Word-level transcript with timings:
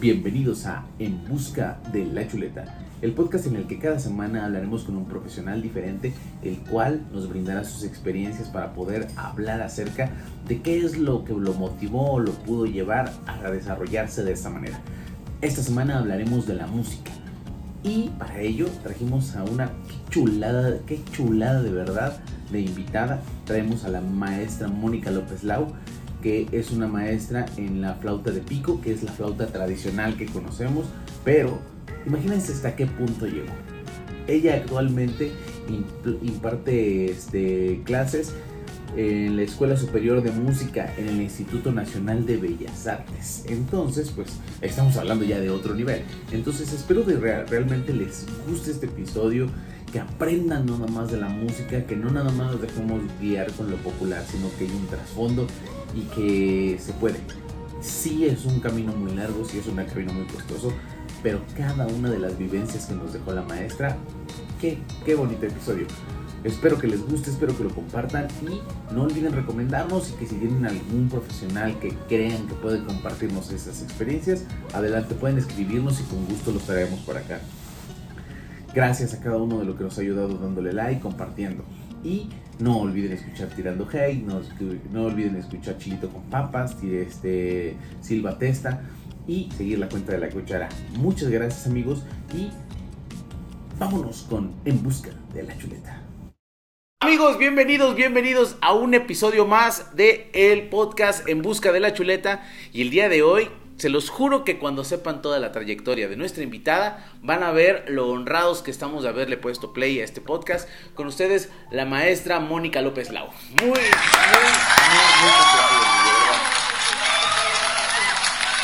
Bienvenidos 0.00 0.64
a 0.66 0.84
En 1.00 1.26
Busca 1.26 1.80
de 1.92 2.04
la 2.04 2.28
Chuleta, 2.28 2.64
el 3.02 3.14
podcast 3.14 3.48
en 3.48 3.56
el 3.56 3.66
que 3.66 3.80
cada 3.80 3.98
semana 3.98 4.44
hablaremos 4.44 4.84
con 4.84 4.96
un 4.96 5.06
profesional 5.06 5.60
diferente, 5.60 6.14
el 6.44 6.58
cual 6.58 7.04
nos 7.12 7.28
brindará 7.28 7.64
sus 7.64 7.82
experiencias 7.82 8.48
para 8.48 8.74
poder 8.74 9.08
hablar 9.16 9.60
acerca 9.60 10.12
de 10.46 10.62
qué 10.62 10.78
es 10.84 10.98
lo 10.98 11.24
que 11.24 11.32
lo 11.32 11.52
motivó 11.54 12.12
o 12.12 12.20
lo 12.20 12.30
pudo 12.30 12.66
llevar 12.66 13.12
a 13.26 13.50
desarrollarse 13.50 14.22
de 14.22 14.32
esta 14.32 14.50
manera. 14.50 14.78
Esta 15.40 15.64
semana 15.64 15.98
hablaremos 15.98 16.46
de 16.46 16.54
la 16.54 16.68
música 16.68 17.10
y 17.82 18.10
para 18.20 18.40
ello 18.40 18.68
trajimos 18.84 19.34
a 19.34 19.42
una 19.42 19.72
chulada, 20.10 20.78
qué 20.86 21.02
chulada 21.10 21.60
de 21.60 21.72
verdad 21.72 22.20
de 22.52 22.60
invitada. 22.60 23.20
Traemos 23.44 23.84
a 23.84 23.88
la 23.88 24.00
maestra 24.00 24.68
Mónica 24.68 25.10
López 25.10 25.42
Lau 25.42 25.72
que 26.22 26.48
es 26.52 26.70
una 26.70 26.88
maestra 26.88 27.46
en 27.56 27.80
la 27.80 27.94
flauta 27.94 28.30
de 28.30 28.40
pico, 28.40 28.80
que 28.80 28.92
es 28.92 29.02
la 29.02 29.12
flauta 29.12 29.46
tradicional 29.46 30.16
que 30.16 30.26
conocemos, 30.26 30.86
pero 31.24 31.58
imagínense 32.06 32.52
hasta 32.52 32.74
qué 32.74 32.86
punto 32.86 33.26
llegó. 33.26 33.52
Ella 34.26 34.54
actualmente 34.54 35.32
imparte 36.22 37.10
este, 37.10 37.82
clases 37.84 38.34
en 38.96 39.36
la 39.36 39.42
Escuela 39.42 39.76
Superior 39.76 40.22
de 40.22 40.30
Música 40.32 40.92
en 40.96 41.08
el 41.08 41.22
Instituto 41.22 41.72
Nacional 41.72 42.26
de 42.26 42.36
Bellas 42.36 42.86
Artes. 42.86 43.44
Entonces, 43.48 44.10
pues 44.14 44.28
estamos 44.60 44.96
hablando 44.96 45.24
ya 45.24 45.38
de 45.40 45.50
otro 45.50 45.74
nivel. 45.74 46.02
Entonces, 46.32 46.72
espero 46.72 47.04
que 47.04 47.14
realmente 47.16 47.92
les 47.92 48.26
guste 48.48 48.70
este 48.70 48.86
episodio, 48.86 49.48
que 49.92 50.00
aprendan 50.00 50.66
no 50.66 50.78
nada 50.78 50.90
más 50.90 51.10
de 51.10 51.18
la 51.18 51.28
música, 51.28 51.84
que 51.86 51.96
no 51.96 52.10
nada 52.10 52.30
más 52.32 52.52
nos 52.52 52.60
dejemos 52.60 53.00
guiar 53.20 53.50
con 53.52 53.70
lo 53.70 53.76
popular, 53.76 54.22
sino 54.30 54.50
que 54.58 54.66
hay 54.66 54.70
un 54.70 54.86
trasfondo 54.86 55.46
y 55.94 56.02
que 56.14 56.78
se 56.78 56.92
puede. 56.92 57.18
Sí 57.80 58.26
es 58.26 58.44
un 58.44 58.60
camino 58.60 58.92
muy 58.92 59.14
largo, 59.14 59.44
sí 59.44 59.58
es 59.58 59.66
un 59.66 59.76
camino 59.76 60.12
muy 60.12 60.26
costoso, 60.26 60.72
pero 61.22 61.40
cada 61.56 61.86
una 61.86 62.10
de 62.10 62.18
las 62.18 62.36
vivencias 62.38 62.86
que 62.86 62.94
nos 62.94 63.12
dejó 63.12 63.32
la 63.32 63.42
maestra, 63.42 63.96
qué, 64.60 64.78
qué 65.04 65.14
bonito 65.14 65.46
episodio. 65.46 65.86
Espero 66.44 66.78
que 66.78 66.86
les 66.86 67.04
guste, 67.04 67.30
espero 67.30 67.56
que 67.56 67.64
lo 67.64 67.70
compartan 67.70 68.28
y 68.42 68.60
no 68.94 69.02
olviden 69.02 69.32
recomendarnos 69.32 70.10
y 70.10 70.12
que 70.14 70.26
si 70.26 70.36
tienen 70.36 70.64
algún 70.64 71.08
profesional 71.08 71.78
que 71.80 71.92
crean 72.08 72.46
que 72.46 72.54
puede 72.54 72.82
compartirnos 72.84 73.50
esas 73.50 73.82
experiencias, 73.82 74.44
adelante 74.72 75.16
pueden 75.16 75.38
escribirnos 75.38 76.00
y 76.00 76.04
con 76.04 76.24
gusto 76.26 76.52
los 76.52 76.62
traemos 76.62 77.00
por 77.00 77.16
acá. 77.16 77.40
Gracias 78.72 79.14
a 79.14 79.20
cada 79.20 79.38
uno 79.38 79.58
de 79.58 79.64
los 79.64 79.76
que 79.76 79.84
nos 79.84 79.98
ha 79.98 80.02
ayudado 80.02 80.38
dándole 80.38 80.72
like, 80.72 81.00
compartiendo. 81.00 81.64
Y 82.04 82.28
no 82.58 82.78
olviden 82.78 83.12
escuchar 83.12 83.48
Tirando 83.48 83.88
no, 84.24 84.40
no 84.92 85.02
olviden 85.04 85.36
escuchar 85.36 85.78
Chilito 85.78 86.08
con 86.08 86.22
Papas, 86.24 86.76
este, 86.82 87.76
Silva 88.00 88.38
Testa 88.38 88.82
y 89.26 89.50
seguir 89.56 89.78
la 89.78 89.88
cuenta 89.88 90.12
de 90.12 90.18
la 90.18 90.28
cuchara. 90.30 90.68
Muchas 90.96 91.28
gracias 91.28 91.66
amigos 91.66 92.02
y 92.34 92.50
vámonos 93.78 94.26
con 94.28 94.54
En 94.64 94.82
Busca 94.82 95.10
de 95.34 95.42
la 95.42 95.56
Chuleta. 95.56 96.02
Amigos, 97.00 97.38
bienvenidos, 97.38 97.94
bienvenidos 97.94 98.56
a 98.60 98.74
un 98.74 98.94
episodio 98.94 99.46
más 99.46 99.94
de 99.94 100.30
el 100.32 100.68
podcast 100.68 101.28
En 101.28 101.42
Busca 101.42 101.72
de 101.72 101.80
la 101.80 101.92
Chuleta 101.92 102.42
y 102.72 102.82
el 102.82 102.90
día 102.90 103.08
de 103.08 103.22
hoy 103.22 103.48
se 103.78 103.88
los 103.88 104.10
juro 104.10 104.44
que 104.44 104.58
cuando 104.58 104.84
sepan 104.84 105.22
toda 105.22 105.38
la 105.38 105.52
trayectoria 105.52 106.08
de 106.08 106.16
nuestra 106.16 106.42
invitada, 106.42 107.06
van 107.22 107.44
a 107.44 107.52
ver 107.52 107.84
lo 107.88 108.08
honrados 108.08 108.60
que 108.60 108.72
estamos 108.72 109.04
de 109.04 109.08
haberle 109.08 109.36
puesto 109.36 109.72
play 109.72 110.00
a 110.00 110.04
este 110.04 110.20
podcast. 110.20 110.68
Con 110.94 111.06
ustedes, 111.06 111.48
la 111.70 111.84
maestra 111.84 112.40
Mónica 112.40 112.82
López 112.82 113.10
Lau. 113.10 113.28
Muy, 113.60 113.70
muy, 113.70 113.70
muy, 113.70 113.80
muy, 113.80 113.94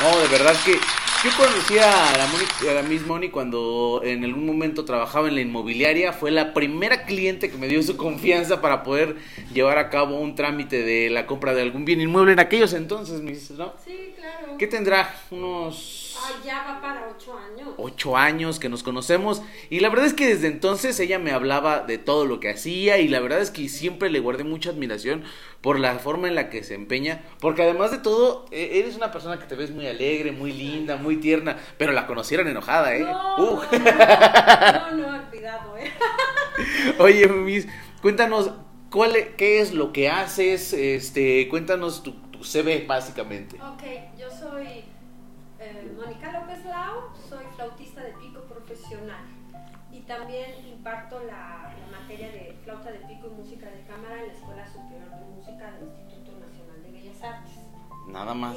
No, 0.00 0.18
de 0.18 0.28
verdad 0.28 0.56
que 0.64 0.80
yo 1.24 1.30
conocí 1.38 1.78
a 1.78 1.86
la, 2.18 2.70
a 2.70 2.74
la 2.74 2.82
Miss 2.82 3.06
Moni 3.06 3.30
cuando 3.30 4.02
en 4.04 4.24
algún 4.24 4.44
momento 4.44 4.84
trabajaba 4.84 5.28
en 5.28 5.36
la 5.36 5.40
inmobiliaria. 5.40 6.12
Fue 6.12 6.30
la 6.30 6.52
primera 6.52 7.06
cliente 7.06 7.50
que 7.50 7.56
me 7.56 7.66
dio 7.66 7.82
su 7.82 7.96
confianza 7.96 8.60
para 8.60 8.82
poder 8.82 9.16
llevar 9.54 9.78
a 9.78 9.88
cabo 9.88 10.20
un 10.20 10.34
trámite 10.34 10.82
de 10.82 11.08
la 11.08 11.26
compra 11.26 11.54
de 11.54 11.62
algún 11.62 11.86
bien 11.86 12.02
inmueble 12.02 12.32
en 12.32 12.40
aquellos 12.40 12.74
entonces, 12.74 13.22
¿no? 13.22 13.72
Sí, 13.82 14.12
claro. 14.16 14.58
¿Qué 14.58 14.66
tendrá? 14.66 15.14
Unos 15.30 16.03
ya 16.44 16.64
va 16.64 16.80
para 16.80 17.08
ocho 17.08 17.36
años. 17.36 17.68
Ocho 17.76 18.16
años 18.16 18.58
que 18.58 18.68
nos 18.68 18.82
conocemos. 18.82 19.42
Y 19.70 19.80
la 19.80 19.88
verdad 19.88 20.06
es 20.06 20.14
que 20.14 20.26
desde 20.26 20.48
entonces 20.48 20.98
ella 21.00 21.18
me 21.18 21.32
hablaba 21.32 21.80
de 21.80 21.98
todo 21.98 22.24
lo 22.26 22.40
que 22.40 22.50
hacía. 22.50 22.98
Y 22.98 23.08
la 23.08 23.20
verdad 23.20 23.40
es 23.40 23.50
que 23.50 23.68
siempre 23.68 24.10
le 24.10 24.20
guardé 24.20 24.44
mucha 24.44 24.70
admiración 24.70 25.24
por 25.60 25.78
la 25.78 25.98
forma 25.98 26.28
en 26.28 26.34
la 26.34 26.50
que 26.50 26.62
se 26.62 26.74
empeña. 26.74 27.22
Porque 27.40 27.62
además 27.62 27.90
de 27.90 27.98
todo, 27.98 28.46
e, 28.50 28.78
eres 28.78 28.96
una 28.96 29.10
persona 29.12 29.38
que 29.38 29.46
te 29.46 29.54
ves 29.54 29.70
muy 29.70 29.86
alegre, 29.86 30.32
muy 30.32 30.52
linda, 30.52 30.96
muy 30.96 31.16
tierna. 31.16 31.56
Pero 31.78 31.92
la 31.92 32.06
conocieron 32.06 32.48
enojada, 32.48 32.94
¿eh? 32.94 33.00
No, 33.00 33.36
uh. 33.44 33.62
no, 33.72 34.92
no, 34.92 35.30
cuidado, 35.30 35.76
¿eh? 35.78 35.92
Oye, 36.98 37.28
Miss, 37.28 37.66
cuéntanos. 38.02 38.50
¿Cuál, 38.90 39.16
e, 39.16 39.34
¿Qué 39.36 39.60
es 39.60 39.74
lo 39.74 39.92
que 39.92 40.08
haces? 40.08 40.72
Este, 40.72 41.48
cuéntanos 41.48 42.02
tu, 42.02 42.12
tu 42.30 42.44
CV 42.44 42.84
básicamente. 42.86 43.56
Ok, 43.56 43.82
yo 44.16 44.30
soy 44.30 44.84
Mónica 45.96 46.32
López 46.32 46.64
Lau, 46.66 47.10
soy 47.28 47.44
flautista 47.56 48.02
de 48.02 48.12
pico 48.12 48.40
profesional 48.42 49.24
y 49.90 50.00
también 50.00 50.50
imparto 50.66 51.22
la, 51.24 51.74
materia 51.90 52.28
de 52.28 52.56
flauta 52.64 52.90
de 52.90 52.98
pico 53.00 53.28
y 53.28 53.30
música 53.30 53.70
de 53.70 53.82
cámara 53.82 54.20
en 54.20 54.28
la 54.28 54.32
Escuela 54.32 54.66
Superior 54.66 55.08
de 55.10 55.24
Música 55.26 55.70
del 55.72 55.88
Instituto 55.88 56.32
Nacional 56.38 56.82
de 56.82 56.90
Bellas 56.90 57.22
Artes. 57.22 57.52
Nada 58.08 58.34
más. 58.34 58.56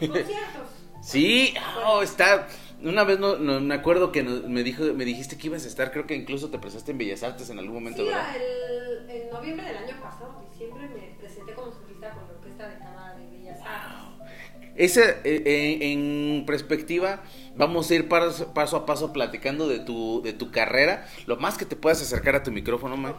Y 0.00 0.08
conciertos. 0.08 0.68
Sí, 1.00 1.54
oh, 1.86 2.02
está. 2.02 2.48
Una 2.82 3.04
vez 3.04 3.18
no, 3.20 3.36
me 3.38 3.74
acuerdo 3.74 4.10
que 4.10 4.22
me 4.22 4.62
dijo, 4.62 4.84
me 4.94 5.04
dijiste 5.04 5.36
que 5.36 5.48
ibas 5.48 5.64
a 5.64 5.68
estar, 5.68 5.92
creo 5.92 6.06
que 6.06 6.14
incluso 6.14 6.48
te 6.50 6.58
presentaste 6.58 6.92
en 6.92 6.98
Bellas 6.98 7.22
Artes 7.22 7.50
en 7.50 7.58
algún 7.58 7.74
momento, 7.74 8.04
sí, 8.04 8.10
en 9.08 9.30
noviembre 9.30 9.66
del 9.66 9.76
año 9.76 10.00
pasado, 10.00 10.44
diciembre, 10.50 10.88
me 10.88 11.16
presenté 11.18 11.54
como 11.54 11.72
solista 11.72 12.10
con 12.10 12.26
la 12.28 12.34
Orquesta 12.34 12.68
de 12.68 12.78
Cámara 12.78 13.16
de 13.16 13.30
Bellas 13.30 13.60
Artes. 13.60 13.97
Esa, 14.78 15.02
eh, 15.02 15.42
eh, 15.44 15.78
en 15.92 16.44
perspectiva, 16.46 17.22
vamos 17.56 17.90
a 17.90 17.96
ir 17.96 18.08
paso, 18.08 18.52
a 18.54 18.86
paso 18.86 19.12
platicando 19.12 19.68
de 19.68 19.80
tu, 19.80 20.22
de 20.22 20.32
tu 20.32 20.52
carrera, 20.52 21.08
lo 21.26 21.36
más 21.36 21.58
que 21.58 21.64
te 21.64 21.74
puedas 21.74 22.00
acercar 22.00 22.36
a 22.36 22.44
tu 22.44 22.52
micrófono, 22.52 23.16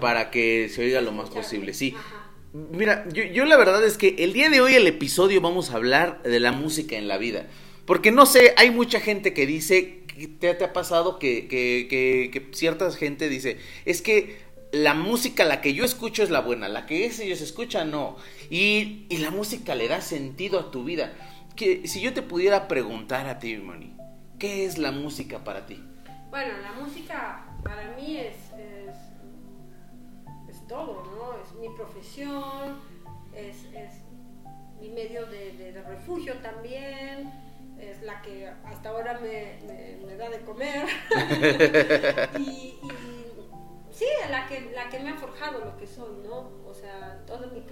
para 0.00 0.30
que 0.30 0.68
se 0.68 0.82
oiga 0.82 1.00
lo 1.00 1.12
más 1.12 1.30
posible. 1.30 1.72
Sí. 1.72 1.94
Mira, 2.52 3.06
yo, 3.12 3.24
yo, 3.24 3.46
la 3.46 3.56
verdad 3.56 3.84
es 3.84 3.96
que 3.96 4.16
el 4.18 4.34
día 4.34 4.50
de 4.50 4.60
hoy 4.60 4.74
el 4.74 4.86
episodio 4.86 5.40
vamos 5.40 5.70
a 5.70 5.76
hablar 5.76 6.22
de 6.22 6.40
la 6.40 6.52
música 6.52 6.96
en 6.96 7.08
la 7.08 7.16
vida. 7.16 7.46
Porque 7.86 8.12
no 8.12 8.26
sé, 8.26 8.52
hay 8.58 8.70
mucha 8.70 9.00
gente 9.00 9.32
que 9.32 9.46
dice, 9.46 10.02
te, 10.40 10.52
te 10.52 10.64
ha 10.64 10.72
pasado 10.74 11.18
que, 11.18 11.48
que, 11.48 11.86
que, 11.88 12.30
que 12.30 12.54
cierta 12.54 12.90
gente 12.92 13.30
dice, 13.30 13.56
es 13.86 14.02
que 14.02 14.36
la 14.72 14.94
música, 14.94 15.44
la 15.44 15.60
que 15.60 15.74
yo 15.74 15.84
escucho 15.84 16.22
es 16.22 16.30
la 16.30 16.40
buena, 16.40 16.68
la 16.68 16.86
que 16.86 17.06
ellos 17.06 17.40
escuchan 17.40 17.90
no. 17.90 18.16
Y, 18.50 19.06
y, 19.08 19.18
la 19.18 19.30
música 19.30 19.74
le 19.74 19.88
da 19.88 20.00
sentido 20.00 20.60
a 20.60 20.70
tu 20.70 20.84
vida. 20.84 21.12
Que, 21.56 21.88
si 21.88 22.00
yo 22.00 22.12
te 22.12 22.22
pudiera 22.22 22.68
preguntar 22.68 23.26
a 23.26 23.38
ti, 23.38 23.56
Moni, 23.56 23.96
¿qué 24.38 24.64
es 24.64 24.78
la 24.78 24.92
música 24.92 25.42
para 25.44 25.66
ti? 25.66 25.82
Bueno, 26.30 26.58
la 26.58 26.72
música 26.72 27.46
para 27.64 27.96
mí 27.96 28.16
es, 28.18 28.36
es, 28.58 28.96
todo, 30.68 31.02
¿no? 31.16 31.42
Es 31.42 31.54
mi 31.58 31.74
profesión, 31.74 32.78
es, 33.34 33.64
es 33.72 34.02
mi 34.78 34.90
medio 34.90 35.24
de, 35.24 35.52
de, 35.52 35.82
refugio 35.82 36.34
también, 36.42 37.32
es 37.80 38.02
la 38.02 38.20
que 38.20 38.46
hasta 38.66 38.90
ahora 38.90 39.18
me, 39.18 39.58
me, 40.04 40.14
da 40.16 40.28
de 40.28 40.40
comer. 40.40 40.86
y 42.38 42.78
sí, 43.98 44.06
la 44.30 44.46
que, 44.46 44.70
la 44.72 44.88
que 44.88 45.00
me 45.00 45.10
ha 45.10 45.16
forjado 45.16 45.64
lo 45.64 45.76
que 45.76 45.86
soy, 45.86 46.16
¿no? 46.22 46.50
O 46.64 46.72
sea, 46.72 47.24
toda 47.26 47.48
mi, 47.48 47.64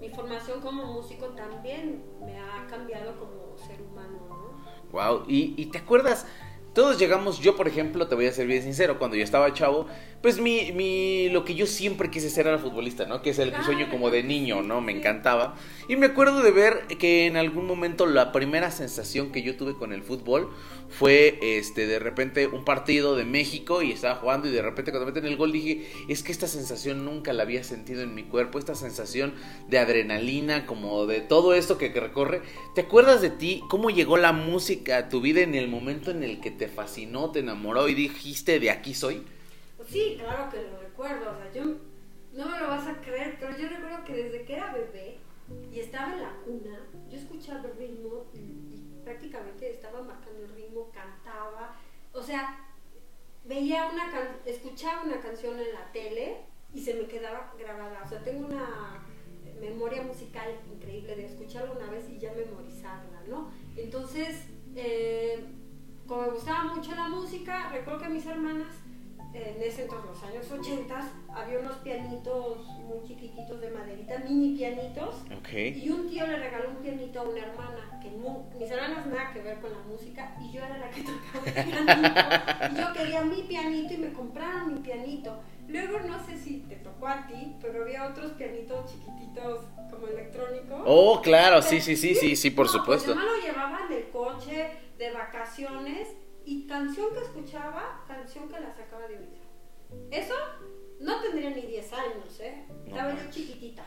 mi, 0.00 0.08
formación 0.10 0.60
como 0.60 0.84
músico 0.84 1.28
también 1.28 2.02
me 2.24 2.38
ha 2.38 2.66
cambiado 2.68 3.18
como 3.18 3.56
ser 3.56 3.80
humano, 3.80 4.18
¿no? 4.28 4.90
Wow, 4.92 5.24
¿y, 5.26 5.54
y 5.56 5.66
te 5.66 5.78
acuerdas? 5.78 6.26
Todos 6.74 6.98
llegamos, 6.98 7.40
yo 7.40 7.56
por 7.56 7.66
ejemplo, 7.66 8.06
te 8.06 8.14
voy 8.14 8.26
a 8.26 8.32
ser 8.32 8.46
bien 8.46 8.62
sincero, 8.62 8.98
cuando 8.98 9.16
yo 9.16 9.24
estaba 9.24 9.52
chavo, 9.52 9.86
pues 10.22 10.38
mi, 10.40 10.70
mi, 10.70 11.28
lo 11.30 11.44
que 11.44 11.56
yo 11.56 11.66
siempre 11.66 12.10
quise 12.10 12.30
ser 12.30 12.46
era 12.46 12.58
futbolista, 12.58 13.06
¿no? 13.06 13.22
Que 13.22 13.30
es 13.30 13.40
el 13.40 13.52
sueño 13.64 13.90
como 13.90 14.10
de 14.10 14.22
niño, 14.22 14.62
¿no? 14.62 14.80
Me 14.80 14.92
encantaba. 14.92 15.56
Y 15.88 15.96
me 15.96 16.06
acuerdo 16.06 16.42
de 16.42 16.52
ver 16.52 16.86
que 16.86 17.26
en 17.26 17.36
algún 17.36 17.66
momento 17.66 18.06
la 18.06 18.30
primera 18.30 18.70
sensación 18.70 19.32
que 19.32 19.42
yo 19.42 19.56
tuve 19.56 19.74
con 19.74 19.92
el 19.92 20.04
fútbol 20.04 20.50
fue, 20.90 21.38
este, 21.40 21.86
de 21.86 21.98
repente 21.98 22.48
un 22.48 22.64
partido 22.64 23.16
de 23.16 23.24
México 23.24 23.80
y 23.82 23.92
estaba 23.92 24.16
jugando 24.16 24.48
y 24.48 24.50
de 24.50 24.60
repente 24.60 24.90
cuando 24.90 25.06
meten 25.06 25.24
el 25.24 25.36
gol 25.36 25.52
dije, 25.52 25.88
es 26.08 26.22
que 26.22 26.32
esta 26.32 26.48
sensación 26.48 27.04
nunca 27.04 27.32
la 27.32 27.44
había 27.44 27.62
sentido 27.64 28.02
en 28.02 28.14
mi 28.14 28.24
cuerpo, 28.24 28.58
esta 28.58 28.74
sensación 28.74 29.34
de 29.68 29.78
adrenalina, 29.78 30.66
como 30.66 31.06
de 31.06 31.20
todo 31.20 31.54
esto 31.54 31.78
que, 31.78 31.90
recorre. 32.00 32.42
¿Te 32.74 32.82
acuerdas 32.82 33.20
de 33.20 33.30
ti? 33.30 33.62
¿Cómo 33.68 33.90
llegó 33.90 34.16
la 34.16 34.32
música 34.32 34.96
a 34.96 35.08
tu 35.08 35.20
vida 35.20 35.40
en 35.40 35.54
el 35.54 35.68
momento 35.68 36.10
en 36.10 36.22
el 36.22 36.40
que 36.40 36.50
te 36.50 36.66
fascinó, 36.66 37.30
te 37.30 37.40
enamoró 37.40 37.88
y 37.88 37.94
dijiste, 37.94 38.58
de 38.58 38.70
aquí 38.70 38.94
soy? 38.94 39.22
Sí, 39.88 40.16
claro 40.18 40.50
que 40.50 40.56
lo 40.62 40.80
recuerdo. 40.80 41.30
O 41.30 41.36
sea, 41.36 41.52
yo 41.52 41.64
no 42.32 42.48
me 42.48 42.58
lo 42.58 42.68
vas 42.68 42.86
a 42.86 43.00
creer, 43.00 43.36
pero 43.38 43.56
yo 43.56 43.68
recuerdo 43.68 44.04
que 44.04 44.14
desde 44.14 44.44
que 44.44 44.54
era 44.54 44.72
bebé 44.72 45.18
y 45.72 45.80
estaba 45.80 46.12
en 46.12 46.22
la 46.22 46.36
cuna, 46.44 46.80
yo 47.10 47.18
escuchaba 47.18 47.62
el 47.64 47.76
ritmo, 47.76 48.26
prácticamente 49.10 49.72
estaba 49.72 50.02
marcando 50.02 50.44
el 50.44 50.50
ritmo, 50.50 50.88
cantaba, 50.92 51.74
o 52.12 52.22
sea, 52.22 52.64
veía 53.44 53.88
una 53.92 54.10
can 54.12 54.28
escuchaba 54.46 55.02
una 55.02 55.20
canción 55.20 55.58
en 55.58 55.72
la 55.72 55.90
tele 55.92 56.36
y 56.72 56.80
se 56.80 56.94
me 56.94 57.06
quedaba 57.06 57.52
grabada, 57.58 58.02
o 58.04 58.08
sea, 58.08 58.22
tengo 58.22 58.46
una 58.46 59.04
memoria 59.60 60.02
musical 60.02 60.48
increíble 60.72 61.16
de 61.16 61.26
escucharla 61.26 61.72
una 61.72 61.90
vez 61.90 62.08
y 62.08 62.18
ya 62.18 62.32
memorizarla, 62.34 63.22
¿no? 63.28 63.50
Entonces, 63.76 64.46
eh, 64.76 65.44
como 66.06 66.22
me 66.22 66.30
gustaba 66.30 66.72
mucho 66.74 66.94
la 66.94 67.08
música, 67.08 67.70
recuerdo 67.72 68.02
que 68.02 68.08
mis 68.10 68.26
hermanas 68.26 68.76
en 69.32 69.62
ese 69.62 69.82
entonces, 69.82 70.06
los 70.06 70.22
años 70.24 70.50
80, 70.50 71.12
había 71.28 71.60
unos 71.60 71.76
pianitos 71.78 72.66
muy 72.80 73.06
chiquititos 73.06 73.60
de 73.60 73.70
maderita, 73.70 74.18
mini 74.18 74.56
pianitos. 74.56 75.14
Y 75.76 75.90
un 75.90 76.08
tío 76.08 76.26
le 76.26 76.36
regaló 76.36 76.70
un 76.70 76.76
pianito 76.76 77.20
a 77.20 77.22
una 77.22 77.38
hermana, 77.38 77.89
que 78.00 78.10
no, 78.10 78.46
mis 78.58 78.70
hermanas 78.70 79.06
nada 79.06 79.32
que 79.32 79.42
ver 79.42 79.60
con 79.60 79.70
la 79.70 79.78
música, 79.80 80.34
y 80.40 80.52
yo 80.52 80.64
era 80.64 80.78
la 80.78 80.90
que 80.90 81.02
tocaba 81.02 81.46
el 81.46 81.52
pianito. 81.52 82.74
y 82.74 82.80
yo 82.80 82.92
quería 82.92 83.24
mi 83.24 83.42
pianito 83.42 83.94
y 83.94 83.98
me 83.98 84.12
compraron 84.12 84.74
mi 84.74 84.80
pianito. 84.80 85.40
Luego 85.68 86.00
no 86.00 86.24
sé 86.24 86.36
si 86.36 86.58
te 86.68 86.76
tocó 86.76 87.06
a 87.06 87.26
ti, 87.26 87.56
pero 87.60 87.82
había 87.82 88.08
otros 88.08 88.32
pianitos 88.32 88.90
chiquititos 88.90 89.66
como 89.88 90.08
electrónicos. 90.08 90.82
Oh, 90.84 91.20
claro, 91.22 91.62
sí, 91.62 91.80
sí, 91.80 91.96
sí, 91.96 92.14
sí, 92.14 92.34
sí, 92.34 92.50
por 92.50 92.66
pues, 92.66 92.72
supuesto. 92.72 93.14
Mi 93.14 93.22
lo 93.22 93.36
llevaba 93.36 93.86
en 93.86 93.92
el 93.92 94.08
coche 94.10 94.70
de 94.98 95.10
vacaciones 95.12 96.08
y 96.44 96.66
canción 96.66 97.12
que 97.12 97.20
escuchaba, 97.20 98.04
canción 98.08 98.48
que 98.48 98.58
la 98.58 98.74
sacaba 98.74 99.06
de 99.06 99.18
oído. 99.18 99.40
Eso 100.10 100.34
no 101.00 101.20
tendría 101.20 101.50
ni 101.50 101.62
10 101.62 101.92
años, 101.92 102.40
¿eh? 102.40 102.64
Estaba 102.86 103.10
yo 103.10 103.30
chiquitita. 103.30 103.84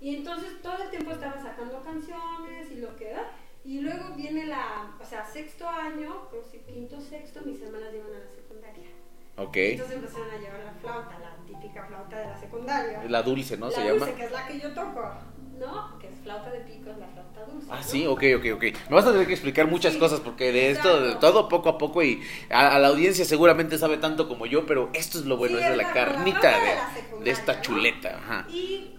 Y 0.00 0.16
entonces 0.16 0.62
todo 0.62 0.82
el 0.82 0.90
tiempo 0.90 1.12
estaba 1.12 1.40
sacando 1.40 1.82
canciones 1.82 2.70
y 2.70 2.76
lo 2.76 2.96
que 2.96 3.10
era. 3.10 3.30
Y 3.64 3.80
luego 3.80 4.14
viene 4.16 4.46
la, 4.46 4.96
o 5.00 5.04
sea, 5.04 5.24
sexto 5.24 5.68
año, 5.68 6.28
creo 6.30 6.50
que 6.50 6.60
quinto, 6.62 7.00
sexto, 7.00 7.40
mis 7.42 7.60
hermanas 7.60 7.92
iban 7.94 8.14
a 8.14 8.24
la 8.24 8.30
secundaria. 8.34 8.88
Ok. 9.36 9.56
Entonces 9.56 9.96
empezaron 9.96 10.30
a 10.30 10.38
llevar 10.38 10.60
la 10.64 10.72
flauta, 10.72 11.18
la 11.18 11.46
típica 11.46 11.84
flauta 11.84 12.18
de 12.18 12.26
la 12.26 12.36
secundaria. 12.38 13.04
La 13.08 13.22
dulce, 13.22 13.56
¿no? 13.56 13.66
La 13.66 13.72
Se 13.72 13.88
dulce, 13.88 14.06
llama. 14.06 14.16
que 14.16 14.24
es 14.24 14.32
la 14.32 14.46
que 14.46 14.60
yo 14.60 14.72
toco. 14.72 15.12
¿no? 15.60 15.98
Que 15.98 16.08
es 16.08 16.14
flauta 16.22 16.50
de 16.50 16.60
pico, 16.60 16.90
es 16.90 16.98
la 16.98 17.06
flauta 17.08 17.44
dulce. 17.44 17.68
Ah, 17.70 17.82
sí, 17.82 18.06
ok, 18.06 18.22
ok, 18.38 18.46
ok. 18.54 18.62
Me 18.88 18.96
vas 18.96 19.06
a 19.06 19.12
tener 19.12 19.26
que 19.26 19.34
explicar 19.34 19.66
muchas 19.66 19.94
cosas 19.96 20.20
porque 20.20 20.52
de 20.52 20.70
esto, 20.70 21.02
de 21.02 21.14
todo 21.16 21.48
poco 21.48 21.68
a 21.68 21.78
poco 21.78 22.02
y 22.02 22.22
a, 22.48 22.78
la 22.78 22.88
audiencia 22.88 23.26
seguramente 23.26 23.76
sabe 23.76 23.98
tanto 23.98 24.26
como 24.26 24.46
yo, 24.46 24.64
pero 24.64 24.88
esto 24.94 25.18
es 25.18 25.26
lo 25.26 25.36
bueno, 25.36 25.58
es 25.58 25.68
de 25.68 25.76
la, 25.76 25.92
carnita 25.92 26.50
de, 26.50 27.24
de, 27.24 27.30
esta 27.30 27.60
chuleta. 27.60 28.16
Ajá. 28.16 28.46
Y 28.48 28.96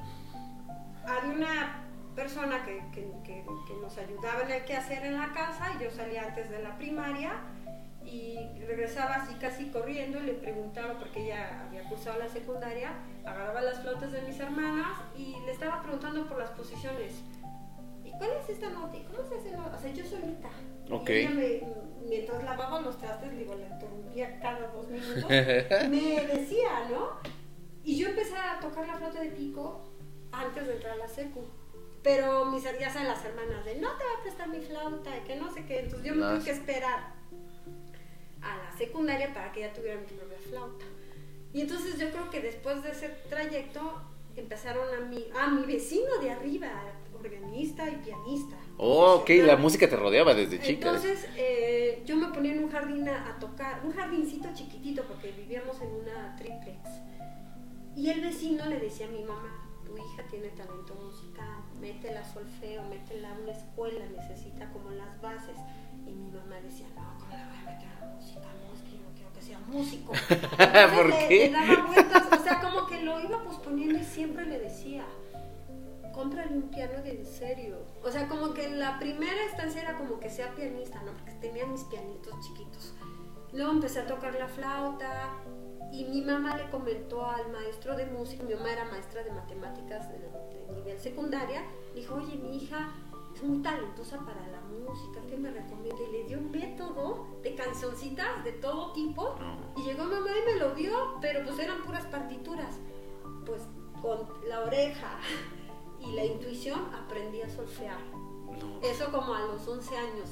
había 1.04 1.34
una 1.34 1.81
persona 2.22 2.64
que, 2.64 2.78
que, 2.94 3.02
que, 3.24 3.44
que 3.68 3.74
nos 3.82 3.98
ayudaba 3.98 4.44
en 4.44 4.52
el 4.52 4.66
quehacer 4.66 5.04
en 5.06 5.18
la 5.18 5.34
casa, 5.34 5.72
y 5.76 5.84
yo 5.84 5.90
salía 5.90 6.24
antes 6.24 6.50
de 6.52 6.62
la 6.62 6.78
primaria 6.78 7.32
y 8.06 8.38
regresaba 8.68 9.16
así 9.16 9.34
casi 9.36 9.70
corriendo 9.70 10.20
y 10.20 10.24
le 10.24 10.34
preguntaba, 10.34 11.00
porque 11.00 11.26
ella 11.26 11.66
había 11.66 11.84
cursado 11.90 12.20
la 12.20 12.30
secundaria, 12.30 12.94
agarraba 13.26 13.62
las 13.62 13.80
flautas 13.80 14.12
de 14.12 14.22
mis 14.22 14.40
hermanas 14.40 14.88
y 15.18 15.36
le 15.46 15.52
estaba 15.52 15.82
preguntando 15.82 16.28
por 16.28 16.38
las 16.38 16.52
posiciones. 16.52 17.14
¿Y 18.04 18.12
cuál 18.12 18.30
es 18.42 18.50
esta 18.50 18.70
nota? 18.70 18.98
¿Y 18.98 19.04
cómo 19.04 19.28
se 19.28 19.36
hace 19.36 19.52
la 19.52 19.66
O 19.66 19.80
sea, 19.80 19.92
yo 19.92 20.06
solita. 20.06 20.50
Ok. 20.92 21.10
Y 21.10 21.14
ella 21.14 21.30
me, 21.32 21.64
mientras 22.08 22.44
lavaba 22.44 22.82
los 22.82 22.98
trastes, 23.00 23.36
digo, 23.36 23.56
la 23.56 23.68
interrumpía 23.68 24.40
cada 24.40 24.68
dos 24.68 24.88
minutos, 24.90 25.30
me 25.30 26.26
decía, 26.36 26.88
¿no? 26.92 27.20
Y 27.84 27.98
yo 27.98 28.10
empecé 28.10 28.36
a 28.36 28.60
tocar 28.60 28.86
la 28.88 28.96
flauta 28.96 29.22
de 29.22 29.30
pico 29.30 29.90
antes 30.32 30.68
de 30.68 30.74
entrar 30.74 30.94
a 30.94 30.98
la 30.98 31.08
secu. 31.08 31.42
Pero 32.04 32.46
mis 32.46 32.64
ya 32.64 32.92
saben 32.92 33.08
las 33.08 33.24
hermanas 33.24 33.64
de 33.64 33.76
no 33.76 33.90
te 33.98 34.04
va 34.04 34.20
a 34.20 34.22
prestar 34.24 34.48
mi 34.48 34.60
flauta, 34.60 35.18
y 35.18 35.22
que 35.22 35.36
no 35.36 35.52
sé 35.54 35.66
qué. 35.66 35.82
Entonces 35.82 36.06
yo 36.06 36.16
me 36.16 36.22
tuve 36.22 36.44
que 36.44 36.52
esperar 36.52 37.14
a 38.42 38.58
la 38.58 38.78
secundaria 38.78 39.34
para 39.34 39.52
que 39.52 39.64
ella 39.64 39.74
tuviera 39.74 40.00
mi 40.00 40.08
propia 40.08 40.38
flauta. 40.50 40.86
Y 41.54 41.62
entonces 41.62 42.00
yo 42.00 42.10
creo 42.10 42.30
que 42.30 42.42
después 42.42 42.82
de 42.82 42.92
ese 42.92 43.10
trayecto 43.30 44.02
empezaron 44.36 44.88
a 44.96 45.06
mi, 45.06 45.28
a 45.38 45.48
mi 45.48 45.66
vecino 45.66 46.18
de 46.20 46.32
arriba, 46.32 46.70
organista 47.14 47.90
y 47.90 47.96
pianista. 47.98 48.56
Oh, 48.78 49.16
ok, 49.16 49.30
la 49.46 49.58
música 49.58 49.88
te 49.90 49.96
rodeaba 49.96 50.34
desde 50.34 50.60
chica. 50.60 50.88
Entonces 50.90 51.28
eh, 51.38 52.02
yo 52.06 52.16
me 52.16 52.28
ponía 52.28 52.54
en 52.54 52.64
un 52.64 52.72
jardín 52.72 53.08
a, 53.08 53.38
tocar, 53.40 53.82
un 53.84 53.94
jardincito 53.94 54.50
chiquitito 54.54 55.04
porque 55.04 55.32
vivíamos 55.32 55.80
en 55.82 55.92
una 55.92 56.36
triplex. 56.36 56.80
Y 57.96 58.10
el 58.10 58.22
vecino 58.22 58.66
le 58.66 58.80
decía 58.80 59.08
a 59.08 59.10
mi 59.10 59.24
mamá, 59.24 59.70
tu 59.86 59.96
hija 59.98 60.24
tiene 60.30 60.48
talento 60.50 60.96
musical, 60.96 61.61
métela 61.82 62.22
a 62.22 62.24
solfeo, 62.24 62.84
métela 62.84 63.32
a 63.32 63.34
una 63.34 63.52
escuela, 63.52 64.06
necesita 64.16 64.70
como 64.72 64.92
las 64.92 65.20
bases. 65.20 65.58
Y 66.06 66.12
mi 66.14 66.32
mamá 66.32 66.62
decía, 66.62 66.88
no, 66.96 67.18
¿cómo 67.20 67.32
la 67.32 67.48
voy 67.48 67.58
a 67.58 67.72
meter 67.72 67.90
a 68.02 68.06
música? 68.16 68.42
No, 68.42 68.74
es 68.74 68.82
que 68.84 68.98
yo 68.98 69.04
no 69.04 69.14
quiero 69.16 69.34
que 69.34 69.42
sea 69.42 69.60
músico. 69.60 70.14
¿Por 70.96 71.10
le, 71.10 71.28
qué? 71.28 71.50
Le 71.50 71.52
daba 71.52 71.88
vueltas, 71.88 72.28
o 72.40 72.44
sea, 72.44 72.62
como 72.62 72.88
que 72.88 73.02
lo 73.02 73.20
iba 73.20 73.44
posponiendo 73.44 73.98
y 73.98 74.04
siempre 74.04 74.46
le 74.46 74.60
decía, 74.60 75.06
cómprale 76.14 76.56
un 76.56 76.70
piano 76.70 77.02
de 77.04 77.20
en 77.20 77.26
serio. 77.26 77.86
O 78.04 78.12
sea, 78.12 78.28
como 78.28 78.54
que 78.54 78.70
la 78.70 79.00
primera 79.00 79.44
instancia 79.46 79.82
era 79.82 79.98
como 79.98 80.20
que 80.20 80.30
sea 80.30 80.54
pianista, 80.56 81.02
¿no? 81.04 81.14
Porque 81.14 81.34
tenía 81.34 81.66
mis 81.66 81.84
pianitos 81.86 82.34
chiquitos. 82.46 82.94
Luego 83.54 83.72
empecé 83.72 84.00
a 84.00 84.08
tocar 84.08 84.34
la 84.36 84.48
flauta 84.48 85.34
y 85.92 86.06
mi 86.06 86.22
mamá 86.22 86.56
le 86.58 86.70
comentó 86.70 87.26
al 87.26 87.52
maestro 87.52 87.96
de 87.96 88.06
música, 88.06 88.44
mi 88.44 88.54
mamá 88.54 88.72
era 88.72 88.86
maestra 88.86 89.24
de 89.24 89.32
matemáticas 89.32 90.10
de, 90.10 90.20
de 90.20 90.74
nivel 90.74 91.00
secundaria, 91.00 91.64
dijo, 91.94 92.16
oye, 92.16 92.36
mi 92.36 92.58
hija 92.58 92.94
es 93.36 93.44
muy 93.44 93.62
talentosa 93.62 94.20
para 94.20 94.48
la 94.48 94.62
música, 94.62 95.22
¿qué 95.28 95.38
me 95.38 95.52
recomienda? 95.52 96.02
Y 96.02 96.12
le 96.12 96.24
dio 96.26 96.40
un 96.40 96.52
método 96.52 97.28
de 97.42 97.56
cancioncitas 97.56 98.44
de 98.44 98.54
todo 98.54 98.94
tipo. 98.94 99.36
Y 99.78 99.84
llegó 99.84 100.04
mamá 100.04 100.30
y 100.30 100.54
me 100.54 100.60
lo 100.60 100.76
dio, 100.76 101.18
pero 101.22 101.44
pues 101.46 101.60
eran 101.60 101.84
puras 101.84 102.06
partituras. 102.06 102.80
Pues 103.46 103.62
con 104.02 104.28
la 104.48 104.62
oreja 104.62 105.20
y 106.00 106.12
la 106.14 106.26
intuición 106.26 106.80
aprendí 106.94 107.42
a 107.42 107.50
solfear. 107.50 108.00
Eso 108.82 109.12
como 109.12 109.34
a 109.34 109.42
los 109.42 109.68
11 109.68 109.98
años. 109.98 110.30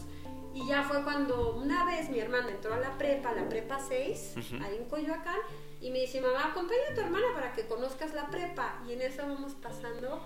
Y 0.60 0.68
ya 0.68 0.84
fue 0.84 1.04
cuando 1.04 1.56
una 1.56 1.86
vez 1.86 2.10
mi 2.10 2.20
hermana 2.20 2.50
entró 2.50 2.74
a 2.74 2.80
la 2.80 2.98
prepa, 2.98 3.32
la 3.32 3.48
prepa 3.48 3.80
6, 3.80 4.34
ahí 4.62 4.76
en 4.76 4.86
Coyoacán, 4.90 5.40
y 5.80 5.90
me 5.90 6.00
dice, 6.00 6.20
mamá, 6.20 6.48
acompaña 6.48 6.82
a 6.92 6.96
tu 6.96 7.02
hermana 7.02 7.28
para 7.34 7.54
que 7.54 7.66
conozcas 7.66 8.14
la 8.14 8.28
prepa. 8.30 8.84
Y 8.86 8.94
en 8.94 9.02
eso 9.02 9.22
vamos 9.22 9.54
pasando 9.54 10.22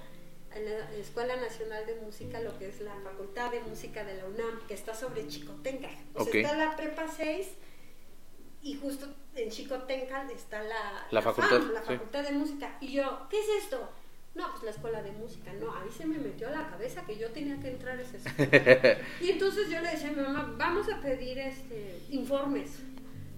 en 0.56 0.66
la 0.66 0.92
Escuela 0.96 1.36
Nacional 1.36 1.86
de 1.86 1.96
Música, 1.96 2.40
lo 2.40 2.58
que 2.58 2.70
es 2.70 2.82
la 2.82 2.96
Facultad 3.04 3.52
de 3.52 3.60
Música 3.60 4.04
de 4.04 4.16
la 4.16 4.26
UNAM, 4.26 4.66
que 4.68 4.74
está 4.74 4.96
sobre 4.96 5.28
Chicotenca. 5.28 5.90
O 6.16 6.24
sea, 6.24 6.42
está 6.42 6.58
la 6.58 6.76
prepa 6.76 7.08
6 7.08 7.48
y 8.64 8.76
justo 8.76 9.08
en 9.36 9.52
Chicotenca 9.52 10.28
está 10.32 10.64
la, 10.64 11.08
la, 11.12 11.22
facultad, 11.22 11.60
FAM, 11.60 11.74
la 11.74 11.82
facultad 11.84 12.24
de 12.24 12.32
Música. 12.32 12.78
Y 12.82 12.94
yo, 12.94 13.28
¿qué 13.30 13.40
es 13.40 13.64
esto? 13.64 13.88
No, 14.36 14.50
pues 14.50 14.64
la 14.64 14.72
escuela 14.72 15.04
de 15.04 15.12
música, 15.12 15.54
no, 15.54 15.72
a 15.72 15.82
mí 15.82 15.92
se 15.96 16.08
me 16.08 16.18
metió 16.18 16.48
a 16.48 16.52
la 16.52 16.68
cabeza 16.68 17.06
que 17.06 17.18
yo 17.18 17.30
tenía 17.30 17.60
que 17.60 17.70
entrar 17.70 18.00
a 18.00 18.02
esa 18.02 18.18
escuela. 18.18 18.98
y 19.22 19.30
entonces 19.30 19.70
yo 19.70 19.80
le 19.80 19.92
decía 19.92 20.10
a 20.10 20.14
mi 20.14 20.22
mamá, 20.22 20.56
vamos 20.58 20.88
a 20.92 21.00
pedir 21.02 21.38
este 21.38 22.02
informes. 22.10 22.80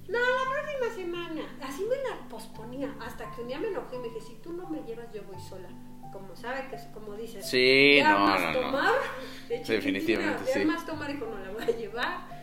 No, 0.08 0.20
la 0.20 0.52
próxima 0.52 0.96
semana. 0.96 1.58
Así 1.62 1.84
me 1.84 1.98
la 1.98 2.30
posponía, 2.30 2.96
hasta 3.02 3.30
que 3.32 3.42
un 3.42 3.48
día 3.50 3.60
me 3.60 3.68
enojé 3.68 3.98
y 3.98 4.00
me 4.00 4.08
dije, 4.08 4.22
si 4.22 4.36
tú 4.36 4.54
no 4.54 4.70
me 4.70 4.84
llevas, 4.84 5.12
yo 5.14 5.24
voy 5.24 5.40
sola. 5.40 5.68
Como 6.14 6.34
sabe 6.34 6.70
que, 6.70 6.78
como 6.94 7.14
dices, 7.16 7.46
sí, 7.46 8.00
no, 8.02 8.20
más 8.20 8.42
no, 8.42 8.62
tomar, 8.62 8.94
no. 8.94 9.50
De 9.50 9.60
definitivamente, 9.60 10.46
sí. 10.54 10.64
más 10.64 10.86
tomar, 10.86 11.12
dijo, 11.12 11.26
no 11.26 11.38
la 11.40 11.52
voy 11.52 11.64
a 11.64 11.78
llevar. 11.78 12.36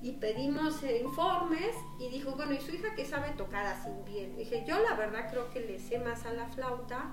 Y 0.00 0.12
pedimos 0.12 0.82
eh, 0.82 1.02
informes 1.04 1.76
y 1.98 2.08
dijo, 2.08 2.32
bueno, 2.36 2.54
¿y 2.54 2.60
su 2.60 2.74
hija 2.74 2.94
qué 2.96 3.04
sabe 3.04 3.32
tocar 3.32 3.66
así 3.66 3.90
bien? 4.06 4.34
Dije, 4.34 4.64
yo 4.66 4.78
la 4.82 4.94
verdad 4.94 5.28
creo 5.30 5.50
que 5.50 5.60
le 5.60 5.78
sé 5.78 5.98
más 5.98 6.24
a 6.24 6.32
la 6.32 6.46
flauta 6.46 7.10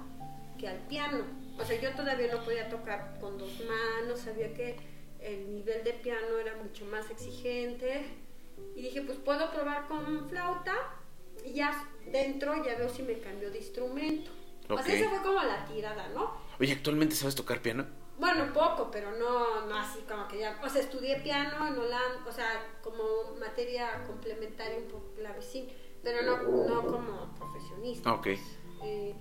que 0.57 0.67
al 0.67 0.79
piano. 0.87 1.19
O 1.59 1.65
sea, 1.65 1.79
yo 1.79 1.93
todavía 1.95 2.33
no 2.33 2.43
podía 2.43 2.69
tocar 2.69 3.17
con 3.19 3.37
dos 3.37 3.59
manos, 3.61 4.19
sabía 4.19 4.53
que 4.53 4.77
el 5.19 5.55
nivel 5.55 5.83
de 5.83 5.93
piano 5.93 6.37
era 6.39 6.55
mucho 6.55 6.85
más 6.85 7.09
exigente. 7.09 8.05
Y 8.75 8.81
dije, 8.81 9.01
pues 9.01 9.17
puedo 9.17 9.51
probar 9.51 9.87
con 9.87 10.29
flauta 10.29 10.75
y 11.45 11.53
ya 11.53 11.89
dentro 12.11 12.63
ya 12.63 12.75
veo 12.75 12.89
si 12.89 13.03
me 13.03 13.19
cambio 13.19 13.51
de 13.51 13.59
instrumento. 13.59 14.31
Okay. 14.65 14.77
O 14.77 14.83
sea, 14.83 14.95
esa 14.95 15.09
fue 15.09 15.21
como 15.21 15.41
la 15.43 15.65
tirada, 15.65 16.09
¿no? 16.09 16.33
Oye, 16.59 16.73
¿actualmente 16.73 17.15
sabes 17.15 17.35
tocar 17.35 17.61
piano? 17.61 17.85
Bueno, 18.19 18.51
poco, 18.51 18.89
pero 18.91 19.11
no, 19.11 19.67
no 19.67 19.75
así 19.77 19.99
como 20.09 20.27
que 20.27 20.39
ya. 20.39 20.59
O 20.63 20.69
sea, 20.69 20.81
estudié 20.81 21.17
piano 21.17 21.67
en 21.67 21.77
Holanda, 21.77 22.25
o 22.27 22.31
sea, 22.31 22.65
como 22.81 23.03
materia 23.39 24.03
complementaria 24.07 24.77
un 24.77 24.87
poco 24.87 25.13
clavecín, 25.15 25.67
pero 26.03 26.23
no, 26.23 26.37
no 26.67 26.81
como 26.83 27.35
profesionista. 27.35 28.11
Ok. 28.13 28.27
Eh, 28.83 29.13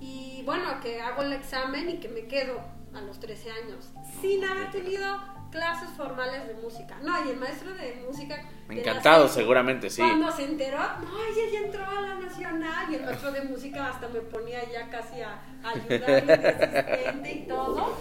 y 0.00 0.42
bueno, 0.44 0.80
que 0.80 1.00
hago 1.00 1.22
el 1.22 1.32
examen 1.32 1.88
y 1.88 1.98
que 1.98 2.08
me 2.08 2.26
quedo 2.26 2.60
a 2.94 3.00
los 3.00 3.18
13 3.20 3.50
años, 3.50 3.92
sin 4.20 4.44
haber 4.44 4.70
tenido 4.70 5.18
clases 5.50 5.88
formales 5.90 6.46
de 6.48 6.54
música. 6.54 6.98
No, 7.02 7.24
y 7.24 7.30
el 7.30 7.36
maestro 7.36 7.72
de 7.74 8.04
música... 8.06 8.44
Encantado, 8.68 9.28
seguramente, 9.28 9.88
sí. 9.88 10.02
Cuando 10.02 10.32
se 10.32 10.44
enteró, 10.44 10.78
no, 10.78 11.24
ella 11.24 11.52
ya 11.52 11.58
entró 11.60 11.86
a 11.86 12.00
la 12.00 12.14
nacional 12.16 12.90
y 12.90 12.96
el 12.96 13.04
maestro 13.04 13.30
de 13.32 13.42
música 13.42 13.88
hasta 13.88 14.08
me 14.08 14.20
ponía 14.20 14.68
ya 14.70 14.88
casi 14.90 15.20
a, 15.22 15.40
a 15.62 15.70
asistente 15.70 17.32
y 17.32 17.46
todo. 17.46 17.96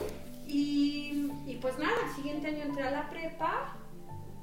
Y, 0.47 0.53
Y, 1.45 1.51
y 1.51 1.55
pues 1.61 1.77
nada, 1.77 1.93
el 2.07 2.15
siguiente 2.15 2.47
año 2.47 2.63
entré 2.63 2.83
a 2.83 2.91
la 2.91 3.09
prepa, 3.09 3.75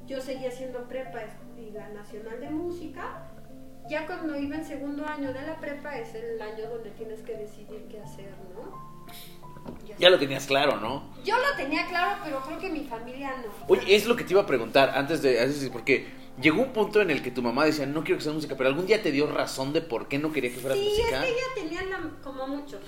yo 0.07 0.21
seguía 0.21 0.49
haciendo 0.49 0.89
prepa 0.89 1.21
y 1.57 1.71
la 1.71 1.89
Nacional 1.89 2.41
de 2.41 2.51
Música. 2.51 3.30
Ya 3.91 4.07
cuando 4.07 4.39
iba 4.39 4.55
en 4.57 4.65
segundo 4.65 5.05
año 5.05 5.33
de 5.33 5.43
la 5.43 5.57
prepa 5.61 5.99
es 5.99 6.15
el 6.15 6.41
año 6.41 6.71
donde 6.71 6.91
tienes 6.91 7.21
que 7.23 7.33
decidir 7.37 7.87
qué 7.91 8.01
hacer, 8.01 8.31
¿no? 8.55 8.91
Ya 9.99 10.09
lo 10.09 10.19
tenías 10.19 10.47
claro, 10.47 10.77
¿no? 10.77 11.13
Yo 11.25 11.35
lo 11.37 11.57
tenía 11.57 11.87
claro, 11.89 12.21
pero 12.25 12.41
creo 12.43 12.59
que 12.59 12.71
mi 12.71 12.85
familia 12.85 13.35
no. 13.45 13.53
Oye, 13.69 13.95
es 13.97 14.07
lo 14.07 14.15
que 14.17 14.25
te 14.25 14.33
iba 14.33 14.43
a 14.43 14.47
preguntar 14.47 14.91
antes 14.95 15.21
de... 15.23 15.41
antes 15.41 15.61
de- 15.61 15.71
Porque 15.71 16.07
llegó 16.41 16.63
un 16.63 16.73
punto 16.73 17.01
en 17.03 17.11
el 17.11 17.21
que 17.23 17.31
tu 17.33 17.43
mamá 17.43 17.65
decía, 17.67 17.85
no 17.85 18.03
quiero 18.05 18.19
que 18.19 18.25
sea 18.25 18.33
música, 18.33 18.57
pero 18.57 18.69
algún 18.71 18.87
día 18.87 19.03
te 19.03 19.11
dio 19.11 19.27
razón 19.27 19.73
de 19.73 19.83
por 19.83 20.07
qué 20.09 20.19
no 20.19 20.33
quería 20.33 20.51
que 20.51 20.59
fueras 20.61 20.79
Sí, 20.79 20.85
música. 20.89 21.17
es 21.17 21.25
que 21.25 21.29
ella 21.33 21.43
tenía 21.57 21.83
la, 21.83 22.11
como 22.23 22.47
muchos, 22.47 22.81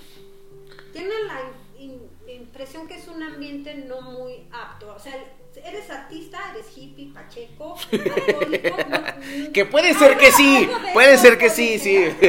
tiene 0.93 1.09
la 1.27 1.41
in- 1.79 2.01
impresión 2.27 2.87
que 2.87 2.95
es 2.95 3.07
un 3.09 3.21
ambiente 3.21 3.75
no 3.75 4.01
muy 4.01 4.47
apto. 4.51 4.93
O 4.95 4.99
sea, 4.99 5.13
eres 5.55 5.89
artista, 5.89 6.39
eres 6.53 6.65
hippie, 6.77 7.13
pacheco, 7.13 7.75
alcohólico. 7.91 8.77
no- 8.89 9.51
Que 9.53 9.65
puede 9.65 9.93
ser 9.93 10.17
que 10.17 10.31
sí, 10.31 10.69
puede 10.93 11.17
ser 11.17 11.37
que 11.37 11.49
sí, 11.49 11.77
sí. 11.79 11.95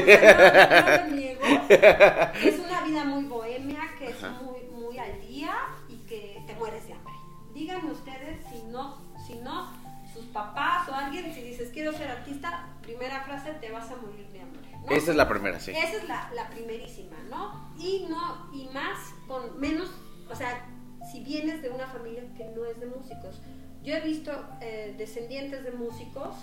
es 1.69 2.59
una 2.59 2.81
vida 2.85 3.04
muy 3.04 3.25
bohemia, 3.25 3.81
que 3.99 4.09
es 4.11 4.23
Ajá. 4.23 4.40
muy, 4.43 4.61
muy 4.71 4.99
al 4.99 5.21
día 5.21 5.54
y 5.88 5.97
que 6.07 6.43
te 6.47 6.54
mueres 6.54 6.87
de 6.87 6.93
hambre. 6.95 7.12
Díganme 7.54 7.93
ustedes 7.93 8.45
si 8.50 8.62
no, 8.64 8.99
si 9.26 9.35
no, 9.37 9.73
sus 10.12 10.25
papás 10.26 10.88
o 10.88 10.95
alguien, 10.95 11.33
si 11.35 11.43
dices 11.43 11.71
quiero 11.73 11.93
ser 11.93 12.09
artista, 12.11 12.69
primera 12.83 13.23
frase, 13.23 13.52
te 13.54 13.71
vas 13.71 13.90
a 13.90 13.97
morir 13.97 14.26
de 14.28 14.40
hambre. 14.40 14.61
¿no? 14.73 14.90
Esa 14.90 15.11
es 15.12 15.16
la 15.16 15.28
primera, 15.28 15.59
sí. 15.61 15.71
Esa 15.73 15.97
es 15.97 16.09
la, 16.09 16.31
la 16.35 16.49
primerísima, 16.50 17.16
¿no? 17.31 17.73
Y 17.78 18.07
no, 18.09 18.50
y 18.52 18.69
más 18.73 18.99
con 19.26 19.59
menos, 19.59 19.90
o 20.31 20.35
sea, 20.35 20.66
si 21.11 21.21
vienes 21.21 21.63
de 21.63 21.71
una 21.71 21.87
familia 21.87 22.23
que 22.37 22.45
no 22.47 22.65
es 22.65 22.81
de 22.81 22.87
músicos. 22.87 23.41
Yo 23.83 23.95
he 23.95 24.01
visto 24.01 24.33
eh, 24.61 24.95
descendientes 24.97 25.63
de 25.65 25.73
músicos, 25.73 26.35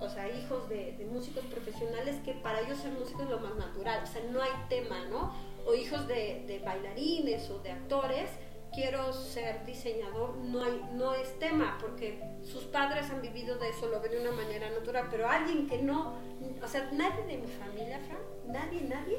o 0.00 0.08
sea, 0.08 0.28
hijos 0.28 0.68
de, 0.68 0.92
de 0.96 1.06
músicos 1.06 1.44
profesionales, 1.44 2.16
que 2.24 2.32
para 2.32 2.60
ellos 2.60 2.78
ser 2.78 2.92
músicos 2.92 3.22
es 3.22 3.30
lo 3.30 3.38
más 3.38 3.54
natural, 3.56 4.02
o 4.02 4.06
sea, 4.06 4.22
no 4.32 4.42
hay 4.42 4.50
tema, 4.68 5.04
¿no? 5.10 5.32
O 5.66 5.74
hijos 5.74 6.08
de, 6.08 6.44
de 6.46 6.58
bailarines 6.64 7.48
o 7.50 7.58
de 7.58 7.70
actores, 7.70 8.30
quiero 8.72 9.12
ser 9.12 9.64
diseñador, 9.66 10.36
no, 10.36 10.62
hay, 10.62 10.82
no 10.94 11.14
es 11.14 11.38
tema, 11.38 11.76
porque 11.80 12.20
sus 12.42 12.64
padres 12.64 13.10
han 13.10 13.20
vivido 13.20 13.56
de 13.58 13.68
eso, 13.68 13.88
lo 13.88 14.00
ven 14.00 14.12
de 14.12 14.20
una 14.20 14.32
manera 14.32 14.70
natural, 14.70 15.08
pero 15.10 15.28
alguien 15.28 15.66
que 15.66 15.78
no, 15.82 16.14
o 16.62 16.68
sea, 16.68 16.90
nadie 16.92 17.24
de 17.26 17.38
mi 17.38 17.48
familia, 17.48 18.00
Fran, 18.00 18.20
nadie, 18.46 18.82
nadie 18.82 19.18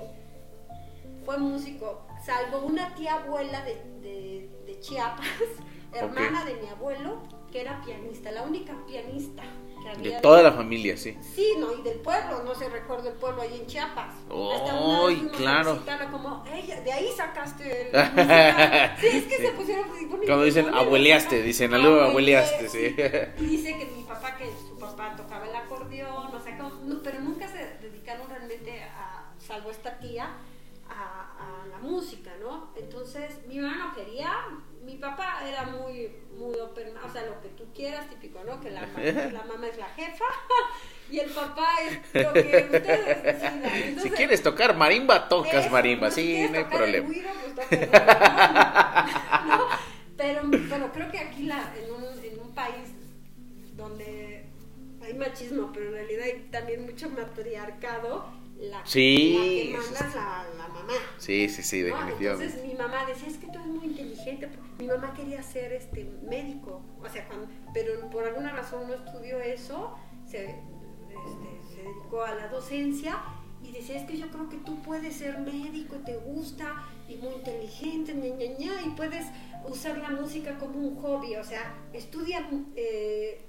fue 1.25 1.37
músico, 1.37 2.01
salvo 2.25 2.59
una 2.59 2.93
tía 2.95 3.15
abuela 3.15 3.61
de, 3.63 3.75
de- 4.01 4.49
de 4.65 4.79
Chiapas, 4.79 5.27
hermana 5.93 6.45
de 6.45 6.55
mi 6.55 6.67
abuelo, 6.67 7.21
que 7.51 7.61
era 7.61 7.81
pianista, 7.83 8.31
la 8.31 8.43
única 8.43 8.73
pianista 8.87 9.43
que 9.83 9.89
había. 9.89 10.15
De 10.15 10.21
toda 10.21 10.41
la 10.43 10.51
familia, 10.53 10.95
sí. 10.95 11.17
Sí, 11.35 11.53
no, 11.59 11.73
y 11.77 11.81
del 11.81 11.99
pueblo, 11.99 12.43
no 12.43 12.53
se 12.55 12.69
recuerda 12.69 13.09
el 13.09 13.15
pueblo 13.15 13.41
ahí 13.41 13.59
en 13.59 13.65
Chiapas. 13.67 14.13
¡Ay, 14.29 14.51
Hasta 14.55 14.79
una 14.79 15.05
vez 15.07 15.19
claro! 15.37 15.83
como, 16.11 16.43
ella, 16.53 16.79
de 16.81 16.93
ahí 16.93 17.07
sacaste 17.17 17.89
música. 17.93 18.97
Sí, 19.01 19.07
es 19.07 19.23
que 19.25 19.37
se 19.37 19.51
pusieron 19.53 19.85
Cuando 20.25 20.43
dicen 20.43 20.65
¿dónde 20.65 20.79
lo 20.79 20.85
abueleaste, 20.85 21.41
dicen 21.41 21.73
algo 21.73 21.99
abueleaste, 22.01 22.69
sí. 22.69 22.95
Y 23.43 23.45
dice 23.47 23.77
que 23.77 23.85
mi 23.87 24.03
papá, 24.03 24.37
que 24.37 24.45
su 24.69 24.77
papá 24.77 25.15
tocaba 25.17 25.30
mi 33.51 33.59
mamá 33.59 33.77
no 33.87 33.93
quería, 33.95 34.31
mi 34.83 34.95
papá 34.95 35.41
era 35.47 35.63
muy, 35.65 36.09
muy 36.37 36.55
open, 36.59 36.93
o 36.97 37.11
sea, 37.11 37.25
lo 37.25 37.39
que 37.41 37.49
tú 37.49 37.65
quieras, 37.73 38.09
típico, 38.09 38.43
¿no? 38.43 38.59
Que 38.61 38.71
la, 38.71 38.81
ma- 38.87 38.99
la 39.31 39.43
mamá 39.43 39.67
es 39.67 39.77
la 39.77 39.85
jefa 39.89 40.25
y 41.11 41.19
el 41.19 41.29
papá 41.31 41.67
es 41.81 42.23
lo 42.23 42.33
que 42.33 42.39
ustedes 42.73 43.23
decidan. 43.23 43.99
Si 44.01 44.09
quieres 44.11 44.41
tocar 44.41 44.75
marimba, 44.77 45.27
tocas 45.27 45.69
marimba, 45.71 46.09
sí, 46.11 46.47
no 46.49 46.57
hay 46.57 46.63
problema. 46.65 47.07
pues. 47.07 47.89
Pero, 50.17 50.41
pero 50.69 50.91
creo 50.93 51.11
que 51.11 51.19
aquí 51.19 51.43
la, 51.43 51.73
en, 51.75 51.91
un, 51.91 52.23
en 52.23 52.39
un 52.39 52.53
país 52.53 52.89
donde 53.75 54.45
hay 55.03 55.13
machismo, 55.15 55.71
pero 55.73 55.87
en 55.87 55.93
realidad 55.93 56.23
hay 56.25 56.47
también 56.51 56.85
mucho 56.85 57.09
matriarcado, 57.09 58.25
la, 58.61 58.85
Sí, 58.85 59.35
la 59.37 59.43
que 59.43 59.73
eso 59.73 59.81
manda 59.91 60.07
es 60.07 60.15
la, 60.15 60.47
la 60.57 60.67
mamá. 60.69 60.93
Sí, 61.17 61.49
sí, 61.49 61.63
sí, 61.63 61.81
¿no? 61.81 61.85
definitivamente. 61.87 62.45
Entonces 62.45 62.65
mi 62.67 62.73
mamá 62.75 63.05
decía, 63.05 63.27
es 63.27 63.37
que 63.37 63.47
tú 63.47 63.53
eres 63.59 63.67
muy 63.67 63.85
inteligente. 63.85 64.49
Mi 64.79 64.87
mamá 64.87 65.13
quería 65.13 65.41
ser 65.43 65.73
este, 65.73 66.03
médico, 66.23 66.81
o 67.03 67.09
sea, 67.09 67.27
cuando- 67.27 67.47
pero 67.73 68.09
por 68.09 68.23
alguna 68.25 68.51
razón 68.51 68.87
no 68.87 68.93
estudió 68.93 69.39
eso, 69.39 69.95
se, 70.27 70.45
este, 70.45 71.75
se 71.75 71.81
dedicó 71.83 72.23
a 72.23 72.35
la 72.35 72.47
docencia 72.47 73.19
y 73.63 73.71
decía, 73.71 73.97
es 73.97 74.07
que 74.07 74.17
yo 74.17 74.29
creo 74.29 74.49
que 74.49 74.57
tú 74.57 74.81
puedes 74.81 75.15
ser 75.15 75.37
médico 75.39 75.95
y 75.97 76.03
te 76.05 76.17
gusta 76.17 76.83
y 77.07 77.15
muy 77.17 77.33
inteligente, 77.35 78.13
ña, 78.13 78.35
ña, 78.35 78.57
ña, 78.57 78.81
y 78.85 78.89
puedes 78.91 79.25
usar 79.69 79.97
la 79.99 80.09
música 80.09 80.57
como 80.57 80.79
un 80.79 80.95
hobby, 81.01 81.35
o 81.35 81.43
sea, 81.43 81.75
estudia 81.93 82.47
eh, 82.75 83.45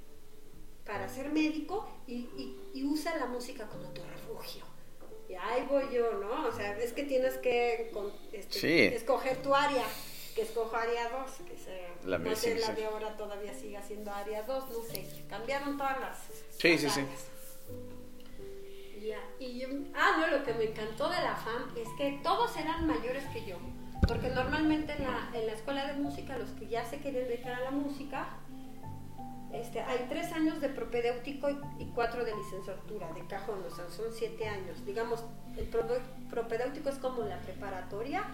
para 0.84 1.08
ser 1.08 1.30
médico 1.32 1.88
y, 2.06 2.14
y- 2.14 2.58
y 2.74 2.84
usa 2.84 3.16
la 3.16 3.26
música 3.26 3.66
como 3.68 3.84
tu 3.90 4.02
refugio. 4.02 4.64
Y 5.32 5.34
ahí 5.34 5.64
voy 5.66 5.84
yo, 5.90 6.12
¿no? 6.20 6.46
O 6.46 6.52
sea, 6.52 6.76
es 6.78 6.92
que 6.92 7.04
tienes 7.04 7.38
que 7.38 7.90
este, 8.32 8.58
Sí. 8.58 8.80
escoger 8.94 9.38
tu 9.38 9.54
área, 9.54 9.84
que 10.34 10.42
escojo 10.42 10.76
área 10.76 11.08
2, 11.08 11.30
que 11.48 11.56
se, 11.56 11.88
La 12.06 12.18
no 12.18 12.36
sé, 12.36 12.54
sí, 12.54 12.60
la 12.60 12.66
sí. 12.66 12.72
de 12.74 12.84
ahora 12.84 13.16
todavía 13.16 13.54
sigue 13.54 13.80
siendo 13.82 14.10
área 14.12 14.42
2, 14.42 14.68
no 14.70 14.82
sé, 14.82 15.06
cambiaron 15.30 15.78
todas 15.78 15.98
las, 16.00 16.18
Sí, 16.58 16.76
sí, 16.76 16.90
sí. 16.90 17.00
áreas. 17.00 17.28
Ya, 19.00 19.18
Y 19.38 19.58
yo, 19.60 19.68
ah, 19.94 20.16
no, 20.20 20.36
lo 20.36 20.44
que 20.44 20.52
me 20.52 20.64
encantó 20.64 21.08
de 21.08 21.16
la 21.22 21.34
FAM 21.34 21.76
es 21.78 21.88
que 21.96 22.20
todos 22.22 22.54
eran 22.58 22.86
mayores 22.86 23.24
que 23.32 23.44
yo. 23.46 23.56
Porque 24.06 24.28
normalmente 24.28 24.92
en 24.92 25.04
la, 25.04 25.30
en 25.32 25.46
la 25.46 25.52
escuela 25.54 25.86
de 25.86 25.94
música, 25.94 26.36
los 26.36 26.50
que 26.50 26.68
ya 26.68 26.84
se 26.84 26.98
quieren 26.98 27.26
dedicar 27.26 27.54
a 27.54 27.60
la 27.60 27.70
música, 27.70 28.36
este, 29.52 29.80
hay 29.80 30.06
tres 30.08 30.32
años 30.32 30.60
de 30.60 30.68
propedéutico 30.68 31.48
y, 31.78 31.86
cuatro 31.94 32.24
de 32.24 32.34
licenciatura, 32.34 33.12
de 33.12 33.26
cajón, 33.26 33.62
o 33.66 33.74
sea, 33.74 33.88
son 33.90 34.06
siete 34.12 34.48
años. 34.48 34.84
Digamos, 34.86 35.24
el 35.56 35.70
prope- 35.70 36.00
propedéutico 36.30 36.88
es 36.88 36.96
como 36.96 37.22
la 37.24 37.38
preparatoria 37.40 38.24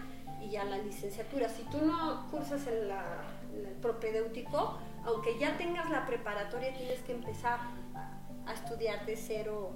y 0.41 0.51
ya 0.51 0.63
la 0.63 0.77
licenciatura. 0.77 1.49
Si 1.49 1.63
tú 1.63 1.85
no 1.85 2.27
cursas 2.31 2.65
el, 2.67 2.87
la- 2.87 3.23
el 3.53 3.67
propedéutico, 3.81 4.77
aunque 5.03 5.37
ya 5.37 5.57
tengas 5.57 5.89
la 5.89 6.05
preparatoria, 6.05 6.73
tienes 6.73 6.99
que 7.01 7.11
empezar 7.13 7.59
a, 7.95 8.49
a 8.49 8.53
estudiar 8.53 9.05
de 9.05 9.17
cero 9.17 9.71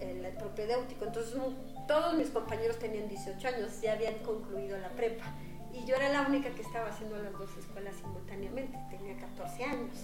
el, 0.00 0.24
el 0.24 0.34
propedéutico. 0.36 1.04
Entonces, 1.04 1.34
un- 1.34 1.56
todos 1.86 2.14
mis 2.14 2.30
compañeros 2.30 2.78
tenían 2.78 3.08
18 3.08 3.48
años, 3.48 3.80
ya 3.80 3.92
habían 3.92 4.14
concluido 4.20 4.76
la 4.78 4.88
prepa. 4.90 5.24
Y 5.72 5.84
yo 5.86 5.94
era 5.96 6.08
la 6.10 6.22
única 6.22 6.50
que 6.50 6.62
estaba 6.62 6.88
haciendo 6.88 7.16
las 7.22 7.32
dos 7.32 7.48
escuelas 7.56 7.94
simultáneamente, 7.96 8.76
tenía 8.90 9.16
14 9.16 9.64
años. 9.64 9.96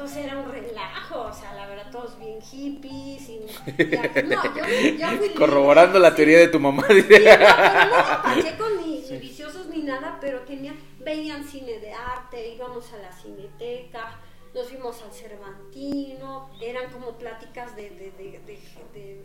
Entonces 0.00 0.24
era 0.24 0.38
un 0.38 0.50
relajo, 0.50 1.20
o 1.20 1.32
sea, 1.34 1.52
la 1.52 1.66
verdad, 1.66 1.90
todos 1.92 2.18
bien 2.18 2.40
hippies. 2.40 3.28
Y, 3.28 3.32
y- 3.34 3.44
no, 4.24 4.42
yo, 4.56 4.64
yo 4.98 5.08
fui 5.08 5.18
libre, 5.18 5.34
Corroborando 5.34 5.98
la 5.98 6.08
sí. 6.08 6.16
teoría 6.16 6.38
de 6.38 6.48
tu 6.48 6.58
mamá. 6.58 6.86
Sí, 6.88 6.94
no, 7.00 7.04
pero 7.06 7.18
no 7.18 7.30
eran 7.34 8.22
pachecos 8.22 8.70
ni, 8.82 9.00
ni 9.10 9.18
viciosos 9.18 9.66
ni 9.66 9.82
nada, 9.82 10.16
pero 10.18 10.40
tenían, 10.40 10.76
veían 11.00 11.44
cine 11.44 11.80
de 11.80 11.92
arte, 11.92 12.54
íbamos 12.54 12.90
a 12.94 12.96
la 12.96 13.12
cineteca, 13.12 14.18
nos 14.54 14.68
fuimos 14.68 15.02
al 15.02 15.12
Cervantino, 15.12 16.48
eran 16.62 16.90
como 16.90 17.18
pláticas 17.18 17.76
de, 17.76 17.90
de, 17.90 18.10
de- 18.12 18.40
de- 18.46 18.58
de 18.94 19.24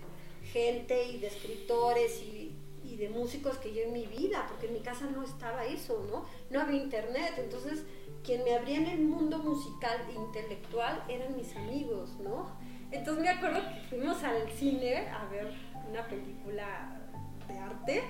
gente 0.51 1.05
y 1.05 1.19
de 1.19 1.27
escritores 1.27 2.21
y, 2.21 2.51
y 2.83 2.97
de 2.97 3.07
músicos 3.07 3.57
que 3.59 3.73
yo 3.73 3.83
en 3.83 3.93
mi 3.93 4.07
vida, 4.07 4.45
porque 4.49 4.67
en 4.67 4.73
mi 4.73 4.81
casa 4.81 5.05
no 5.05 5.23
estaba 5.23 5.63
eso, 5.63 6.05
¿no? 6.11 6.25
No 6.49 6.59
había 6.59 6.81
internet, 6.83 7.33
entonces 7.37 7.83
quien 8.25 8.43
me 8.43 8.55
abría 8.55 8.77
en 8.77 8.87
el 8.87 9.01
mundo 9.01 9.37
musical 9.39 9.97
e 10.09 10.13
intelectual 10.13 11.03
eran 11.07 11.35
mis 11.35 11.55
amigos, 11.55 12.17
¿no? 12.19 12.47
Entonces 12.91 13.23
me 13.23 13.29
acuerdo 13.29 13.59
que 13.69 13.87
fuimos 13.89 14.23
al 14.23 14.49
cine 14.49 15.07
a 15.09 15.25
ver 15.25 15.51
una 15.89 16.07
película 16.07 16.99
de 17.47 17.59
arte 17.59 18.03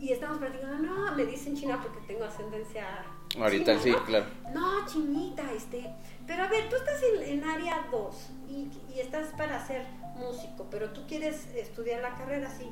y 0.00 0.12
estamos 0.12 0.38
platicando, 0.38 0.78
no, 0.78 1.14
me 1.14 1.24
dicen 1.24 1.56
china 1.56 1.80
porque 1.82 2.06
tengo 2.06 2.24
ascendencia. 2.24 3.04
Ahorita 3.38 3.72
china, 3.72 3.82
sí, 3.82 3.90
¿no? 3.90 4.04
claro. 4.04 4.26
No, 4.54 4.86
chinita, 4.86 5.52
este. 5.52 5.92
Pero 6.26 6.44
a 6.44 6.48
ver, 6.48 6.68
tú 6.68 6.76
estás 6.76 7.00
en, 7.02 7.38
en 7.38 7.44
área 7.44 7.86
2 7.90 8.30
y, 8.48 8.70
y 8.94 9.00
estás 9.00 9.28
para 9.36 9.64
ser 9.66 9.84
músico, 10.16 10.66
pero 10.70 10.90
tú 10.90 11.06
quieres 11.06 11.46
estudiar 11.54 12.00
la 12.00 12.16
carrera 12.16 12.48
así. 12.48 12.70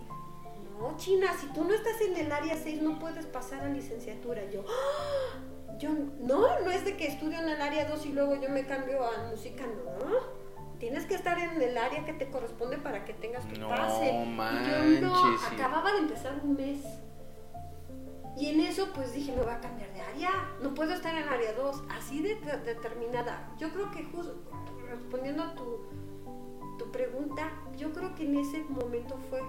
No, 0.78 0.96
China, 0.96 1.34
si 1.38 1.46
tú 1.48 1.64
no 1.64 1.74
estás 1.74 2.00
en 2.02 2.16
el 2.16 2.30
área 2.30 2.56
6 2.56 2.82
no 2.82 2.98
puedes 2.98 3.26
pasar 3.26 3.64
a 3.64 3.68
licenciatura. 3.68 4.44
Yo, 4.50 4.64
¡ah! 4.68 5.45
Yo, 5.78 5.90
no, 6.20 6.60
no 6.60 6.70
es 6.70 6.84
de 6.84 6.96
que 6.96 7.06
estudio 7.06 7.38
en 7.38 7.48
el 7.48 7.60
área 7.60 7.86
2 7.88 8.06
y 8.06 8.12
luego 8.12 8.34
yo 8.40 8.48
me 8.48 8.64
cambio 8.66 9.04
a 9.04 9.28
música, 9.30 9.64
no. 9.66 10.36
Tienes 10.78 11.06
que 11.06 11.14
estar 11.14 11.38
en 11.38 11.60
el 11.62 11.76
área 11.78 12.04
que 12.04 12.12
te 12.12 12.28
corresponde 12.28 12.76
para 12.78 13.04
que 13.06 13.14
tengas 13.14 13.46
tu 13.48 13.58
No 13.58 13.68
pase. 13.70 14.04
Y 14.04 14.12
yo 14.12 14.20
no, 14.20 14.26
manches, 14.26 15.40
sí. 15.48 15.54
acababa 15.54 15.90
de 15.92 15.98
empezar 16.00 16.38
un 16.42 16.54
mes. 16.56 16.78
Y 18.36 18.50
en 18.50 18.60
eso 18.60 18.88
pues 18.94 19.14
dije, 19.14 19.32
me 19.32 19.42
voy 19.42 19.52
a 19.52 19.60
cambiar 19.60 19.90
de 19.94 20.00
área, 20.02 20.30
no 20.62 20.74
puedo 20.74 20.92
estar 20.92 21.14
en 21.14 21.26
área 21.26 21.54
2, 21.54 21.84
así 21.88 22.20
de, 22.20 22.34
de- 22.34 22.58
determinada. 22.58 23.50
Yo 23.58 23.70
creo 23.70 23.90
que 23.90 24.04
justo 24.04 24.34
respondiendo 24.90 25.42
a 25.42 25.54
tu, 25.54 25.78
tu 26.78 26.90
pregunta, 26.92 27.50
yo 27.78 27.92
creo 27.94 28.14
que 28.14 28.24
en 28.24 28.36
ese 28.36 28.62
momento 28.64 29.16
fue 29.30 29.40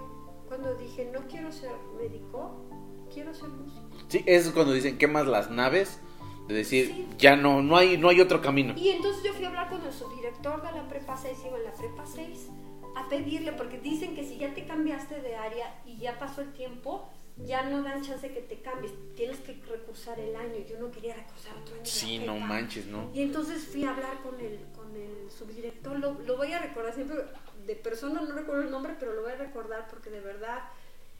cuando 0.48 0.74
dije, 0.76 1.10
no 1.12 1.20
quiero 1.28 1.52
ser 1.52 1.72
médico, 1.98 2.64
quiero 3.12 3.34
ser 3.34 3.50
músico. 3.50 3.86
Sí, 4.08 4.24
es 4.26 4.48
cuando 4.52 4.72
dicen 4.72 4.96
quemas 4.96 5.26
las 5.26 5.50
naves, 5.50 6.00
de 6.48 6.54
decir, 6.54 7.06
ya 7.18 7.36
no, 7.36 7.62
no 7.62 7.76
hay, 7.76 7.98
no 7.98 8.08
hay 8.08 8.20
otro 8.20 8.40
camino. 8.40 8.74
Y 8.76 8.88
entonces 8.88 9.22
yo 9.22 9.34
fui 9.34 9.44
a 9.44 9.48
hablar 9.48 9.68
con 9.68 9.84
el 9.84 9.92
subdirector 9.92 10.62
de 10.62 10.72
la 10.72 10.88
prepa 10.88 11.16
6, 11.16 11.38
iba 11.46 11.58
en 11.58 11.64
la 11.64 11.74
prepa 11.74 12.04
6, 12.06 12.48
a 12.96 13.08
pedirle, 13.08 13.52
porque 13.52 13.78
dicen 13.78 14.14
que 14.14 14.24
si 14.24 14.38
ya 14.38 14.54
te 14.54 14.66
cambiaste 14.66 15.20
de 15.20 15.36
área 15.36 15.80
y 15.84 15.98
ya 15.98 16.18
pasó 16.18 16.40
el 16.40 16.52
tiempo, 16.54 17.10
ya 17.44 17.68
no 17.68 17.82
dan 17.82 18.02
chance 18.02 18.32
que 18.32 18.40
te 18.40 18.60
cambies, 18.62 18.92
tienes 19.14 19.38
que 19.40 19.60
recursar 19.68 20.18
el 20.18 20.34
año. 20.34 20.56
Yo 20.68 20.78
no 20.80 20.90
quería 20.90 21.14
recursar 21.14 21.54
otro 21.56 21.74
año. 21.74 21.84
Sí, 21.84 22.18
no 22.18 22.38
manches, 22.38 22.86
¿no? 22.86 23.10
Y 23.14 23.22
entonces 23.22 23.68
fui 23.70 23.84
a 23.84 23.90
hablar 23.90 24.22
con 24.22 24.40
el, 24.40 24.58
con 24.74 24.96
el 24.96 25.30
subdirector, 25.30 25.98
lo, 25.98 26.14
lo 26.14 26.36
voy 26.38 26.52
a 26.52 26.60
recordar 26.60 26.94
siempre, 26.94 27.18
de 27.66 27.76
persona 27.76 28.22
no 28.22 28.34
recuerdo 28.34 28.62
el 28.62 28.70
nombre, 28.70 28.96
pero 28.98 29.12
lo 29.12 29.22
voy 29.22 29.32
a 29.32 29.36
recordar 29.36 29.86
porque 29.88 30.08
de 30.08 30.20
verdad 30.20 30.60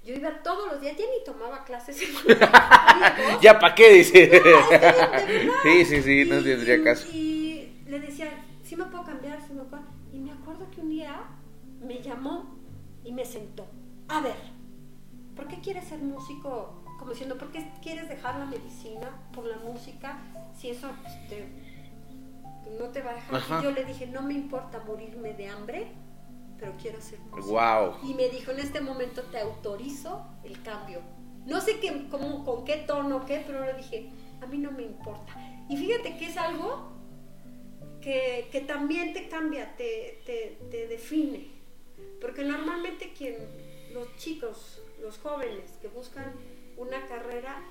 yo 0.09 0.15
iba 0.15 0.43
todos 0.43 0.73
los 0.73 0.81
días, 0.81 0.97
ya 0.97 1.05
ni 1.05 1.23
tomaba 1.25 1.65
clases. 1.65 2.01
Ya, 3.43 3.59
¿para 3.59 3.75
qué? 3.75 3.93
Dice. 3.93 4.29
no, 4.29 4.35
es 4.35 4.67
que, 4.67 4.79
de 4.79 4.91
verdad. 4.91 5.61
Sí, 5.63 5.85
sí, 5.85 6.03
sí, 6.03 6.25
no 6.29 6.41
Y- 6.41 6.45
tendría 6.45 6.83
caso. 6.83 7.07
Y 7.13 7.83
le 7.87 8.01
decía, 8.01 8.29
sí 8.65 8.75
me 8.77 8.85
puedo 8.87 9.05
cambiar, 9.05 9.41
sí 9.47 9.53
me 9.53 9.63
puedo. 9.65 9.83
Y 10.13 10.19
me 10.19 10.33
acuerdo 10.33 10.67
que 10.71 10.81
un 10.81 10.91
día 10.91 11.15
me 11.81 12.01
llamó 12.03 12.57
y 13.05 13.13
me 13.13 13.25
sentó. 13.25 13.67
A 14.09 14.21
ver, 14.21 14.35
¿por 15.37 15.47
qué 15.49 15.61
quieres 15.61 15.85
ser 15.85 15.99
músico? 16.01 16.83
Como 16.99 17.13
diciendo, 17.13 17.37
¿por 17.39 17.53
qué 17.53 17.71
quieres 17.83 18.09
dejar 18.09 18.39
la 18.39 18.47
medicina 18.47 19.11
por 19.35 19.45
la 19.45 19.59
música? 19.59 20.19
Si 20.59 20.71
eso 20.71 20.91
pues, 21.03 21.29
te- 21.29 21.47
no 22.79 22.87
te 22.89 23.03
va 23.03 23.13
a 23.13 23.15
dejar. 23.15 23.61
Y 23.61 23.65
yo 23.65 23.71
le 23.71 23.85
dije, 23.85 24.07
no 24.07 24.23
me 24.23 24.35
importa 24.35 24.83
morirme 24.87 25.35
de 25.35 25.49
hambre, 25.49 25.87
pero 26.59 26.73
quiero 26.81 27.01
ser 27.01 27.19
músico. 27.21 27.47
Wow. 27.53 27.97
Y 28.09 28.15
me 28.15 28.29
dijo, 28.29 28.51
en 28.51 28.61
este 28.61 28.81
momento 28.81 29.23
te 29.25 29.39
autorizo 29.39 30.27
el 30.45 30.61
cambio. 30.63 31.01
No 31.47 31.61
sé 31.61 31.79
qué, 31.81 32.09
cómo, 32.11 32.45
con 32.45 32.65
qué 32.65 32.77
tono, 32.87 33.25
qué, 33.25 33.43
pero 33.47 33.65
le 33.65 33.75
dije, 33.75 34.11
a 34.43 34.47
mí 34.47 34.59
no 34.59 34.71
me 34.73 34.83
importa. 34.83 35.35
Y 35.69 35.77
fíjate 35.77 36.17
que 36.19 36.27
es 36.27 36.37
algo 36.37 36.93
que, 38.01 38.49
que 38.53 38.61
también 38.61 39.13
te 39.13 39.29
cambia, 39.29 39.75
te, 39.77 40.21
te, 40.27 40.59
te 40.71 40.87
define. 40.89 41.49
Porque 42.21 42.45
normalmente 42.45 43.13
quien, 43.17 43.37
los 43.93 44.15
chicos, 44.17 44.81
los 45.01 45.19
jóvenes 45.19 45.79
que 45.81 45.89
buscan 45.89 46.33
una 46.77 47.07
carrera, 47.07 47.63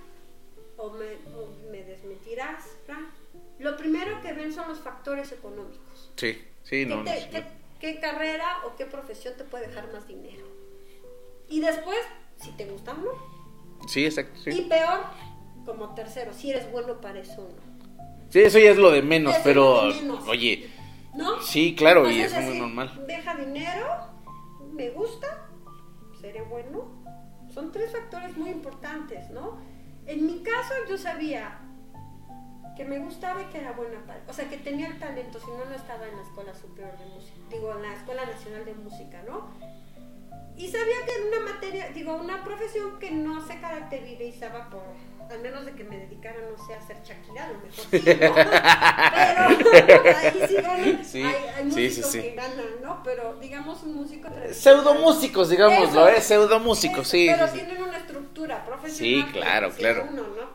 o 0.77 0.91
me, 0.91 1.06
o 1.36 1.50
me 1.72 1.84
desmentirás, 1.84 2.65
Fran, 2.86 3.08
lo 3.60 3.75
primero 3.77 4.22
que 4.22 4.34
ven 4.34 4.53
son 4.53 4.67
los 4.70 4.79
factores 4.79 5.32
económicos. 5.32 6.12
Sí, 6.17 6.34
sí, 6.63 6.70
¿Qué, 6.70 6.86
no. 6.86 7.03
te- 7.03 7.25
no, 7.25 7.32
qué- 7.32 7.57
qué 7.79 8.00
carrera 8.00 8.65
o 8.65 8.75
qué 8.75 8.86
profesión 8.86 9.34
te 9.38 9.43
puede 9.43 9.67
dejar 9.67 9.91
más 9.93 10.07
dinero? 10.07 10.46
Y 11.50 11.60
después, 11.62 12.00
si 12.38 12.51
te 12.51 12.65
gusta 12.65 12.93
o 12.93 12.98
no. 12.98 13.88
Sí, 13.88 14.05
exacto. 14.05 14.50
Y 14.50 14.62
peor, 14.63 15.01
como 15.65 15.93
tercero, 15.96 16.34
si 16.34 16.51
eres 16.51 16.72
bueno 16.72 17.00
para 17.00 17.19
eso 17.19 17.41
o 17.43 17.50
no. 17.50 18.25
sí, 18.29 18.39
eso 18.41 18.60
ya 18.60 18.72
es 18.72 18.77
lo 18.77 18.91
de 18.91 19.01
menos, 19.01 19.34
Eso 19.34 19.41
pero. 19.43 19.84
lo 19.86 19.93
de 19.93 20.01
menos. 20.01 20.27
Oye, 20.27 20.69
¿No? 21.15 21.41
sí, 21.41 21.75
claro, 21.75 22.10
y 22.10 22.19
Pues 22.19 22.34
es 22.34 22.43
muy 22.43 22.60
normal. 22.60 23.05
Deja 23.07 23.36
dinero, 23.36 23.88
me 24.74 24.89
gusta, 24.89 25.48
seré 26.19 26.41
bueno. 26.41 26.91
Son 27.53 27.72
tres 27.72 27.91
factores 27.91 28.36
muy 28.38 28.50
importantes, 28.51 29.29
¿no? 29.31 29.57
En 30.05 30.25
mi 30.25 30.43
caso, 30.43 30.74
yo 30.89 30.98
sabía 30.98 31.60
que 32.75 32.86
me 32.86 33.00
gustaba 33.00 33.41
y 33.41 33.46
que 33.46 33.60
era 33.60 33.72
buena 33.72 34.05
para. 34.05 34.22
O 34.27 34.34
sea, 34.34 34.48
que 34.50 34.57
tenía 34.57 34.88
el 34.88 35.00
talento, 35.00 35.39
si 35.39 35.48
no, 35.51 35.65
no 35.65 35.74
estaba 35.74 36.07
en 36.07 36.15
la 36.15 36.22
Escuela 36.22 36.53
Superior 36.53 36.98
de 36.98 37.05
Música. 37.05 37.37
Digo, 37.50 37.74
en 37.75 37.82
la 37.82 37.94
Escuela 37.94 38.25
Nacional 38.25 38.66
de 38.66 38.74
Música, 38.74 39.22
¿no? 39.27 39.50
Y 40.57 40.68
sabía 40.70 40.96
que 41.05 41.12
era 41.14 41.38
una 41.40 41.53
materia, 41.53 41.90
digo, 41.94 42.16
una 42.16 42.44
profesión 42.44 42.98
que 43.00 43.12
no 43.12 43.46
se 43.46 43.60
caracterizaba 43.60 44.70
por, 44.72 44.81
al 45.29 45.40
menos 45.40 45.66
de 45.66 45.74
que 45.74 45.83
me 45.83 45.98
dedicara, 45.98 46.38
no 46.50 46.66
sé, 46.66 46.74
a 46.74 46.77
hacer 46.79 46.98
Shakira, 47.03 47.46
a 47.46 47.50
lo 47.50 47.60
mejor 47.60 47.86
sí, 47.92 48.01
¿no? 48.03 48.33
Pero 49.86 50.03
ahí 50.18 50.46
sí 50.48 50.55
ganan, 50.55 51.05
Sí, 51.05 51.22
hay, 51.24 51.36
hay 51.57 51.64
músicos 51.66 52.12
sí, 52.12 52.22
sí. 52.22 52.22
que 52.22 52.36
ganan, 52.36 52.81
¿no? 52.81 53.03
Pero 53.03 53.36
digamos 53.40 53.83
un 53.83 53.96
músico. 53.98 54.29
Pseudomúsicos, 54.51 55.50
digámoslo, 55.50 56.07
Eso. 56.07 56.18
¿eh? 56.18 56.22
Pseudomúsicos, 56.22 57.00
Eso, 57.01 57.12
sí. 57.12 57.27
Pero 57.29 57.50
tienen 57.51 57.83
una 57.83 57.98
estructura 57.98 58.66
profesional. 58.66 59.27
Sí, 59.27 59.31
claro, 59.31 59.70
claro. 59.72 60.07
Uno, 60.10 60.24
¿no? 60.24 60.47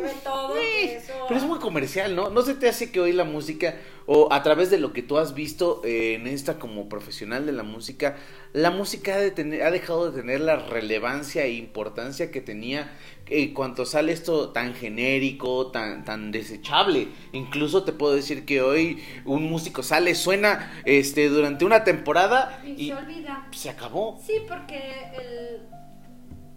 Mueve 0.00 0.14
todo, 0.22 0.54
Sí, 0.54 0.60
que 0.60 0.96
eso... 0.96 1.12
Pero 1.28 1.40
es 1.40 1.46
muy 1.46 1.58
comercial, 1.58 2.14
¿no? 2.14 2.30
¿No 2.30 2.42
se 2.42 2.54
te 2.54 2.68
hace 2.68 2.90
que 2.90 3.00
hoy 3.00 3.12
la 3.12 3.24
música, 3.24 3.76
o 4.06 4.28
a 4.32 4.42
través 4.42 4.70
de 4.70 4.78
lo 4.78 4.92
que 4.92 5.02
tú 5.02 5.18
has 5.18 5.34
visto 5.34 5.80
eh, 5.84 6.14
en 6.14 6.26
esta 6.26 6.58
como 6.58 6.88
profesional 6.88 7.46
de 7.46 7.52
la 7.52 7.62
música, 7.62 8.16
la 8.52 8.70
música 8.70 9.14
ha, 9.14 9.18
de 9.18 9.30
tener, 9.30 9.62
ha 9.62 9.70
dejado 9.70 10.10
de 10.10 10.20
tener 10.20 10.40
la 10.40 10.56
relevancia 10.56 11.44
e 11.44 11.52
importancia 11.52 12.30
que 12.30 12.40
tenía 12.40 12.92
eh, 13.26 13.54
cuando 13.54 13.86
sale 13.86 14.12
esto 14.12 14.50
tan 14.50 14.74
genérico, 14.74 15.70
tan, 15.70 16.04
tan 16.04 16.30
desechable? 16.30 17.08
Incluso 17.32 17.84
te 17.84 17.92
puedo 17.92 18.14
decir 18.14 18.44
que 18.44 18.60
hoy 18.60 19.02
un 19.24 19.44
músico 19.44 19.82
sale, 19.82 20.14
suena 20.14 20.82
este 20.84 21.28
durante 21.28 21.64
una 21.64 21.84
temporada 21.84 22.60
Y 22.64 22.70
y 22.84 22.86
se 22.88 22.94
olvida. 22.94 23.48
se 23.52 23.70
acabó. 23.70 24.20
Sí, 24.24 24.34
porque 24.46 24.76
el... 25.18 25.62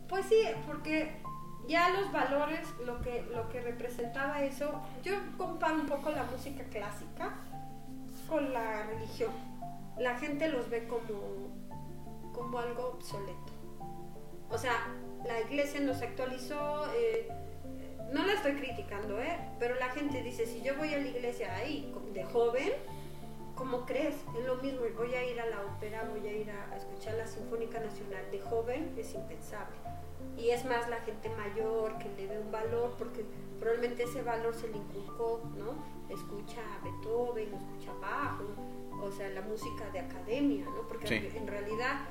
Pues 0.10 0.26
sí, 0.30 0.38
porque 0.66 1.12
ya 1.68 1.90
los 1.90 2.12
valores, 2.12 2.68
lo 2.86 3.02
que, 3.02 3.24
lo 3.34 3.50
que 3.50 3.62
representaba 3.62 4.44
eso, 4.44 4.82
yo 5.04 5.14
comparo 5.38 5.76
un 5.76 5.86
poco 5.86 6.12
la 6.12 6.24
música 6.24 6.64
clásica 6.66 7.36
con 8.30 8.54
la 8.54 8.84
religión. 8.84 9.32
La 9.98 10.18
gente 10.18 10.48
los 10.50 10.70
ve 10.70 10.88
como, 10.88 11.52
como 12.34 12.60
algo 12.60 12.90
obsoleto. 12.90 13.54
O 14.50 14.58
sea, 14.58 14.74
la 15.26 15.42
iglesia 15.42 15.82
nos 15.82 16.02
actualizó, 16.02 16.86
eh, 16.96 17.28
no 18.14 18.26
la 18.26 18.34
estoy 18.34 18.54
criticando, 18.54 19.20
¿eh? 19.20 19.38
pero 19.60 19.76
la 19.76 19.90
gente 19.90 20.24
dice, 20.24 20.46
si 20.46 20.62
yo 20.62 20.76
voy 20.78 20.94
a 20.94 21.00
la 21.00 21.08
iglesia 21.08 21.54
ahí 21.56 21.94
de 22.14 22.24
joven, 22.24 22.72
¿cómo 23.56 23.86
crees? 23.86 24.16
Es 24.40 24.46
lo 24.46 24.56
mismo, 24.58 24.82
voy 24.96 25.14
a 25.16 25.26
ir 25.30 25.42
a 25.42 25.46
la 25.48 25.62
ópera, 25.64 26.08
voy 26.10 26.26
a 26.28 26.32
ir 26.32 26.50
a, 26.50 26.74
a 26.74 26.78
escuchar 26.78 27.16
la 27.16 27.28
Sinfónica 27.28 27.80
Nacional 27.80 28.24
de 28.32 28.40
joven, 28.40 28.94
es 28.98 29.14
impensable. 29.14 29.76
Y 30.38 30.50
es 30.50 30.66
más 30.66 30.88
la 30.90 30.98
gente 31.02 31.30
mayor 31.36 31.98
que 31.98 32.10
le 32.16 32.28
ve 32.28 32.40
un 32.40 32.52
valor, 32.52 32.94
porque 32.98 33.26
probablemente 33.60 34.04
ese 34.04 34.22
valor 34.22 34.54
se 34.54 34.68
le 34.70 34.78
inculcó, 34.78 35.42
¿no? 35.58 35.76
Escucha 36.14 36.62
a 36.76 36.84
Beethoven, 36.84 37.54
escucha 37.54 37.92
a 37.92 38.00
Bach, 38.00 38.40
¿no? 38.42 38.78
o 39.04 39.12
sea, 39.12 39.30
la 39.30 39.42
música 39.42 39.90
de 39.92 40.00
academia, 40.00 40.66
¿no? 40.66 40.88
Porque 40.88 41.08
Sí. 41.08 41.38
en 41.38 41.48
realidad 41.48 42.02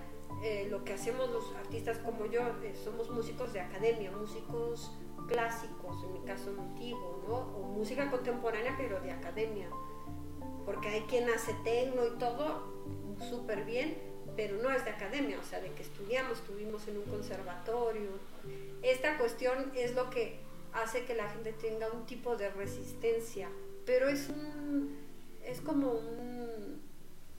eh, 0.43 0.69
lo 0.71 0.85
que 0.85 0.93
hacemos 0.93 1.31
los 1.31 1.51
artistas 1.57 1.99
como 1.99 2.27
yo, 2.27 2.43
eh, 2.63 2.75
somos 2.85 3.11
músicos 3.11 3.53
de 3.55 3.61
academia, 3.61 4.11
músicos 4.13 4.93
clásicos, 5.29 6.05
en 6.05 6.13
mi 6.13 6.21
caso 6.21 6.51
antiguo, 6.59 7.23
¿no? 7.27 7.37
O 7.59 7.63
música 7.73 8.11
contemporánea, 8.11 8.75
pero 8.77 9.01
de 9.01 9.13
academia. 9.13 9.69
Porque 10.65 10.89
hay 10.89 11.01
quien 11.03 11.29
hace 11.31 11.55
tecno 11.65 12.05
y 12.07 12.19
todo 12.19 12.65
súper 13.31 13.65
bien, 13.65 13.97
pero 14.37 14.57
no 14.63 14.71
es 14.71 14.85
de 14.85 14.91
academia, 14.91 15.39
o 15.41 15.43
sea, 15.43 15.61
de 15.61 15.73
que 15.73 15.83
estudiamos, 15.83 16.39
estuvimos 16.39 16.87
en 16.89 16.99
un 16.99 17.05
conservatorio. 17.05 18.11
Esta 18.83 19.17
cuestión 19.17 19.73
es 19.75 19.95
lo 19.95 20.11
que 20.11 20.39
hace 20.73 21.05
que 21.05 21.15
la 21.15 21.29
gente 21.31 21.53
tenga 21.53 21.91
un 21.91 22.05
tipo 22.07 22.37
de 22.37 22.51
resistencia, 22.51 23.49
pero 23.87 24.09
es 24.09 24.29
un, 24.29 24.97
es 25.45 25.61
como 25.61 25.93
un, 25.93 26.83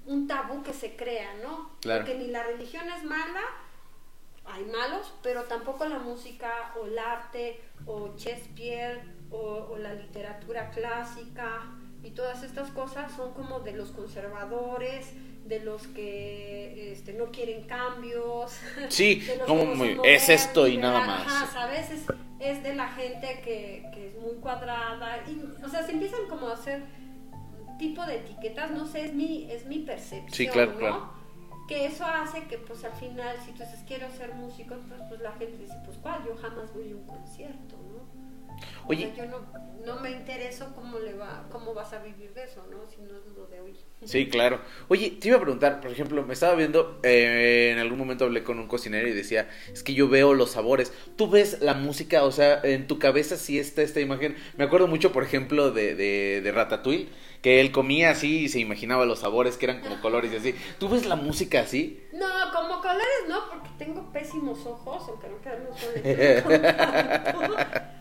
un 0.06 0.28
tabú 0.28 0.64
que 0.64 0.74
se 0.74 0.96
crea, 0.96 1.36
¿no? 1.44 1.72
Claro. 1.82 2.04
Porque 2.04 2.18
ni 2.18 2.28
la 2.28 2.44
religión 2.44 2.90
es 2.90 3.04
mala, 3.04 3.44
hay 4.46 4.66
malos, 4.66 5.14
pero 5.22 5.44
tampoco 5.44 5.86
la 5.86 6.00
música 6.00 6.74
o 6.82 6.86
el 6.86 6.98
arte 6.98 7.62
o 7.86 8.16
Shakespeare 8.18 9.04
o, 9.30 9.68
o 9.70 9.78
la 9.78 9.94
literatura 9.94 10.70
clásica 10.72 11.74
y 12.02 12.12
todas 12.12 12.44
estas 12.44 12.72
cosas 12.72 13.12
son 13.16 13.34
como 13.34 13.60
de 13.60 13.74
los 13.74 13.92
conservadores, 13.92 15.12
de 15.48 15.60
los 15.62 15.88
que 15.88 16.92
este, 16.92 17.14
no 17.14 17.26
quieren 17.32 17.64
cambios. 17.64 18.60
Sí, 18.90 19.28
como 19.48 19.66
no 19.66 19.76
modernos, 19.76 20.06
es 20.08 20.30
esto 20.30 20.68
y 20.68 20.78
nada 20.78 21.06
más. 21.06 21.28
Ajá, 21.28 21.48
¿sabes? 21.48 21.90
Es, 21.92 22.06
es 22.40 22.64
de 22.64 22.76
la 22.76 22.90
gente 22.90 23.42
que, 23.44 23.90
que 23.94 24.08
es 24.08 24.16
muy 24.16 24.36
cuadrada. 24.36 25.24
Y, 25.28 25.64
o 25.64 25.70
sea, 25.70 25.84
se 25.84 25.94
empiezan 25.94 26.28
como 26.30 26.50
a 26.50 26.54
hacer 26.54 26.84
tipo 27.78 28.06
de 28.06 28.18
etiquetas, 28.18 28.72
no 28.72 28.86
sé, 28.86 29.06
es 29.06 29.14
mi, 29.14 29.50
es 29.52 29.66
mi 29.66 29.80
percepción. 29.80 30.34
Sí, 30.34 30.48
claro, 30.48 30.74
¿no? 30.74 30.78
claro. 30.78 31.18
Que 31.68 31.86
eso 31.86 32.06
hace 32.06 32.44
que 32.44 32.58
pues 32.58 32.84
al 32.86 32.94
final, 32.94 33.36
si 33.46 33.52
tú 33.52 33.64
dices 33.64 33.84
quiero 33.86 34.10
ser 34.12 34.34
músico, 34.36 34.76
pues, 34.88 35.02
pues 35.10 35.22
la 35.22 35.34
gente 35.34 35.58
dice, 35.58 35.76
pues 35.86 35.98
cuál, 35.98 36.24
yo 36.26 36.36
jamás 36.38 36.74
voy 36.74 36.92
a 36.92 36.96
un 36.96 37.06
concierto, 37.06 37.76
¿no? 37.76 38.17
Oye. 38.88 39.12
O 39.12 39.16
sea, 39.16 39.26
yo 39.26 39.32
no, 39.32 39.68
no 39.86 40.00
me 40.02 40.12
intereso 40.12 40.74
cómo 40.76 41.00
le 41.00 41.14
va, 41.14 41.48
cómo 41.50 41.74
vas 41.74 41.94
a 41.94 42.00
vivir 42.00 42.34
de 42.34 42.44
eso, 42.44 42.66
¿no? 42.70 42.88
Si 42.90 43.02
no 43.02 43.18
es 43.18 43.26
lo 43.36 43.48
de 43.48 43.62
hoy. 43.62 43.74
Sí, 44.04 44.30
claro. 44.30 44.62
Oye, 44.90 45.12
te 45.12 45.30
iba 45.30 45.38
a 45.38 45.42
preguntar, 45.42 45.82
por 45.82 45.92
ejemplo, 45.92 46.24
me 46.24 46.34
estaba 46.34 46.56
viendo, 46.56 47.00
eh, 47.04 47.70
en 47.72 47.80
algún 47.80 47.98
momento 47.98 48.26
hablé 48.26 48.44
con 48.44 48.60
un 48.60 48.68
cocinero 48.68 49.08
y 49.08 49.14
decía, 49.14 49.50
es 49.72 49.84
que 49.84 49.94
yo 49.94 50.08
veo 50.08 50.34
los 50.34 50.52
sabores. 50.52 50.94
Tú 51.16 51.30
ves 51.30 51.62
la 51.62 51.74
música, 51.74 52.24
o 52.24 52.32
sea, 52.32 52.60
en 52.64 52.88
tu 52.88 53.00
cabeza 53.00 53.38
sí 53.38 53.58
está 53.58 53.82
esta 53.82 54.00
imagen. 54.00 54.36
Me 54.58 54.66
acuerdo 54.66 54.88
mucho, 54.88 55.12
por 55.12 55.24
ejemplo, 55.24 55.72
de, 55.72 55.96
de, 55.96 56.42
de 56.42 56.52
Ratatouille, 56.52 57.10
que 57.42 57.62
él 57.62 57.72
comía 57.72 58.12
así 58.12 58.44
y 58.44 58.50
se 58.50 58.60
imaginaba 58.60 59.06
los 59.06 59.20
sabores 59.20 59.58
que 59.58 59.66
eran 59.66 59.82
como 59.82 60.00
colores 60.02 60.32
y 60.34 60.36
así. 60.36 60.56
¿Tú 60.80 60.90
ves 60.90 61.06
la 61.06 61.16
música 61.16 61.62
así? 61.62 62.04
No, 62.14 62.28
como 62.54 62.82
colores 62.82 63.24
no, 63.28 63.50
porque 63.50 63.70
tengo 63.78 64.12
pésimos 64.12 64.66
ojos, 64.66 65.04
aunque 65.08 65.30
no 65.30 65.42
quedan 65.42 65.64
los 65.64 65.76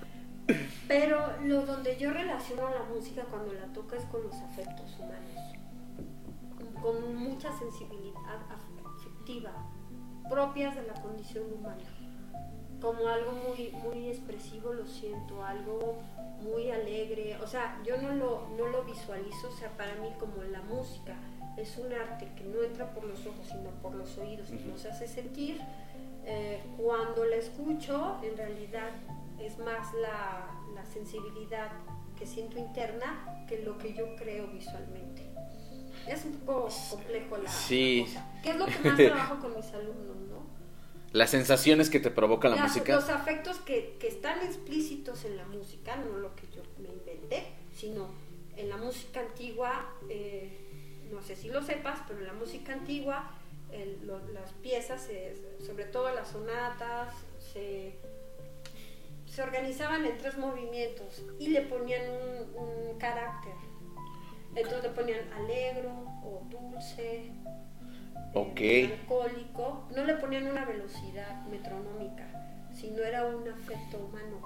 Pero 0.89 1.37
lo 1.43 1.67
donde 1.67 1.97
yo 1.97 2.13
relaciono 2.13 2.71
la 2.71 2.85
música 2.85 3.25
cuando 3.25 3.53
la 3.53 3.67
toca 3.73 3.97
es 3.97 4.05
con 4.05 4.23
los 4.23 4.35
afectos 4.35 4.97
humanos, 4.99 5.57
con 6.81 7.17
mucha 7.17 7.53
sensibilidad 7.59 8.41
afectiva, 8.51 9.53
propias 10.29 10.77
de 10.77 10.87
la 10.87 10.95
condición 10.95 11.53
humana. 11.53 11.85
Como 12.81 13.09
algo 13.09 13.33
muy, 13.33 13.73
muy 13.83 14.09
expresivo 14.09 14.73
lo 14.73 14.87
siento, 14.87 15.45
algo 15.45 15.97
muy 16.43 16.71
alegre, 16.71 17.37
o 17.43 17.47
sea, 17.47 17.81
yo 17.85 17.97
no 18.01 18.15
lo, 18.15 18.49
no 18.57 18.69
lo 18.69 18.85
visualizo, 18.85 19.49
o 19.49 19.57
sea, 19.57 19.71
para 19.77 19.95
mí 19.97 20.11
como 20.21 20.43
la 20.45 20.61
música 20.63 21.17
es 21.57 21.79
un 21.79 21.93
arte 21.93 22.29
que 22.37 22.45
no 22.45 22.63
entra 22.63 22.93
por 22.93 23.05
los 23.05 23.27
ojos, 23.27 23.47
sino 23.49 23.71
por 23.83 23.95
los 23.95 24.17
oídos 24.19 24.51
y 24.51 24.69
nos 24.69 24.85
hace 24.85 25.09
sentir, 25.09 25.61
eh, 26.25 26.63
cuando 26.77 27.25
la 27.25 27.37
escucho, 27.37 28.19
en 28.23 28.37
realidad 28.37 28.91
es 29.41 29.59
más 29.59 29.93
la, 29.95 30.47
la, 30.75 30.85
sensibilidad 30.85 31.71
que 32.19 32.27
siento 32.27 32.59
interna 32.59 33.45
que 33.49 33.63
lo 33.63 33.77
que 33.79 33.95
yo 33.95 34.17
creo 34.17 34.47
visualmente. 34.49 35.23
Es 36.07 36.25
un 36.25 36.39
poco 36.41 36.69
complejo 36.91 37.37
la, 37.39 37.51
sí. 37.51 38.05
cosa. 38.07 38.33
¿Qué 38.43 38.51
es 38.51 38.57
lo 38.57 38.67
que 38.67 38.79
más 38.79 38.97
trabajo 38.97 39.41
con 39.41 39.57
mis 39.57 39.67
alumnos, 39.73 40.17
no? 40.29 40.47
Las 41.13 41.31
sensaciones 41.31 41.91
que 41.91 42.01
te 42.01 42.11
provoca 42.11 42.49
la 42.49 42.57
Las, 42.57 42.69
música. 42.69 42.95
Los 42.95 43.09
afectos 43.09 43.59
que, 43.59 43.97
que 43.99 44.09
están 44.09 44.41
explícitos 44.43 45.25
en 45.25 45.37
la 45.37 45.45
música, 45.47 45.97
no 45.97 46.19
lo 46.19 46.35
que 46.37 46.47
yo 46.55 46.63
me 46.79 46.89
inventé, 46.89 47.53
sino 47.75 48.09
en 48.57 48.69
la 48.69 48.77
música 48.77 49.21
antigua, 49.21 49.87
eh, 50.09 51.09
no 51.13 51.23
sé 51.23 51.37
si 51.37 51.49
lo 51.49 51.63
sepas, 51.63 52.01
pero 52.07 52.21
en 52.21 52.27
la 52.27 52.33
música 52.33 52.73
antigua 52.73 53.31
el, 53.73 54.07
lo, 54.07 54.19
las 54.33 54.53
piezas, 54.63 55.09
sobre 55.65 55.85
todo 55.85 56.15
las 56.15 56.29
sonatas, 56.29 57.15
se, 57.53 57.99
se, 59.37 59.43
organizaban 59.43 60.05
en 60.05 60.17
tres 60.17 60.39
movimientos 60.39 61.23
y 61.39 61.49
le 61.49 61.63
ponían 61.63 62.03
un, 62.11 62.63
un 62.63 62.99
carácter. 62.99 63.53
Entonces 64.55 64.83
le 64.85 64.89
ponían 64.91 65.33
alegro 65.35 65.91
o 66.25 66.47
dulce, 66.49 67.31
Ok. 68.33 68.61
eh, 68.61 68.99
alcohólico, 69.01 69.87
no 69.95 70.05
le 70.05 70.15
ponían 70.15 70.47
una 70.47 70.65
velocidad 70.65 71.45
metronómica, 71.47 72.69
sino 72.75 73.03
era 73.03 73.27
un 73.27 73.47
afecto 73.49 73.99
humano. 73.99 74.41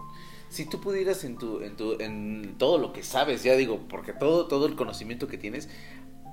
Si 0.48 0.68
tú 0.68 0.80
pudieras 0.80 1.22
en 1.22 1.38
tu, 1.38 1.60
en 1.62 1.76
tu, 1.76 2.00
en 2.00 2.56
todo 2.58 2.78
lo 2.78 2.92
que 2.92 3.04
sabes, 3.04 3.44
ya 3.44 3.54
digo, 3.54 3.86
porque 3.88 4.12
todo, 4.12 4.48
todo 4.48 4.66
el 4.66 4.74
conocimiento 4.74 5.28
que 5.28 5.38
tienes, 5.38 5.68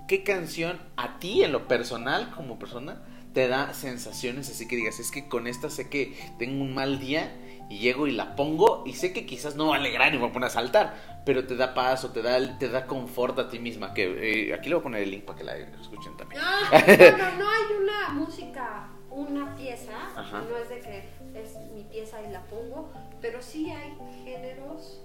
¿qué 0.08 0.24
canción 0.24 0.80
a 0.96 1.20
ti 1.20 1.44
en 1.44 1.52
lo 1.52 1.68
personal 1.68 2.32
como 2.36 2.58
persona 2.58 3.04
te 3.34 3.48
da 3.48 3.76
sensaciones 3.76 4.50
así 4.50 4.68
que 4.68 4.76
digas, 4.76 5.00
es 5.00 5.12
que 5.12 5.28
con 5.28 5.46
esta 5.46 5.70
sé 5.70 5.90
que 5.90 6.18
tengo 6.40 6.64
un 6.64 6.74
mal 6.74 6.98
día 6.98 7.32
y 7.70 7.80
llego 7.80 8.08
y 8.08 8.12
la 8.12 8.36
pongo 8.36 8.84
y 8.86 8.94
sé 8.94 9.14
que 9.14 9.26
quizás 9.26 9.56
no 9.56 9.68
va 9.68 9.76
a 9.76 9.80
alegrar 9.80 10.14
y 10.14 10.18
me 10.18 10.30
pone 10.30 10.46
a 10.46 10.50
saltar, 10.50 10.96
pero 11.26 11.46
te 11.46 11.56
da 11.56 11.74
paz 11.74 12.06
o 12.06 12.12
te 12.12 12.22
da, 12.22 12.58
te 12.58 12.70
da 12.70 12.86
confort 12.86 13.38
a 13.40 13.50
ti 13.50 13.60
misma, 13.60 13.94
que 13.94 14.50
eh, 14.50 14.54
aquí 14.54 14.70
le 14.70 14.76
voy 14.76 14.82
a 14.82 14.84
poner 14.84 15.04
el 15.04 15.12
link 15.12 15.24
para 15.26 15.38
que 15.38 15.44
la 15.44 15.58
escuchen 15.58 16.16
también. 16.16 16.42
Ah, 16.44 16.70
no, 16.88 17.18
no, 17.18 17.38
no 17.38 17.50
hay 17.50 17.76
una 17.82 18.10
música, 18.10 18.88
una 19.12 19.56
pieza, 19.56 19.98
Ajá. 20.16 20.44
no 20.50 20.58
es 20.58 20.70
de 20.70 20.80
que 20.80 21.10
es 21.36 21.58
mi 21.74 21.84
pieza 21.84 22.22
y 22.22 22.32
la 22.32 22.44
pongo, 22.44 22.90
pero 23.22 23.42
sí 23.42 23.70
hay 23.70 23.98
géneros 24.24 25.04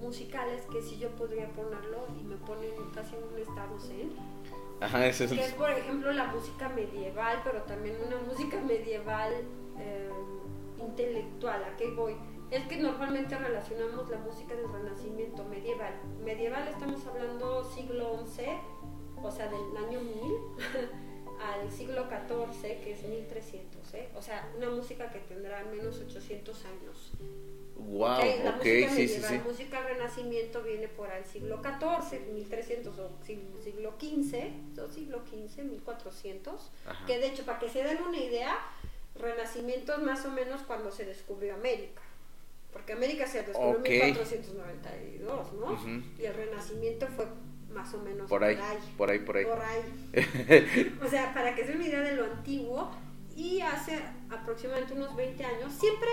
musicales 0.00 0.64
que 0.72 0.82
sí 0.82 0.98
yo 0.98 1.10
podría 1.10 1.48
ponerlo 1.48 2.06
y 2.20 2.24
me 2.24 2.36
ponen 2.36 2.70
casi 2.94 3.14
en 3.14 3.22
un 3.22 3.38
estado 3.38 3.78
zen. 3.78 4.12
Ajá, 4.80 5.06
ese 5.06 5.24
es. 5.24 5.32
Que 5.32 5.44
es, 5.44 5.52
por 5.52 5.70
ejemplo, 5.70 6.12
la 6.12 6.26
música 6.26 6.68
medieval, 6.70 7.40
pero 7.44 7.62
también 7.62 7.96
una 8.04 8.16
música 8.16 8.60
medieval 8.60 9.32
eh, 9.78 10.10
intelectual. 10.82 11.64
¿A 11.64 11.76
qué 11.76 11.90
voy? 11.90 12.16
Es 12.50 12.66
que 12.66 12.76
normalmente 12.76 13.36
relacionamos 13.36 14.10
la 14.10 14.18
música 14.18 14.54
del 14.54 14.70
Renacimiento 14.70 15.44
medieval. 15.44 15.94
Medieval 16.22 16.68
estamos 16.68 17.06
hablando 17.06 17.64
siglo 17.64 18.26
XI, 18.26 18.42
o 19.22 19.30
sea, 19.30 19.46
del 19.48 19.76
año 19.76 20.00
1000, 20.00 20.32
al 21.40 21.70
siglo 21.70 22.04
XIV, 22.08 22.80
que 22.82 22.92
es 22.92 23.02
1300. 23.04 23.94
¿eh? 23.94 24.08
O 24.14 24.20
sea, 24.22 24.52
una 24.56 24.68
música 24.70 25.10
que 25.10 25.20
tendrá 25.20 25.60
al 25.60 25.70
menos 25.74 25.98
800 26.00 26.64
años. 26.66 27.12
Wow, 27.74 28.12
Ok, 28.12 28.24
la 28.44 28.50
ok, 28.50 28.56
música 28.58 28.88
sí, 28.90 28.96
medieval, 28.96 29.30
sí. 29.30 29.40
música 29.48 29.80
renacimiento 29.82 30.62
viene 30.62 30.88
por 30.88 31.10
el 31.10 31.24
siglo 31.24 31.60
XIV, 31.62 32.20
1300 32.32 32.98
o 32.98 33.10
siglo, 33.24 33.60
siglo 33.60 33.94
XV, 33.98 34.78
o 34.78 34.88
siglo 34.92 35.22
XV, 35.26 35.64
1400, 35.64 36.70
Ajá. 36.86 37.06
que 37.06 37.18
de 37.18 37.26
hecho, 37.28 37.44
para 37.44 37.58
que 37.58 37.68
se 37.68 37.82
den 37.82 38.00
una 38.02 38.18
idea, 38.18 38.56
renacimiento 39.14 39.94
es 39.94 39.98
más 40.00 40.24
o 40.24 40.30
menos 40.30 40.62
cuando 40.62 40.90
se 40.90 41.04
descubrió 41.04 41.54
América, 41.54 42.02
porque 42.72 42.92
América 42.94 43.26
se 43.26 43.42
descubrió 43.42 43.80
Ok. 43.80 43.86
en 43.86 44.06
1492, 44.06 45.52
¿no? 45.54 45.72
Ujú. 45.72 46.02
Y 46.18 46.24
el 46.24 46.34
renacimiento 46.34 47.06
fue 47.08 47.26
más 47.72 47.92
o 47.94 47.98
menos 47.98 48.28
Por 48.28 48.44
ahí, 48.44 48.58
por 48.96 49.10
ahí, 49.10 49.18
por 49.20 49.36
ahí. 49.36 49.44
por 49.44 49.60
ahí. 49.60 50.96
o 51.04 51.08
sea, 51.08 51.32
para 51.32 51.54
que 51.54 51.64
se 51.64 51.74
una 51.74 51.86
idea 51.86 52.00
de 52.00 52.16
lo 52.16 52.24
antiguo, 52.24 52.90
y 53.36 53.60
hace 53.60 53.98
aproximadamente 54.30 54.94
unos 54.94 55.16
20 55.16 55.44
años, 55.44 55.72
siempre 55.72 56.08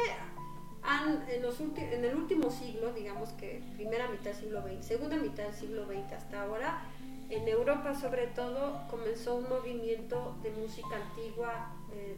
han, 0.81 1.25
en, 1.29 1.41
los 1.41 1.59
en 1.59 2.05
el 2.05 2.15
último 2.15 2.49
siglo, 2.49 2.93
digamos 2.93 3.29
que 3.33 3.61
primera 3.75 4.07
mitad 4.07 4.31
del 4.31 4.35
siglo 4.35 4.61
XX, 4.61 4.85
segunda 4.85 5.17
mitad 5.17 5.43
del 5.43 5.53
siglo 5.53 5.85
XX 5.85 6.13
hasta 6.13 6.41
ahora, 6.41 6.81
en 7.29 7.47
Europa 7.47 7.93
sobre 7.93 8.27
todo 8.27 8.87
comenzó 8.89 9.35
un 9.35 9.49
movimiento 9.49 10.37
de 10.41 10.51
música 10.51 10.95
antigua, 10.95 11.73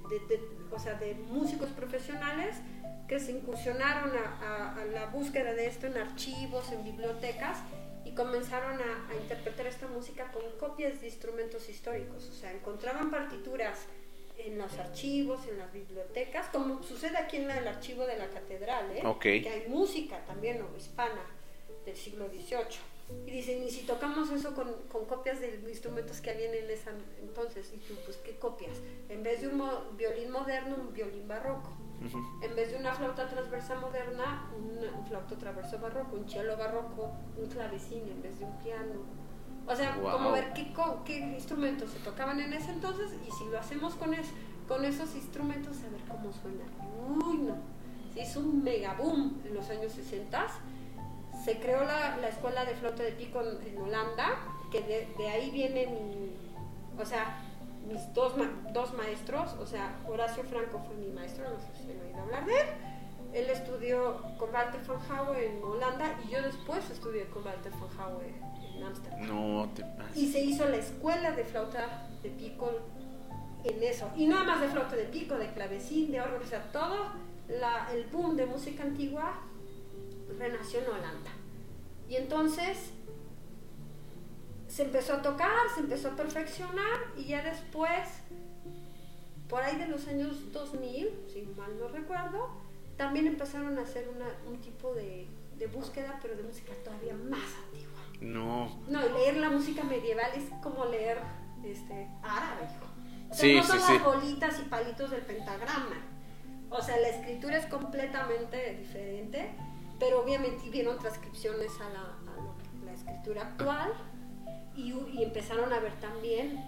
de, 0.10 0.20
de- 0.28 0.42
o 0.72 0.80
sea, 0.80 0.96
de 0.96 1.14
músicos 1.16 1.70
profesionales 1.70 2.56
que 3.08 3.20
se 3.20 3.32
incursionaron 3.32 4.12
a, 4.16 4.38
a- 4.42 4.82
a 4.82 4.86
la 4.86 5.06
búsqueda 5.08 5.54
de 5.54 5.66
esto 5.68 5.88
en 5.88 5.98
archivos, 5.98 6.72
en 6.72 6.84
bibliotecas 6.84 7.58
y 8.06 8.12
comenzaron 8.14 8.80
a, 8.82 9.10
a 9.12 9.16
interpretar 9.16 9.68
esta 9.68 9.88
música 9.88 10.32
con 10.32 10.44
copias 10.60 11.02
de 11.02 11.08
instrumentos 11.08 11.70
históricos, 11.70 12.28
o 12.30 12.34
sea, 12.34 12.52
encontraban 12.52 13.12
partituras 13.12 13.80
en 14.38 14.58
los 14.58 14.76
archivos, 14.80 15.46
en 15.48 15.60
las 15.60 15.72
bibliotecas, 15.72 16.48
como 16.48 16.82
sucede 16.82 17.18
aquí 17.18 17.38
en 17.38 17.52
el 17.52 17.68
archivo 17.68 18.06
de 18.08 18.18
la 18.18 18.28
catedral, 18.30 18.90
¿eh? 18.96 19.02
Ok. 19.06 19.22
que 19.22 19.50
hay 19.50 19.66
música 19.68 20.20
también 20.26 20.62
o 20.64 20.76
hispana 20.78 21.22
del 21.86 21.96
siglo 21.96 22.28
XVIII. 22.30 22.80
Y 23.26 23.32
dicen, 23.32 23.64
y 23.64 23.70
si 23.70 23.84
tocamos 23.86 24.30
eso 24.32 24.54
con, 24.54 24.68
con 24.92 25.06
copias 25.06 25.40
de 25.40 25.64
instrumentos 25.70 26.20
que 26.22 26.32
habían 26.32 26.54
en 26.54 26.70
esa 26.70 26.92
entonces, 27.22 27.72
y 27.74 27.78
tú, 27.78 27.94
pues, 28.06 28.18
¿qué 28.18 28.36
copias? 28.38 28.78
En 29.10 29.24
vez 29.24 29.42
de 29.42 29.48
un 29.48 29.58
mo- 29.58 29.84
violín 29.98 30.32
moderno, 30.32 30.76
un 30.76 30.94
violín 30.94 31.28
barroco. 31.28 31.72
Ujú. 32.06 32.18
En 32.44 32.56
vez 32.56 32.72
de 32.72 32.78
una 32.78 32.94
flauta 32.94 33.28
transversa 33.30 33.76
moderna, 33.80 34.50
una- 34.58 34.98
un 34.98 35.06
flauta 35.06 35.36
transverso 35.38 35.78
barroco, 35.80 36.16
un 36.18 36.28
cello 36.28 36.58
barroco, 36.58 37.12
un 37.38 37.48
clavecín 37.48 38.08
en 38.10 38.22
vez 38.22 38.38
de 38.40 38.46
un 38.46 38.58
piano. 38.58 38.96
O 39.68 39.76
sea, 39.76 39.96
Wow. 39.98 40.12
como 40.14 40.32
ver 40.32 40.52
qué, 40.54 40.74
co- 40.74 41.04
qué 41.06 41.20
instrumentos 41.20 41.92
se 41.92 42.00
tocaban 42.00 42.40
en 42.40 42.52
ese 42.54 42.72
entonces 42.72 43.12
y 43.28 43.32
si 43.32 43.46
lo 43.46 43.60
hacemos 43.60 43.94
con, 43.94 44.14
es, 44.16 44.28
con 44.68 44.84
esos 44.84 45.14
instrumentos, 45.16 45.78
a 45.86 45.90
ver 45.90 46.02
cómo 46.10 46.34
suena. 46.34 46.66
Uy, 47.28 47.38
no. 47.38 47.56
Se 48.14 48.24
hizo 48.24 48.40
un 48.42 48.64
mega 48.64 48.96
boom 48.96 49.40
en 49.46 49.54
los 49.54 49.70
años 49.70 49.92
60. 49.94 50.48
Se 51.44 51.60
creó 51.60 51.84
la, 51.84 52.18
la 52.18 52.28
escuela 52.30 52.66
de 52.66 52.76
flauta 52.76 53.04
de 53.04 53.12
pico 53.14 53.42
en, 53.42 53.68
en 53.68 53.82
Holanda, 53.82 54.28
que 54.72 54.82
de, 54.82 55.08
de 55.18 55.28
ahí 55.30 55.50
viene 55.52 55.88
mi, 55.88 56.32
o 57.02 57.06
sea, 57.06 57.42
mis 57.88 58.14
dos, 58.14 58.38
ma- 58.38 58.52
dos 58.74 58.94
maestros, 58.94 59.54
o 59.60 59.66
sea, 59.66 59.98
Horacio 60.08 60.44
Franco 60.44 60.80
fue 60.86 60.96
mi 60.96 61.08
maestro, 61.08 61.46
no 61.50 61.60
sé 61.60 61.68
si 61.84 61.92
han 61.92 62.00
oído 62.02 62.22
hablar 62.22 62.46
de 62.46 62.54
él. 62.60 62.68
Él 63.34 63.50
estudió 63.50 64.22
con 64.38 64.54
Walter 64.54 64.82
von 64.86 65.00
Haue 65.10 65.48
en 65.48 65.64
Holanda 65.64 66.20
y 66.28 66.32
yo 66.32 66.42
después 66.42 66.90
estudié 66.90 67.26
con 67.28 67.44
Walter 67.46 67.72
von 67.72 67.90
Haue 67.98 68.34
en 68.76 68.84
Ámsterdam. 68.84 69.26
No 69.28 69.70
te 69.74 69.84
pases. 69.84 70.18
Y 70.18 70.32
se 70.32 70.42
hizo 70.42 70.68
la 70.68 70.76
escuela 70.78 71.32
de 71.32 71.46
flauta 71.46 72.08
de 72.22 72.30
pico 72.30 72.70
en 73.64 73.82
eso. 73.84 74.10
Y 74.18 74.26
no 74.28 74.36
nada 74.36 74.46
más 74.56 74.62
de 74.62 74.68
flauta 74.68 74.96
de 74.98 75.06
pico, 75.06 75.36
de 75.36 75.48
clavecín, 75.54 76.12
de 76.12 76.20
órgano, 76.22 76.44
o 76.44 76.48
sea, 76.48 76.72
todo 76.74 76.98
la- 77.48 77.90
el 77.94 78.06
boom 78.08 78.36
de 78.36 78.46
música 78.46 78.84
antigua 78.84 79.40
renació 80.40 80.80
en 80.80 80.88
Holanda. 80.90 81.32
Y 82.10 82.16
entonces 82.16 82.92
se 84.68 84.84
empezó 84.84 85.14
a 85.14 85.22
tocar, 85.22 85.52
se 85.74 85.82
empezó 85.82 86.10
a 86.10 86.16
perfeccionar 86.16 87.00
y 87.18 87.26
ya 87.26 87.42
después, 87.44 88.08
por 89.50 89.62
ahí 89.64 89.76
de 89.78 89.88
los 89.88 90.08
años 90.08 90.52
2000, 90.54 91.10
si 91.32 91.42
mal 91.58 91.78
no 91.80 91.90
recuerdo, 91.90 92.50
también 92.98 93.28
empezaron 93.28 93.78
a 93.78 93.82
hacer 93.82 94.08
una- 94.16 94.34
un 94.50 94.62
tipo 94.62 94.94
de, 94.94 95.28
de 95.58 95.68
búsqueda, 95.68 96.20
pero 96.22 96.36
de 96.36 96.44
música 96.44 96.72
todavía 96.84 97.14
más 97.16 97.50
antigua. 97.66 97.92
No. 98.22 98.80
No, 98.88 99.02
leer 99.18 99.38
la 99.38 99.50
música 99.50 99.84
medieval 99.84 100.32
es 100.36 100.46
como 100.62 100.86
leer 100.86 101.18
este, 101.66 102.08
árabe, 102.24 102.64
hijo. 102.66 102.86
O 103.30 103.34
sea, 103.34 103.42
Sí, 103.44 103.56
no 103.56 103.64
son 103.64 103.80
sí, 103.80 103.84
sí. 103.88 103.94
las 103.94 104.04
bolitas 104.04 104.60
y 104.60 104.64
palitos 104.70 105.12
del 105.12 105.22
pentagrama. 105.22 105.96
O 106.70 106.82
sea, 106.82 106.98
la 107.00 107.10
escritura 107.10 107.58
es 107.58 107.66
completamente 107.66 108.76
diferente, 108.76 109.52
pero 110.02 110.22
obviamente 110.22 110.70
vieron 110.70 110.98
transcripciones 111.00 111.72
a 111.80 111.88
la, 111.90 112.02
a 112.02 112.36
lo- 112.36 112.86
la 112.86 112.92
escritura 112.92 113.44
actual 113.44 113.94
y, 114.76 114.92
y 115.14 115.24
empezaron 115.24 115.72
a 115.72 115.80
ver 115.80 115.94
también 116.02 116.60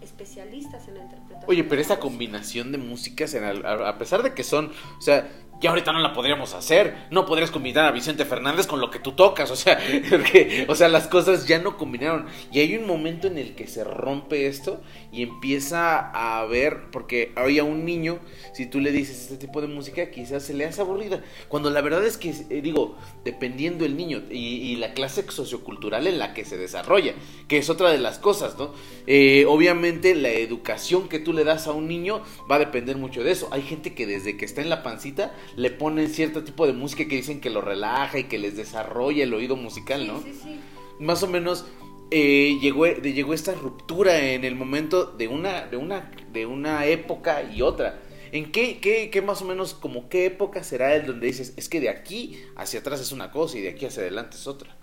especialistas 0.00 0.88
en 0.88 0.94
la 0.94 1.02
interpretación. 1.02 1.50
Oye, 1.50 1.64
pero 1.64 1.80
música. 1.80 2.00
combinación 2.00 2.72
de 2.72 2.78
músicas, 2.78 3.34
en 3.34 3.44
al- 3.44 3.66
a, 3.66 3.88
a 3.90 3.98
pesar 3.98 4.22
de 4.22 4.32
que 4.34 4.42
son, 4.44 4.72
o 4.98 5.00
sea, 5.02 5.28
ya 5.60 5.70
ahorita 5.70 5.92
no 5.92 6.00
la 6.00 6.12
podríamos 6.12 6.54
hacer, 6.54 7.06
no 7.10 7.26
podrías 7.26 7.50
combinar 7.50 7.84
a 7.84 7.90
Vicente 7.90 8.24
Fernández 8.24 8.66
con 8.66 8.80
lo 8.80 8.90
que 8.90 8.98
tú 8.98 9.12
tocas, 9.12 9.50
o 9.50 9.56
sea, 9.56 9.78
o 10.68 10.74
sea, 10.74 10.88
las 10.88 11.06
cosas 11.06 11.46
ya 11.46 11.58
no 11.58 11.76
combinaron. 11.76 12.26
Y 12.52 12.60
hay 12.60 12.76
un 12.76 12.86
momento 12.86 13.26
en 13.26 13.38
el 13.38 13.54
que 13.54 13.66
se 13.66 13.84
rompe 13.84 14.46
esto 14.46 14.80
y 15.12 15.22
empieza 15.22 16.10
a 16.10 16.44
ver, 16.46 16.90
porque 16.90 17.32
hoy 17.36 17.58
a 17.58 17.64
un 17.64 17.84
niño, 17.84 18.18
si 18.52 18.66
tú 18.66 18.80
le 18.80 18.92
dices 18.92 19.22
este 19.22 19.36
tipo 19.36 19.60
de 19.60 19.68
música, 19.68 20.10
quizás 20.10 20.42
se 20.42 20.54
le 20.54 20.64
hace 20.64 20.80
aburrida. 20.80 21.22
Cuando 21.48 21.70
la 21.70 21.80
verdad 21.80 22.04
es 22.04 22.16
que, 22.16 22.30
eh, 22.30 22.60
digo, 22.62 22.96
dependiendo 23.24 23.84
el 23.84 23.96
niño 23.96 24.22
y, 24.30 24.38
y 24.38 24.76
la 24.76 24.94
clase 24.94 25.24
sociocultural 25.30 26.06
en 26.06 26.18
la 26.18 26.34
que 26.34 26.44
se 26.44 26.56
desarrolla, 26.56 27.14
que 27.48 27.58
es 27.58 27.68
otra 27.68 27.90
de 27.90 27.98
las 27.98 28.18
cosas, 28.18 28.56
¿no? 28.58 28.72
Eh, 29.06 29.44
obviamente 29.46 30.14
la 30.14 30.30
educación 30.30 31.08
que 31.08 31.18
tú 31.18 31.32
le 31.32 31.44
das 31.44 31.66
a 31.66 31.72
un 31.72 31.88
niño 31.88 32.22
va 32.50 32.56
a 32.56 32.60
depender 32.60 32.96
mucho 32.96 33.22
de 33.22 33.32
eso. 33.32 33.48
Hay 33.50 33.62
gente 33.62 33.94
que 33.94 34.06
desde 34.06 34.36
que 34.36 34.44
está 34.44 34.62
en 34.62 34.70
la 34.70 34.82
pancita 34.82 35.32
le 35.56 35.70
ponen 35.70 36.08
cierto 36.08 36.44
tipo 36.44 36.66
de 36.66 36.72
música 36.72 37.06
que 37.08 37.16
dicen 37.16 37.40
que 37.40 37.50
lo 37.50 37.60
relaja 37.60 38.18
y 38.18 38.24
que 38.24 38.38
les 38.38 38.56
desarrolla 38.56 39.24
el 39.24 39.34
oído 39.34 39.56
musical, 39.56 40.06
¿no? 40.06 40.20
sí, 40.22 40.32
sí. 40.42 40.60
Más 40.98 41.22
o 41.22 41.26
menos 41.28 41.64
eh, 42.10 42.58
llegó, 42.60 42.84
de- 42.84 43.12
llegó 43.12 43.34
esta 43.34 43.54
ruptura 43.54 44.18
en 44.18 44.44
el 44.44 44.54
momento 44.54 45.04
de 45.06 45.28
una, 45.28 45.66
de 45.66 45.76
una, 45.76 46.10
de 46.32 46.46
una 46.46 46.86
época 46.86 47.42
y 47.42 47.62
otra. 47.62 47.98
¿En 48.32 48.52
qué, 48.52 48.78
qué, 48.80 49.10
qué 49.10 49.22
más 49.22 49.42
o 49.42 49.44
menos, 49.44 49.74
como 49.74 50.08
qué 50.08 50.26
época 50.26 50.62
será 50.62 50.94
el 50.94 51.06
donde 51.06 51.26
dices, 51.26 51.52
es 51.56 51.68
que 51.68 51.80
de 51.80 51.88
aquí 51.88 52.40
hacia 52.56 52.80
atrás 52.80 53.00
es 53.00 53.10
una 53.12 53.30
cosa 53.32 53.58
y 53.58 53.62
de 53.62 53.70
aquí 53.70 53.86
hacia 53.86 54.02
adelante 54.02 54.36
es 54.36 54.46
otra? 54.46 54.76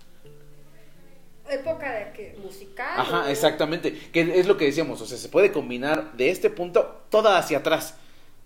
Época 1.50 1.90
de 1.94 2.12
que 2.12 2.36
musical. 2.44 2.86
Ajá, 2.98 3.30
exactamente. 3.30 3.98
Que 4.12 4.38
es 4.38 4.46
lo 4.46 4.58
que 4.58 4.66
decíamos, 4.66 5.00
o 5.00 5.06
sea, 5.06 5.16
se 5.16 5.30
puede 5.30 5.50
combinar 5.50 6.14
de 6.14 6.28
este 6.30 6.50
punto 6.50 7.00
toda 7.08 7.38
hacia 7.38 7.58
atrás, 7.58 7.94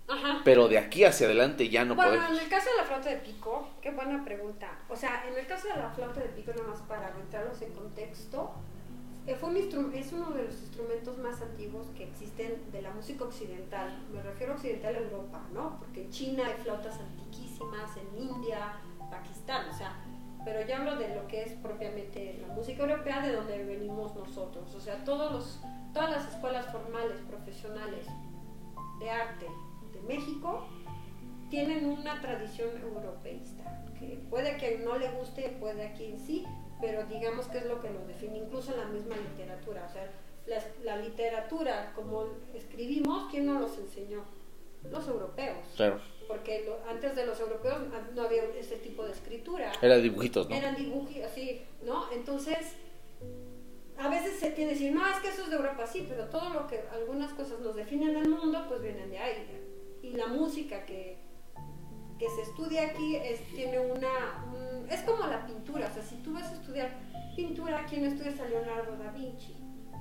Ajá. 0.07 0.41
pero 0.43 0.67
de 0.67 0.77
aquí 0.77 1.05
hacia 1.05 1.27
adelante 1.27 1.69
ya 1.69 1.85
no 1.85 1.95
bueno, 1.95 2.11
podemos. 2.11 2.37
en 2.37 2.43
el 2.43 2.49
caso 2.49 2.69
de 2.71 2.77
la 2.77 2.83
flauta 2.83 3.09
de 3.09 3.17
pico, 3.17 3.69
qué 3.81 3.91
buena 3.91 4.23
pregunta. 4.25 4.79
O 4.89 4.95
sea, 4.95 5.23
en 5.27 5.37
el 5.37 5.47
caso 5.47 5.67
de 5.67 5.75
la 5.75 5.89
flauta 5.91 6.19
de 6.19 6.29
pico, 6.29 6.51
nada 6.55 6.67
más 6.67 6.81
para 6.81 7.09
entrarlos 7.09 7.61
en 7.61 7.71
contexto, 7.73 8.53
eh, 9.25 9.35
fue 9.35 9.49
un 9.49 9.93
es 9.93 10.11
uno 10.11 10.31
de 10.31 10.43
los 10.43 10.55
instrumentos 10.55 11.17
más 11.19 11.41
antiguos 11.41 11.87
que 11.95 12.03
existen 12.03 12.61
de 12.71 12.81
la 12.81 12.91
música 12.91 13.23
occidental. 13.23 13.97
Me 14.13 14.21
refiero 14.21 14.53
a 14.53 14.55
occidental 14.57 14.95
a 14.95 14.99
Europa, 14.99 15.41
¿no? 15.53 15.79
Porque 15.79 16.01
en 16.01 16.09
China 16.09 16.43
hay 16.45 16.61
flautas 16.61 16.99
antiquísimas, 16.99 17.95
en 17.95 18.21
India, 18.21 18.73
Pakistán, 19.09 19.69
o 19.69 19.77
sea, 19.77 19.95
pero 20.43 20.67
yo 20.67 20.75
hablo 20.75 20.97
de 20.97 21.15
lo 21.15 21.25
que 21.27 21.43
es 21.43 21.53
propiamente 21.53 22.37
la 22.45 22.53
música 22.53 22.83
europea 22.83 23.21
de 23.25 23.33
donde 23.33 23.63
venimos 23.63 24.13
nosotros. 24.13 24.75
O 24.75 24.79
sea, 24.81 25.03
todos 25.05 25.31
los, 25.31 25.61
todas 25.93 26.11
las 26.11 26.33
escuelas 26.33 26.69
formales, 26.69 27.21
profesionales 27.29 28.07
de 28.99 29.09
arte 29.09 29.47
México 30.07 30.67
tienen 31.49 31.85
una 31.85 32.19
tradición 32.21 32.69
europeísta, 32.81 33.85
que 33.99 34.19
puede 34.29 34.57
que 34.57 34.79
no 34.79 34.97
le 34.97 35.09
guste, 35.11 35.49
puede 35.59 35.85
a 35.87 35.93
quien 35.93 36.19
sí, 36.19 36.43
pero 36.81 37.05
digamos 37.05 37.47
que 37.47 37.59
es 37.59 37.65
lo 37.65 37.79
que 37.81 37.89
lo 37.89 38.05
define, 38.07 38.39
incluso 38.39 38.73
en 38.73 38.79
la 38.79 38.85
misma 38.87 39.15
literatura. 39.17 39.85
O 39.87 39.93
sea, 39.93 40.09
la, 40.47 40.57
la 40.83 40.97
literatura, 40.97 41.93
como 41.95 42.25
escribimos, 42.53 43.29
¿quién 43.31 43.45
nos 43.45 43.61
los 43.61 43.77
enseñó? 43.77 44.23
Los 44.91 45.07
europeos. 45.07 45.59
Claro, 45.77 46.01
Porque 46.27 46.65
lo- 46.65 46.89
antes 46.89 47.15
de 47.15 47.25
los 47.25 47.39
europeos 47.39 47.77
no 48.15 48.21
había 48.23 48.43
ese 48.59 48.75
tipo 48.77 49.05
de 49.05 49.11
escritura. 49.11 49.71
era 49.81 49.97
dibujitos, 49.97 50.49
¿no? 50.49 50.55
Eran 50.55 50.75
dibujos 50.75 51.15
así, 51.25 51.61
¿no? 51.85 52.11
Entonces, 52.11 52.57
a 53.97 54.09
veces 54.09 54.39
se 54.39 54.51
tiene 54.51 54.73
que 54.73 54.79
decir, 54.79 54.93
no, 54.93 55.07
es 55.07 55.17
que 55.19 55.29
eso 55.29 55.43
es 55.43 55.49
de 55.51 55.55
Europa, 55.55 55.87
sí, 55.87 56.05
pero 56.09 56.25
todo 56.25 56.49
lo 56.49 56.67
que 56.67 56.81
algunas 56.91 57.31
cosas 57.33 57.59
nos 57.59 57.75
definen 57.75 58.15
el 58.17 58.27
mundo, 58.27 58.65
pues 58.67 58.81
vienen 58.81 59.09
de 59.09 59.19
ahí. 59.19 59.47
Y 60.03 60.11
la 60.11 60.27
música 60.27 60.85
que, 60.85 61.17
que 62.19 62.29
se 62.29 62.41
estudia 62.43 62.87
aquí 62.89 63.15
es, 63.15 63.41
tiene 63.55 63.79
una. 63.79 64.45
un- 64.53 64.87
es 64.89 65.01
como 65.01 65.25
la 65.27 65.45
pintura, 65.47 65.87
o 65.89 65.93
sea, 65.93 66.03
si 66.03 66.17
tú 66.17 66.33
vas 66.33 66.43
a 66.43 66.53
estudiar 66.53 66.91
pintura, 67.35 67.85
¿quién 67.89 68.05
estudias 68.05 68.39
a 68.39 68.45
Leonardo 68.45 68.95
da 68.97 69.11
Vinci? 69.11 69.55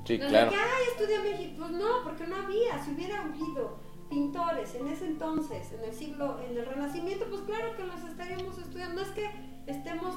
Sí, 0.04 0.18
no 0.18 0.28
claro. 0.28 0.50
de 0.50 0.56
que, 0.56 0.60
ay, 0.62 0.84
estudia 0.90 1.22
México. 1.22 1.54
Pues 1.60 1.70
no, 1.70 2.02
porque 2.04 2.26
no 2.26 2.36
había. 2.36 2.82
Si 2.84 2.90
hubiera 2.90 3.22
habido 3.22 3.78
pintores 4.10 4.74
en 4.74 4.88
ese 4.88 5.06
entonces, 5.06 5.72
en 5.72 5.84
el 5.84 5.94
siglo, 5.94 6.38
en 6.44 6.58
el 6.58 6.66
Renacimiento, 6.66 7.24
pues 7.30 7.40
claro 7.42 7.74
que 7.76 7.84
los 7.84 8.02
estaríamos 8.04 8.58
estudiando. 8.58 8.96
No 8.96 9.02
es 9.02 9.12
que 9.14 9.30
estemos 9.66 10.16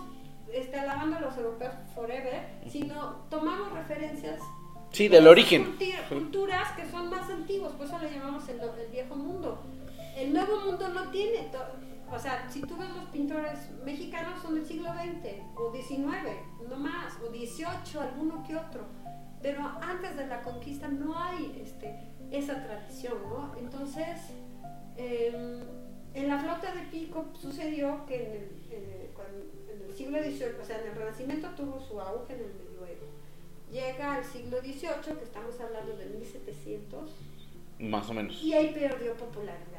este, 0.51 0.77
alabando 0.79 1.17
a 1.17 1.21
los 1.21 1.37
europeos 1.37 1.73
forever, 1.93 2.59
sino 2.67 3.27
tomamos 3.29 3.71
referencias 3.71 4.41
Sí, 4.91 5.07
de 5.09 5.17
del 5.17 5.27
origen. 5.27 5.77
culturas 6.09 6.71
que 6.75 6.89
son 6.89 7.09
más 7.09 7.29
antiguos, 7.29 7.73
por 7.73 7.85
eso 7.85 7.99
le 7.99 8.11
llamamos 8.11 8.47
el, 8.49 8.59
el 8.61 8.91
viejo 8.91 9.15
mundo. 9.15 9.61
El 10.15 10.33
nuevo 10.33 10.61
mundo 10.61 10.87
no 10.89 11.09
tiene, 11.11 11.49
o 12.11 12.19
sea, 12.19 12.49
si 12.49 12.61
tú 12.61 12.77
ves 12.77 12.89
los 12.89 13.05
pintores 13.09 13.69
mexicanos 13.83 14.41
son 14.41 14.55
del 14.55 14.65
siglo 14.65 14.89
XX 14.93 15.41
o 15.55 15.71
XIX, 15.73 16.07
no 16.69 16.75
más, 16.77 17.13
o 17.21 17.29
XVIII, 17.31 17.99
alguno 18.01 18.43
que 18.47 18.55
otro. 18.55 18.85
Pero 19.41 19.61
antes 19.81 20.15
de 20.15 20.27
la 20.27 20.41
conquista 20.41 20.87
no 20.87 21.17
hay 21.21 21.59
este, 21.61 21.93
esa 22.31 22.63
tradición, 22.63 23.17
¿no? 23.29 23.53
Entonces, 23.59 24.19
eh, 24.97 25.63
en 26.13 26.27
la 26.29 26.39
flauta 26.39 26.73
de 26.73 26.81
pico 26.83 27.25
sucedió 27.39 28.05
que 28.05 28.15
en 28.15 28.31
el, 28.31 28.61
en 28.71 29.01
el- 29.01 29.09
cuando- 29.13 29.45
en 29.69 29.81
el 29.89 29.93
siglo 29.93 30.17
XVIII, 30.19 30.61
o 30.61 30.65
sea, 30.65 30.79
en 30.81 30.87
el 30.87 30.95
Renacimiento 30.95 31.49
tuvo 31.49 31.79
su 31.81 31.99
auge 31.99 32.33
en 32.33 32.39
el 32.39 32.53
medioevo. 32.53 33.05
Llega 33.71 34.15
al 34.15 34.23
siglo 34.23 34.59
XVIII, 34.61 35.17
que 35.17 35.23
estamos 35.25 35.59
hablando 35.59 35.97
de 35.97 36.05
1700, 36.05 37.11
Más 37.79 38.09
o 38.09 38.13
menos. 38.13 38.41
y 38.41 38.53
ahí 38.53 38.71
perdió 38.73 39.13
popularidad. 39.17 39.74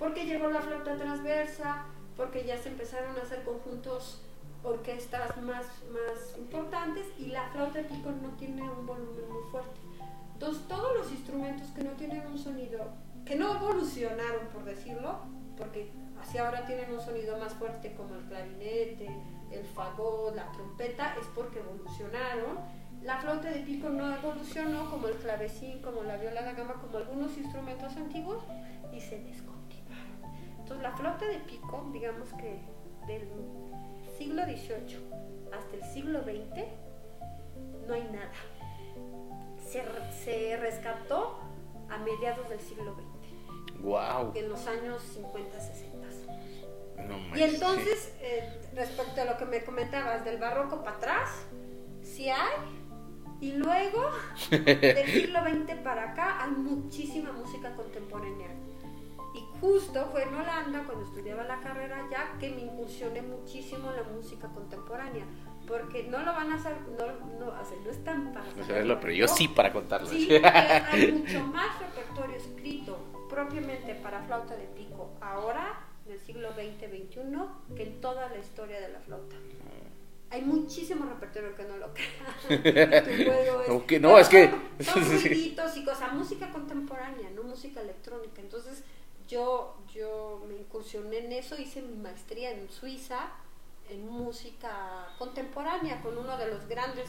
Porque 0.00 0.24
llegó 0.24 0.48
la 0.48 0.62
flauta 0.62 0.96
transversa, 0.96 1.84
porque 2.16 2.44
ya 2.44 2.56
se 2.56 2.70
empezaron 2.70 3.16
a 3.18 3.22
hacer 3.22 3.44
conjuntos, 3.44 4.22
orquestas 4.64 5.36
más, 5.42 5.66
más 5.92 6.38
importantes, 6.38 7.06
y 7.18 7.26
la 7.26 7.48
flauta 7.50 7.78
de 7.78 7.84
pico 7.84 8.10
no 8.10 8.30
tiene 8.30 8.62
un 8.62 8.86
volumen 8.86 9.30
muy 9.30 9.42
fuerte. 9.50 9.78
Entonces, 10.32 10.66
todos 10.68 10.96
los 10.96 11.12
instrumentos 11.12 11.68
que 11.68 11.84
no 11.84 11.90
tienen 11.92 12.26
un 12.26 12.38
sonido, 12.38 12.88
que 13.26 13.36
no 13.36 13.54
evolucionaron, 13.56 14.46
por 14.54 14.64
decirlo, 14.64 15.18
porque 15.58 15.92
hacia 16.18 16.46
ahora 16.46 16.64
tienen 16.64 16.90
un 16.92 17.00
sonido 17.00 17.36
más 17.36 17.52
fuerte 17.52 17.92
como 17.94 18.14
el 18.14 18.24
clarinete, 18.24 19.06
el 19.50 19.64
fagot, 19.66 20.34
la 20.34 20.50
trompeta, 20.52 21.14
es 21.20 21.26
porque 21.34 21.58
evolucionaron. 21.58 22.58
La 23.02 23.18
flauta 23.18 23.50
de 23.50 23.60
pico 23.60 23.90
no 23.90 24.14
evolucionó 24.14 24.90
como 24.90 25.08
el 25.08 25.16
clavecín, 25.16 25.82
como 25.82 26.02
la 26.04 26.16
viola 26.16 26.42
da 26.42 26.52
gama, 26.52 26.74
como 26.74 26.96
algunos 26.96 27.36
instrumentos 27.36 27.94
antiguos 27.96 28.42
y 28.92 29.00
se 29.00 29.18
descontinuaron. 29.18 29.49
Entonces 30.70 30.88
la 30.88 30.96
flauta 30.96 31.26
de 31.26 31.38
pico, 31.38 31.84
digamos 31.92 32.28
que 32.34 32.60
del 33.08 33.28
siglo 34.16 34.44
XVIII 34.44 35.00
hasta 35.52 35.74
el 35.76 35.82
siglo 35.82 36.22
XX 36.22 36.64
no 37.88 37.94
hay 37.94 38.04
nada. 38.04 38.30
Se, 39.66 39.82
se 40.12 40.56
rescató 40.58 41.40
a 41.88 41.98
mediados 41.98 42.48
del 42.48 42.60
siglo 42.60 42.94
XX, 42.94 43.80
Wow. 43.82 44.32
en 44.36 44.48
los 44.48 44.64
años 44.68 45.02
50, 45.02 45.60
60. 45.60 46.06
No 47.08 47.36
Y 47.36 47.42
entonces, 47.42 48.14
eh, 48.20 48.60
respecto 48.72 49.22
a 49.22 49.24
lo 49.24 49.36
que 49.38 49.46
me 49.46 49.64
comentabas 49.64 50.24
del 50.24 50.38
barroco 50.38 50.84
para 50.84 50.98
atrás, 50.98 51.46
sí 52.04 52.28
hay. 52.30 52.54
Y 53.40 53.54
luego, 53.54 54.08
del 54.50 55.06
siglo 55.06 55.40
XX 55.40 55.80
para 55.82 56.12
acá, 56.12 56.44
hay 56.44 56.52
muchísima 56.52 57.32
música 57.32 57.74
contemporánea. 57.74 58.50
Justo 59.60 60.08
fue 60.10 60.22
en 60.22 60.34
Holanda, 60.34 60.82
cuando 60.86 61.04
estudiaba 61.04 61.44
la 61.44 61.60
carrera 61.60 62.06
ya, 62.10 62.36
que 62.38 62.50
me 62.50 62.62
incursioné 62.62 63.22
muchísimo 63.22 63.90
en 63.90 63.96
la 63.96 64.02
música 64.04 64.48
contemporánea. 64.48 65.24
Porque 65.66 66.04
no 66.04 66.18
lo 66.20 66.32
van 66.32 66.50
a 66.50 66.56
hacer, 66.56 66.74
no, 66.98 67.06
no, 67.38 67.46
sea, 67.64 67.78
no 67.84 67.90
están 67.90 68.32
para 68.32 68.44
sí. 68.46 68.50
No 68.56 68.64
saberlo, 68.64 68.66
saberlo, 68.94 69.00
pero 69.00 69.12
yo 69.12 69.28
sí 69.28 69.48
para 69.48 69.72
contarlo. 69.72 70.08
Sí, 70.08 70.26
porque 70.30 70.46
hay 70.46 71.12
mucho 71.12 71.40
más 71.46 71.78
repertorio 71.78 72.36
escrito 72.36 72.98
propiamente 73.28 73.94
para 73.96 74.22
flauta 74.22 74.56
de 74.56 74.64
pico 74.66 75.10
ahora, 75.20 75.78
en 76.06 76.12
el 76.12 76.20
siglo 76.20 76.48
XX-XXI, 76.54 77.74
que 77.76 77.82
en 77.84 78.00
toda 78.00 78.28
la 78.28 78.38
historia 78.38 78.80
de 78.80 78.88
la 78.88 78.98
flauta. 79.00 79.36
Hay 80.30 80.42
muchísimo 80.42 81.04
repertorio 81.06 81.54
que 81.56 81.64
no 81.64 81.76
lo 81.76 81.88
juego 83.26 83.62
es- 83.66 84.00
No, 84.00 84.18
es 84.18 84.28
que- 84.28 84.50
Son, 84.80 85.02
y 85.76 85.84
cosas, 85.84 86.12
música 86.14 86.50
contemporánea, 86.50 87.30
no 87.34 87.42
música 87.42 87.80
electrónica. 87.80 88.40
Entonces, 88.40 88.82
yo, 89.30 89.76
yo 89.94 90.42
me 90.48 90.56
incursioné 90.56 91.18
en 91.18 91.32
eso, 91.32 91.60
hice 91.60 91.82
mi 91.82 91.96
maestría 91.96 92.50
en 92.50 92.68
Suiza, 92.68 93.30
en 93.88 94.08
música 94.08 95.08
contemporánea 95.18 96.02
con 96.02 96.18
uno 96.18 96.36
de 96.36 96.48
los 96.48 96.66
grandes 96.66 97.08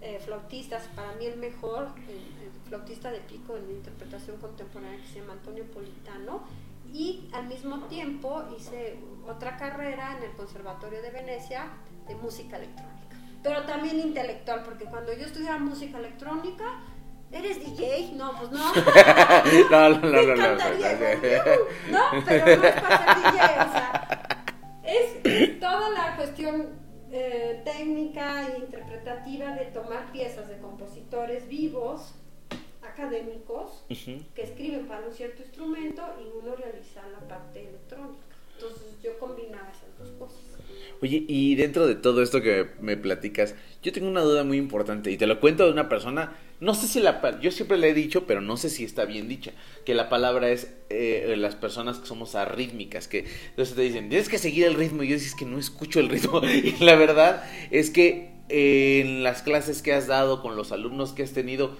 eh, 0.00 0.18
flautistas, 0.24 0.88
para 0.96 1.12
mí 1.12 1.26
el 1.26 1.38
mejor, 1.38 1.88
el, 2.08 2.50
flautista 2.70 3.10
de 3.10 3.18
pico 3.18 3.56
en 3.56 3.68
interpretación 3.68 4.36
contemporánea 4.36 5.00
que 5.00 5.08
se 5.08 5.20
llama 5.20 5.32
Antonio 5.32 5.64
Politano. 5.72 6.44
Y 6.92 7.28
al 7.32 7.48
mismo 7.48 7.86
tiempo 7.86 8.44
hice 8.56 8.96
otra 9.28 9.56
carrera 9.56 10.16
en 10.16 10.22
el 10.22 10.36
Conservatorio 10.36 11.02
de 11.02 11.10
Venecia 11.10 11.66
de 12.06 12.14
música 12.14 12.58
electrónica. 12.58 13.16
Pero 13.42 13.64
también 13.64 13.98
intelectual, 13.98 14.62
porque 14.62 14.84
cuando 14.84 15.12
yo 15.12 15.26
estudiaba 15.26 15.58
música 15.58 15.98
electrónica, 15.98 16.80
¿Eres 17.32 17.64
DJ? 17.64 18.12
No, 18.16 18.32
pues 18.38 18.50
no. 18.52 18.74
no, 19.70 19.88
no, 19.88 19.98
no, 20.00 20.22
no, 20.22 20.36
no, 20.36 20.36
no, 20.36 20.54
no, 21.90 22.24
pero 22.26 22.56
no 22.56 22.64
es 22.66 22.74
para 22.80 23.14
ser 23.14 23.32
DJ, 23.32 23.40
o 23.40 23.72
sea, 23.72 24.44
es 24.82 25.60
toda 25.60 25.90
la 25.90 26.16
cuestión 26.16 26.68
eh, 27.12 27.62
técnica 27.64 28.48
e 28.48 28.58
interpretativa 28.58 29.54
de 29.54 29.66
tomar 29.66 30.10
piezas 30.12 30.48
de 30.48 30.58
compositores 30.58 31.48
vivos, 31.48 32.14
académicos, 32.82 33.84
que 33.88 34.42
escriben 34.42 34.88
para 34.88 35.06
un 35.06 35.12
cierto 35.12 35.42
instrumento 35.42 36.02
y 36.20 36.36
uno 36.36 36.56
realiza 36.56 37.02
la 37.08 37.20
parte 37.28 37.68
electrónica. 37.68 38.24
Entonces 38.54 39.00
yo 39.02 39.18
combinaba 39.18 39.70
esas 39.70 39.96
dos 39.98 40.10
cosas. 40.18 40.49
Oye, 41.02 41.24
y 41.26 41.54
dentro 41.54 41.86
de 41.86 41.94
todo 41.94 42.22
esto 42.22 42.42
que 42.42 42.66
me 42.80 42.96
platicas, 42.96 43.54
yo 43.82 43.92
tengo 43.92 44.08
una 44.08 44.20
duda 44.20 44.44
muy 44.44 44.58
importante 44.58 45.10
y 45.10 45.16
te 45.16 45.26
lo 45.26 45.40
cuento 45.40 45.64
de 45.64 45.72
una 45.72 45.88
persona, 45.88 46.36
no 46.60 46.74
sé 46.74 46.86
si 46.88 47.00
la, 47.00 47.40
yo 47.40 47.50
siempre 47.50 47.78
le 47.78 47.88
he 47.88 47.94
dicho, 47.94 48.26
pero 48.26 48.40
no 48.40 48.56
sé 48.56 48.68
si 48.68 48.84
está 48.84 49.06
bien 49.06 49.28
dicha, 49.28 49.52
que 49.86 49.94
la 49.94 50.10
palabra 50.10 50.50
es 50.50 50.74
eh, 50.90 51.34
las 51.38 51.54
personas 51.54 51.98
que 51.98 52.06
somos 52.06 52.34
arrítmicas, 52.34 53.08
que 53.08 53.24
entonces 53.48 53.74
te 53.74 53.82
dicen, 53.82 54.10
tienes 54.10 54.28
que 54.28 54.38
seguir 54.38 54.66
el 54.66 54.74
ritmo 54.74 55.02
y 55.02 55.08
yo 55.08 55.14
dices 55.14 55.34
que 55.34 55.46
no 55.46 55.58
escucho 55.58 56.00
el 56.00 56.10
ritmo 56.10 56.42
y 56.44 56.76
la 56.84 56.96
verdad 56.96 57.44
es 57.70 57.90
que 57.90 58.32
eh, 58.50 59.00
en 59.00 59.22
las 59.22 59.42
clases 59.42 59.80
que 59.80 59.94
has 59.94 60.06
dado 60.06 60.42
con 60.42 60.56
los 60.56 60.72
alumnos 60.72 61.12
que 61.12 61.22
has 61.22 61.32
tenido, 61.32 61.76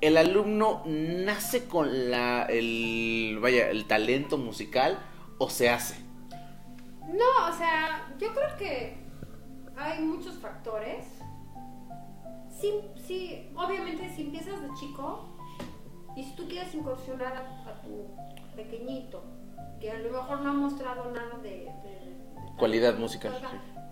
el 0.00 0.16
alumno 0.16 0.82
nace 0.86 1.64
con 1.64 2.10
la, 2.10 2.44
el, 2.44 3.38
vaya, 3.40 3.70
el 3.70 3.86
talento 3.86 4.36
musical 4.36 4.98
o 5.38 5.48
se 5.48 5.68
hace. 5.68 6.03
No, 7.14 7.48
o 7.48 7.52
sea, 7.52 8.12
yo 8.18 8.34
creo 8.34 8.56
que 8.58 8.96
hay 9.76 10.02
muchos 10.02 10.34
factores. 10.38 11.06
Sí, 12.50 12.80
sí, 13.06 13.52
obviamente 13.56 14.10
si 14.14 14.22
empiezas 14.22 14.60
de 14.60 14.68
chico 14.74 15.24
y 16.16 16.24
si 16.24 16.34
tú 16.34 16.48
quieres 16.48 16.74
incursionar 16.74 17.36
a, 17.36 17.80
tu 17.82 18.06
pequeñito, 18.56 19.22
que 19.80 19.90
a 19.90 19.98
lo 19.98 20.10
mejor 20.10 20.40
no 20.40 20.50
ha 20.50 20.54
mostrado 20.54 21.10
nada 21.12 21.38
de, 21.38 21.70
cualidad 22.56 22.98
musical, 22.98 23.32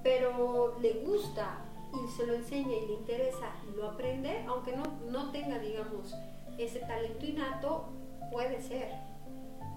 pero 0.03 0.79
le 0.81 1.05
gusta 1.05 1.59
y 1.93 2.11
se 2.17 2.27
lo 2.27 2.35
enseña 2.35 2.75
y 2.75 2.87
le 2.87 2.95
interesa 2.95 3.51
y 3.69 3.77
lo 3.77 3.91
aprende, 3.91 4.45
aunque 4.49 4.77
no, 4.77 4.85
no 5.11 5.31
tenga, 5.31 5.59
digamos, 5.59 6.15
ese 6.59 6.81
talento 6.81 7.27
innato, 7.27 7.89
puede 8.31 8.63
ser 8.63 8.93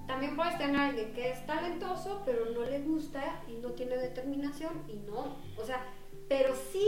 también 0.08 0.36
puedes 0.36 0.58
tener 0.58 0.76
a 0.76 0.86
alguien 0.88 1.14
que 1.14 1.32
es 1.32 1.46
talentoso, 1.46 2.22
pero 2.26 2.46
no 2.52 2.64
le 2.64 2.82
gusta 2.82 3.42
y 3.48 3.54
no 3.54 3.72
tiene 3.72 3.98
determinación 3.98 4.84
y 4.88 4.98
no. 4.98 5.38
O 5.58 5.66
sea, 5.66 5.86
pero 6.28 6.56
sí 6.72 6.88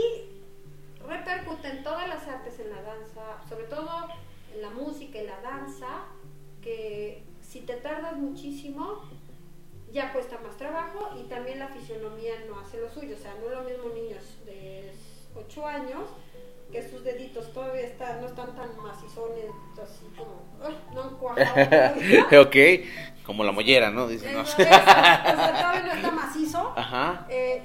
repercute 1.06 1.68
en 1.68 1.82
todas 1.82 2.08
las 2.08 2.26
artes, 2.26 2.58
en 2.60 2.70
la 2.70 2.82
danza, 2.82 3.42
sobre 3.48 3.64
todo 3.64 3.88
en 4.54 4.62
la 4.62 4.70
música 4.70 5.20
y 5.20 5.26
la 5.26 5.40
danza, 5.40 6.06
que 6.62 7.24
si 7.40 7.60
te 7.60 7.74
tardas 7.74 8.16
muchísimo, 8.16 9.02
ya 9.92 10.12
cuesta 10.12 10.38
más 10.38 10.56
trabajo 10.56 11.16
y 11.18 11.24
también 11.28 11.58
la 11.58 11.68
fisionomía 11.68 12.34
no 12.46 12.60
hace 12.60 12.78
lo 12.78 12.88
suyo. 12.90 13.16
O 13.16 13.18
sea, 13.18 13.34
no 13.34 13.46
es 13.46 13.52
lo 13.52 13.62
mismo 13.62 13.88
niños 13.94 14.22
de 14.44 14.92
8 15.34 15.66
años 15.66 16.08
que 16.70 16.86
sus 16.86 17.02
deditos 17.02 17.52
todavía 17.52 17.82
están, 17.82 18.20
no 18.20 18.26
están 18.26 18.54
tan 18.54 18.76
macizones, 18.76 19.46
así 19.82 20.06
como, 20.16 20.42
no 20.94 21.02
han 21.02 21.16
cuajado. 21.16 22.42
ok, 22.42 22.56
como 23.24 23.44
la 23.44 23.52
mollera, 23.52 23.90
¿no? 23.90 24.06
Dicen, 24.06 24.34
no. 24.34 24.42
o 24.42 24.44
sea, 24.44 25.22
todavía 25.24 25.82
no 25.86 25.92
está 25.92 26.10
macizo. 26.10 26.72
Ajá. 26.76 27.26
Eh, 27.30 27.62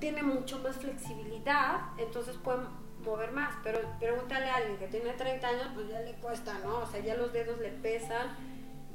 tiene 0.00 0.22
mucho 0.22 0.58
más 0.60 0.76
flexibilidad, 0.76 1.80
entonces 1.98 2.36
pueden 2.42 2.62
mover 3.04 3.32
más. 3.32 3.54
Pero 3.62 3.80
pregúntale 3.98 4.46
a 4.46 4.56
alguien 4.56 4.78
que 4.78 4.86
tiene 4.86 5.12
30 5.12 5.46
años, 5.46 5.68
pues 5.74 5.88
ya 5.88 6.00
le 6.00 6.12
cuesta, 6.14 6.58
¿no? 6.64 6.78
O 6.78 6.86
sea, 6.86 7.00
ya 7.00 7.16
los 7.16 7.32
dedos 7.32 7.58
le 7.58 7.70
pesan. 7.70 8.36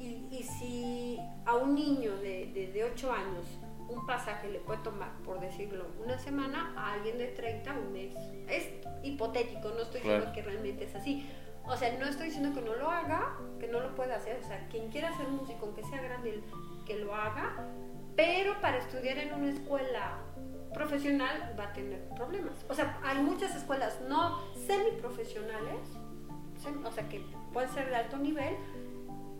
Y, 0.00 0.26
y 0.32 0.42
si 0.42 1.20
a 1.46 1.54
un 1.54 1.74
niño 1.74 2.16
de, 2.16 2.46
de, 2.52 2.72
de 2.72 2.84
8 2.84 3.12
años 3.12 3.46
un 3.94 4.06
pasaje 4.06 4.50
le 4.50 4.58
puede 4.58 4.82
tomar, 4.82 5.12
por 5.24 5.40
decirlo, 5.40 5.86
una 6.02 6.18
semana 6.18 6.72
a 6.76 6.92
alguien 6.94 7.18
de 7.18 7.28
30, 7.28 7.72
un 7.72 7.92
mes. 7.92 8.14
Es 8.48 8.68
hipotético, 9.02 9.70
no 9.70 9.82
estoy 9.82 10.00
diciendo 10.00 10.32
que 10.34 10.42
realmente 10.42 10.84
es 10.84 10.94
así. 10.94 11.30
O 11.66 11.76
sea, 11.76 11.96
no 11.98 12.06
estoy 12.06 12.26
diciendo 12.26 12.52
que 12.54 12.60
no 12.60 12.74
lo 12.74 12.90
haga, 12.90 13.38
que 13.58 13.68
no 13.68 13.80
lo 13.80 13.94
pueda 13.94 14.16
hacer. 14.16 14.38
O 14.42 14.46
sea, 14.46 14.66
quien 14.68 14.90
quiera 14.90 15.16
ser 15.16 15.28
músico, 15.28 15.66
aunque 15.66 15.82
sea 15.84 16.02
grande, 16.02 16.42
que 16.84 16.96
lo 16.96 17.14
haga. 17.14 17.66
Pero 18.16 18.60
para 18.60 18.78
estudiar 18.78 19.18
en 19.18 19.32
una 19.32 19.50
escuela 19.50 20.18
profesional 20.72 21.54
va 21.58 21.64
a 21.64 21.72
tener 21.72 22.06
problemas. 22.10 22.64
O 22.68 22.74
sea, 22.74 22.98
hay 23.02 23.18
muchas 23.18 23.54
escuelas 23.56 24.00
no 24.08 24.40
semiprofesionales, 24.66 25.80
o 26.84 26.92
sea, 26.92 27.08
que 27.08 27.24
pueden 27.52 27.70
ser 27.70 27.88
de 27.88 27.96
alto 27.96 28.18
nivel, 28.18 28.56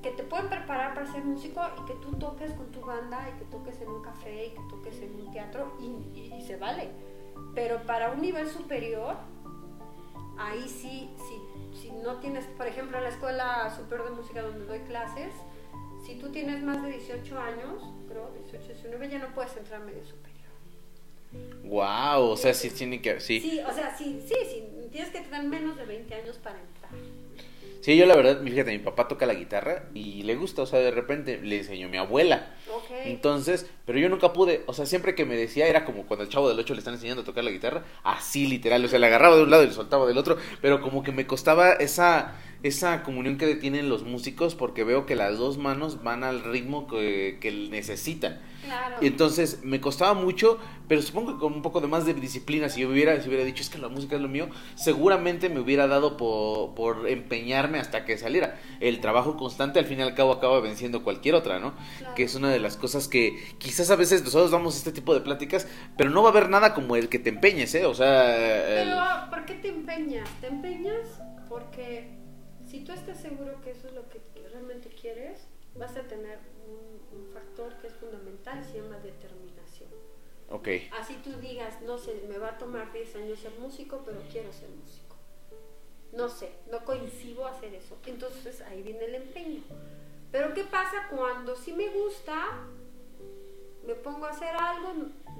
que 0.04 0.10
te 0.10 0.22
pueden 0.22 0.50
preparar 0.50 0.92
para 0.92 1.10
ser 1.10 1.24
músico 1.24 1.62
y 1.80 1.86
que 1.86 1.94
tú 1.94 2.12
toques 2.18 2.52
con 2.52 2.70
tu 2.70 2.82
banda 2.82 3.26
y 3.30 3.38
que 3.38 3.46
toques 3.46 3.80
en 3.80 3.88
un 3.88 4.02
café 4.02 4.48
y 4.48 4.50
que 4.50 4.60
toques 4.68 5.00
en 5.00 5.14
un 5.14 5.32
teatro 5.32 5.78
y, 5.80 6.42
se 6.42 6.56
vale. 6.56 6.90
Pero 7.54 7.82
para 7.84 8.10
un 8.10 8.20
nivel 8.20 8.46
superior, 8.50 9.16
ahí 10.38 10.68
sí, 10.68 11.08
sí, 11.16 11.80
si 11.80 11.90
no 11.90 12.16
tienes, 12.16 12.44
por 12.48 12.66
ejemplo, 12.66 12.98
en 12.98 13.04
la 13.04 13.08
Escuela 13.08 13.74
Superior 13.74 14.10
de 14.10 14.16
Música 14.16 14.42
donde 14.42 14.66
doy 14.66 14.80
clases, 14.80 15.32
si 16.04 16.16
tú 16.16 16.30
tienes 16.30 16.62
más 16.62 16.82
de 16.82 16.90
18 16.90 17.38
años, 17.38 17.82
creo, 18.06 18.30
18, 18.42 18.62
19, 18.62 19.08
ya 19.08 19.18
no 19.20 19.34
puedes 19.34 19.56
entrar 19.56 19.80
a 19.80 19.84
medio 19.86 20.04
superior. 20.04 20.34
Wow, 21.64 22.28
o 22.28 22.36
sea, 22.36 22.52
sí 22.52 22.68
tiene 22.68 23.00
que, 23.00 23.20
sí. 23.20 23.40
Sí, 23.40 23.58
o 23.66 23.72
sea, 23.72 23.96
sí, 23.96 24.22
sí, 24.28 24.34
sí, 24.50 24.64
tienes 24.92 25.10
que 25.10 25.20
tener 25.22 25.44
menos 25.44 25.78
de 25.78 25.86
20 25.86 26.14
años 26.14 26.36
para 26.36 26.60
entrar. 26.60 26.73
Sí, 27.84 27.98
yo 27.98 28.06
la 28.06 28.16
verdad, 28.16 28.40
fíjate, 28.42 28.70
mi 28.70 28.78
papá 28.78 29.08
toca 29.08 29.26
la 29.26 29.34
guitarra 29.34 29.90
y 29.92 30.22
le 30.22 30.36
gusta, 30.36 30.62
o 30.62 30.66
sea, 30.66 30.78
de 30.78 30.90
repente 30.90 31.38
le 31.42 31.58
enseñó 31.58 31.90
mi 31.90 31.98
abuela. 31.98 32.54
Entonces, 33.04 33.70
pero 33.84 33.98
yo 33.98 34.08
nunca 34.08 34.32
pude, 34.32 34.62
o 34.66 34.72
sea, 34.72 34.86
siempre 34.86 35.14
que 35.14 35.26
me 35.26 35.36
decía 35.36 35.66
era 35.66 35.84
como 35.84 36.06
cuando 36.06 36.24
el 36.24 36.30
chavo 36.30 36.48
del 36.48 36.58
8 36.58 36.72
le 36.72 36.78
están 36.78 36.94
enseñando 36.94 37.20
a 37.20 37.26
tocar 37.26 37.44
la 37.44 37.50
guitarra, 37.50 37.84
así 38.02 38.46
literal, 38.46 38.82
o 38.82 38.88
sea, 38.88 38.98
le 38.98 39.08
agarraba 39.08 39.36
de 39.36 39.42
un 39.42 39.50
lado 39.50 39.64
y 39.64 39.66
le 39.66 39.74
soltaba 39.74 40.06
del 40.06 40.16
otro, 40.16 40.38
pero 40.62 40.80
como 40.80 41.02
que 41.02 41.12
me 41.12 41.26
costaba 41.26 41.72
esa 41.72 42.32
esa 42.64 43.02
comunión 43.02 43.36
que 43.36 43.54
tienen 43.56 43.90
los 43.90 44.04
músicos 44.04 44.54
porque 44.54 44.84
veo 44.84 45.04
que 45.04 45.14
las 45.14 45.36
dos 45.36 45.58
manos 45.58 46.02
van 46.02 46.24
al 46.24 46.42
ritmo 46.42 46.88
que, 46.88 47.36
que 47.38 47.52
necesitan. 47.52 48.40
Claro. 48.64 48.96
Y 49.02 49.06
entonces 49.06 49.60
me 49.62 49.82
costaba 49.82 50.14
mucho, 50.14 50.58
pero 50.88 51.02
supongo 51.02 51.34
que 51.34 51.40
con 51.40 51.52
un 51.52 51.60
poco 51.60 51.82
de 51.82 51.88
más 51.88 52.06
de 52.06 52.14
disciplina, 52.14 52.70
si 52.70 52.80
yo 52.80 52.88
hubiera, 52.88 53.20
si 53.20 53.28
hubiera 53.28 53.44
dicho 53.44 53.62
es 53.62 53.68
que 53.68 53.76
la 53.76 53.88
música 53.88 54.16
es 54.16 54.22
lo 54.22 54.28
mío, 54.28 54.48
seguramente 54.76 55.50
me 55.50 55.60
hubiera 55.60 55.86
dado 55.86 56.16
por, 56.16 56.74
por 56.74 57.06
empeñarme 57.06 57.78
hasta 57.78 58.06
que 58.06 58.16
saliera. 58.16 58.58
El 58.80 59.00
trabajo 59.00 59.36
constante 59.36 59.78
al 59.78 59.84
fin 59.84 59.98
y 59.98 60.02
al 60.02 60.14
cabo 60.14 60.32
acaba 60.32 60.58
venciendo 60.60 61.04
cualquier 61.04 61.34
otra, 61.34 61.60
¿no? 61.60 61.74
Que 62.16 62.22
es 62.22 62.34
una 62.34 62.48
de 62.48 62.60
las 62.60 62.78
cosas 62.78 63.08
que 63.08 63.38
quizás 63.58 63.90
a 63.90 63.96
veces 63.96 64.24
nosotros 64.24 64.50
damos 64.50 64.74
este 64.74 64.90
tipo 64.90 65.12
de 65.12 65.20
pláticas, 65.20 65.68
pero 65.98 66.08
no 66.08 66.22
va 66.22 66.30
a 66.30 66.32
haber 66.32 66.48
nada 66.48 66.72
como 66.72 66.96
el 66.96 67.10
que 67.10 67.18
te 67.18 67.28
empeñes, 67.28 67.74
¿eh? 67.74 67.84
O 67.84 67.92
sea... 67.92 68.34
Pero, 68.66 68.96
¿por 69.28 69.44
qué 69.44 69.54
te 69.56 69.68
empeñas? 69.68 70.30
¿Te 70.40 70.46
empeñas? 70.46 71.20
Porque 71.46 72.23
si 72.74 72.80
tú 72.80 72.90
estás 72.90 73.20
seguro 73.20 73.60
que 73.62 73.70
eso 73.70 73.86
es 73.86 73.94
lo 73.94 74.08
que 74.08 74.20
realmente 74.50 74.88
quieres, 74.88 75.46
vas 75.76 75.96
a 75.96 76.02
tener 76.08 76.40
un, 76.66 77.32
factor 77.32 77.72
que 77.80 77.86
es 77.86 77.94
fundamental, 77.94 78.64
se 78.64 78.80
llama 78.80 78.98
determinación. 78.98 79.90
Ok. 80.50 80.68
Así 80.98 81.14
tú 81.22 81.30
digas, 81.40 81.80
no 81.82 81.98
sé, 81.98 82.20
me 82.28 82.38
va 82.38 82.50
a 82.50 82.58
tomar 82.58 82.92
10 82.92 83.14
años 83.14 83.38
ser 83.38 83.52
músico, 83.60 84.02
pero 84.04 84.20
quiero 84.30 84.52
ser 84.52 84.68
músico. 84.70 85.14
No 86.12 86.28
sé, 86.28 86.50
no 86.68 86.84
coincido 86.84 87.46
a 87.46 87.52
hacer 87.52 87.74
eso. 87.74 87.96
Entonces 88.06 88.60
ahí 88.62 88.82
viene 88.82 89.04
el 89.04 89.14
empeño. 89.14 89.62
Pero 90.32 90.52
¿qué 90.52 90.64
pasa 90.64 91.08
cuando 91.10 91.54
si 91.54 91.72
me 91.72 91.88
gusta, 91.90 92.66
me 93.86 93.94
pongo 93.94 94.26
a 94.26 94.30
hacer 94.30 94.54
algo, 94.56 94.94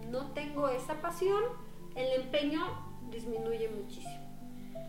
no 0.09 0.33
tengo 0.35 0.69
esa 0.69 1.01
pasión, 1.01 1.43
el 1.97 2.23
empeño 2.23 2.63
disminuye 3.11 3.69
muchísimo 3.71 4.24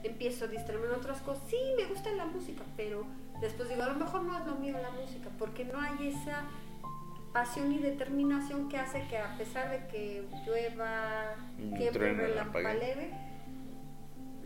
empiezo 0.06 0.46
a 0.46 0.48
distraerme 0.48 0.88
en 0.88 0.94
otras 0.94 1.22
cosas. 1.22 1.44
Sí, 1.50 1.58
me 1.78 1.86
gusta 1.86 2.12
la 2.12 2.26
música, 2.26 2.64
pero 2.76 3.06
después 3.42 3.70
digo, 3.70 3.84
a 3.84 3.88
lo 3.88 3.96
mejor 3.96 4.24
no 4.24 4.38
es 4.38 4.46
lo 4.46 4.56
mío 4.56 4.78
la 4.82 4.92
música, 4.92 5.30
porque 5.38 5.66
no 5.66 5.80
hay 5.80 6.10
esa 6.10 6.44
pasión 7.34 7.72
y 7.74 7.80
determinación 7.80 8.70
que 8.70 8.78
hace 8.78 9.06
que 9.10 9.18
a 9.18 9.38
pesar 9.38 9.70
de 9.70 9.88
que 9.88 10.26
llueva, 10.46 11.36
que 11.78 11.92
la 12.62 12.74
leve, 12.74 13.12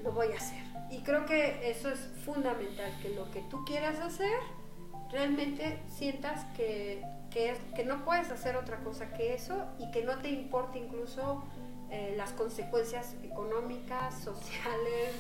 lo 0.04 0.12
voy 0.12 0.32
a 0.32 0.38
hacer. 0.38 0.64
Y 0.90 1.04
creo 1.04 1.26
que 1.26 1.70
eso 1.70 1.90
es 1.90 2.00
fundamental, 2.26 2.92
que 3.02 3.10
lo 3.10 3.30
que 3.30 3.42
tú 3.42 3.64
quieras 3.66 4.00
hacer, 4.00 4.40
realmente 5.12 5.80
sientas 5.88 6.46
que, 6.56 7.04
que, 7.30 7.56
que 7.76 7.86
no 7.86 8.04
puedes 8.06 8.32
hacer 8.32 8.56
otra 8.56 8.78
cosa 8.80 9.14
que 9.14 9.36
eso 9.36 9.68
y 9.78 9.92
que 9.92 10.04
no 10.04 10.18
te 10.20 10.30
importa 10.30 10.80
incluso 10.80 11.44
eh, 11.92 12.14
las 12.18 12.32
consecuencias 12.34 13.16
económicas, 13.24 14.14
sociales, 14.24 15.16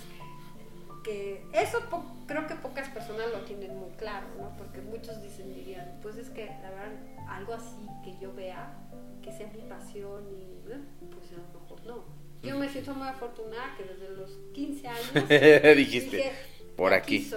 que 1.03 1.45
eso 1.53 1.79
creo 2.27 2.47
que 2.47 2.55
pocas 2.55 2.89
personas 2.89 3.27
lo 3.31 3.39
tienen 3.41 3.77
muy 3.77 3.91
claro, 3.91 4.27
¿no? 4.37 4.55
Porque 4.57 4.81
muchos 4.81 5.21
dicen, 5.21 5.53
dirían, 5.53 5.99
pues 6.01 6.17
es 6.17 6.29
que 6.29 6.45
la 6.45 6.69
verdad, 6.69 6.91
algo 7.27 7.53
así 7.53 7.87
que 8.03 8.17
yo 8.21 8.33
vea, 8.33 8.73
que 9.21 9.31
sea 9.31 9.47
mi 9.47 9.61
pasión 9.63 10.25
y 10.31 10.59
pues 11.07 11.31
a 11.31 11.37
lo 11.37 11.59
mejor 11.59 11.85
no. 11.85 12.03
Yo 12.41 12.57
me 12.57 12.69
siento 12.69 12.93
muy 12.93 13.07
afortunada 13.07 13.75
que 13.77 13.83
desde 13.83 14.15
los 14.15 14.31
15 14.53 14.87
años 14.87 15.29
dijiste, 15.77 16.31
por 16.75 16.93
aquí. 16.93 17.29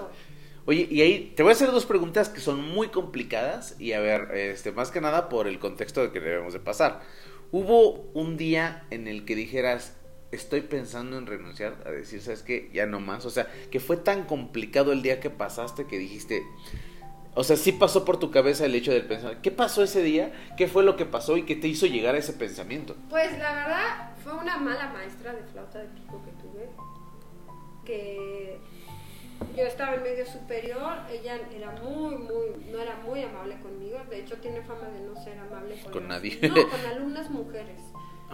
Oye, 0.65 0.87
y 0.89 1.01
ahí 1.01 1.33
te 1.35 1.43
voy 1.43 1.51
a 1.51 1.55
hacer 1.55 1.73
dos 1.73 1.87
preguntas 1.87 2.29
que 2.29 2.41
son 2.41 2.63
muy 2.63 2.89
complicadas 2.89 3.75
y 3.81 3.95
a 3.95 4.01
ver, 4.01 4.29
este, 4.35 4.71
más 4.71 4.93
que 4.93 5.01
nada 5.01 5.29
por 5.29 5.49
el 5.49 5.59
contexto 5.59 6.03
de 6.03 6.13
que 6.13 6.21
debemos 6.21 6.53
de 6.53 6.61
pasar. 6.61 7.01
¿Hubo 7.51 8.11
un 8.15 8.37
día 8.37 8.87
en 8.91 9.09
el 9.09 9.25
que 9.25 9.35
dijeras, 9.35 9.97
estoy 10.33 10.63
pensando 10.63 11.19
en 11.19 11.27
renunciar 11.27 11.77
a 11.87 11.91
decir, 11.91 12.21
¿sabes 12.21 12.43
qué? 12.43 12.71
Ya 12.73 12.87
no 12.87 12.99
más. 12.99 13.25
O 13.27 13.31
sea, 13.31 13.47
que 13.71 13.79
fue 13.79 13.97
tan 13.99 14.25
complicado 14.25 14.93
el 14.93 15.03
día 15.03 15.21
que 15.21 15.31
pasaste 15.31 15.87
que 15.87 15.99
dijiste, 15.99 16.43
o 17.35 17.45
sea, 17.45 17.57
sí 17.57 17.73
pasó 17.73 18.05
por 18.05 18.19
tu 18.19 18.31
cabeza 18.31 18.67
el 18.67 18.75
hecho 18.75 18.93
del 18.93 19.07
pensar, 19.07 19.41
¿qué 19.41 19.51
pasó 19.51 19.83
ese 19.83 20.03
día? 20.03 20.33
¿Qué 20.57 20.67
fue 20.69 20.83
lo 20.83 20.97
que 20.97 21.07
pasó 21.07 21.37
y 21.37 21.45
qué 21.45 21.55
te 21.55 21.69
hizo 21.69 21.87
llegar 21.87 22.15
a 22.15 22.19
ese 22.19 22.33
pensamiento? 22.33 22.97
Pues 23.09 23.39
la 23.39 23.55
verdad 23.55 24.11
fue 24.25 24.35
una 24.35 24.57
mala 24.59 24.89
maestra 24.89 25.33
de 25.33 25.43
flauta 25.45 25.79
de 25.79 25.89
pico 25.89 26.23
que 26.25 26.31
tuve, 26.43 26.69
que 27.85 28.59
yo 29.57 29.65
estaba 29.65 29.95
en 29.95 30.03
medio 30.03 30.27
superior, 30.27 30.99
ella 31.11 31.39
era 31.55 31.73
muy, 31.83 32.17
muy, 32.17 32.71
no 32.71 32.79
era 32.79 32.97
muy 32.97 33.23
amable 33.23 33.59
conmigo, 33.61 33.99
de 34.09 34.21
hecho 34.21 34.37
tiene 34.37 34.63
fama 34.63 34.89
de 34.89 35.01
no 35.01 35.17
ser 35.23 35.39
amable 35.39 35.79
con, 35.91 36.09
nadie. 36.09 36.39
No, 36.43 36.69
con 36.69 36.81
alumnas 36.91 37.31
mujeres. 37.31 37.81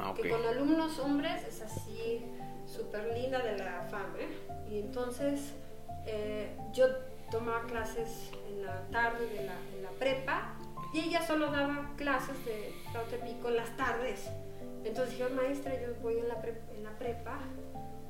Ah, 0.00 0.14
que 0.14 0.28
con 0.28 0.44
alumnos 0.44 0.98
hombres 0.98 1.44
es 1.46 1.60
así, 1.60 2.24
súper 2.66 3.12
linda 3.14 3.40
de 3.40 3.58
la 3.58 3.82
fama. 3.90 4.14
¿eh? 4.18 4.28
Y 4.70 4.78
entonces 4.78 5.52
eh, 6.06 6.56
yo 6.72 6.86
tomaba 7.30 7.66
clases 7.66 8.30
en 8.48 8.64
la 8.64 8.86
tarde 8.90 9.28
de 9.28 9.46
la, 9.46 9.54
la 9.82 9.90
prepa 9.98 10.54
y 10.92 11.00
ella 11.00 11.26
solo 11.26 11.50
daba 11.50 11.92
clases 11.96 12.42
de 12.44 12.72
flauta 12.90 13.16
pico 13.24 13.48
en 13.48 13.56
las 13.56 13.76
tardes. 13.76 14.28
Entonces 14.84 15.18
dije, 15.18 15.28
maestra, 15.28 15.74
yo 15.80 15.94
voy 16.02 16.18
en 16.18 16.28
la, 16.28 16.34
en 16.74 16.84
la 16.84 16.98
prepa 16.98 17.40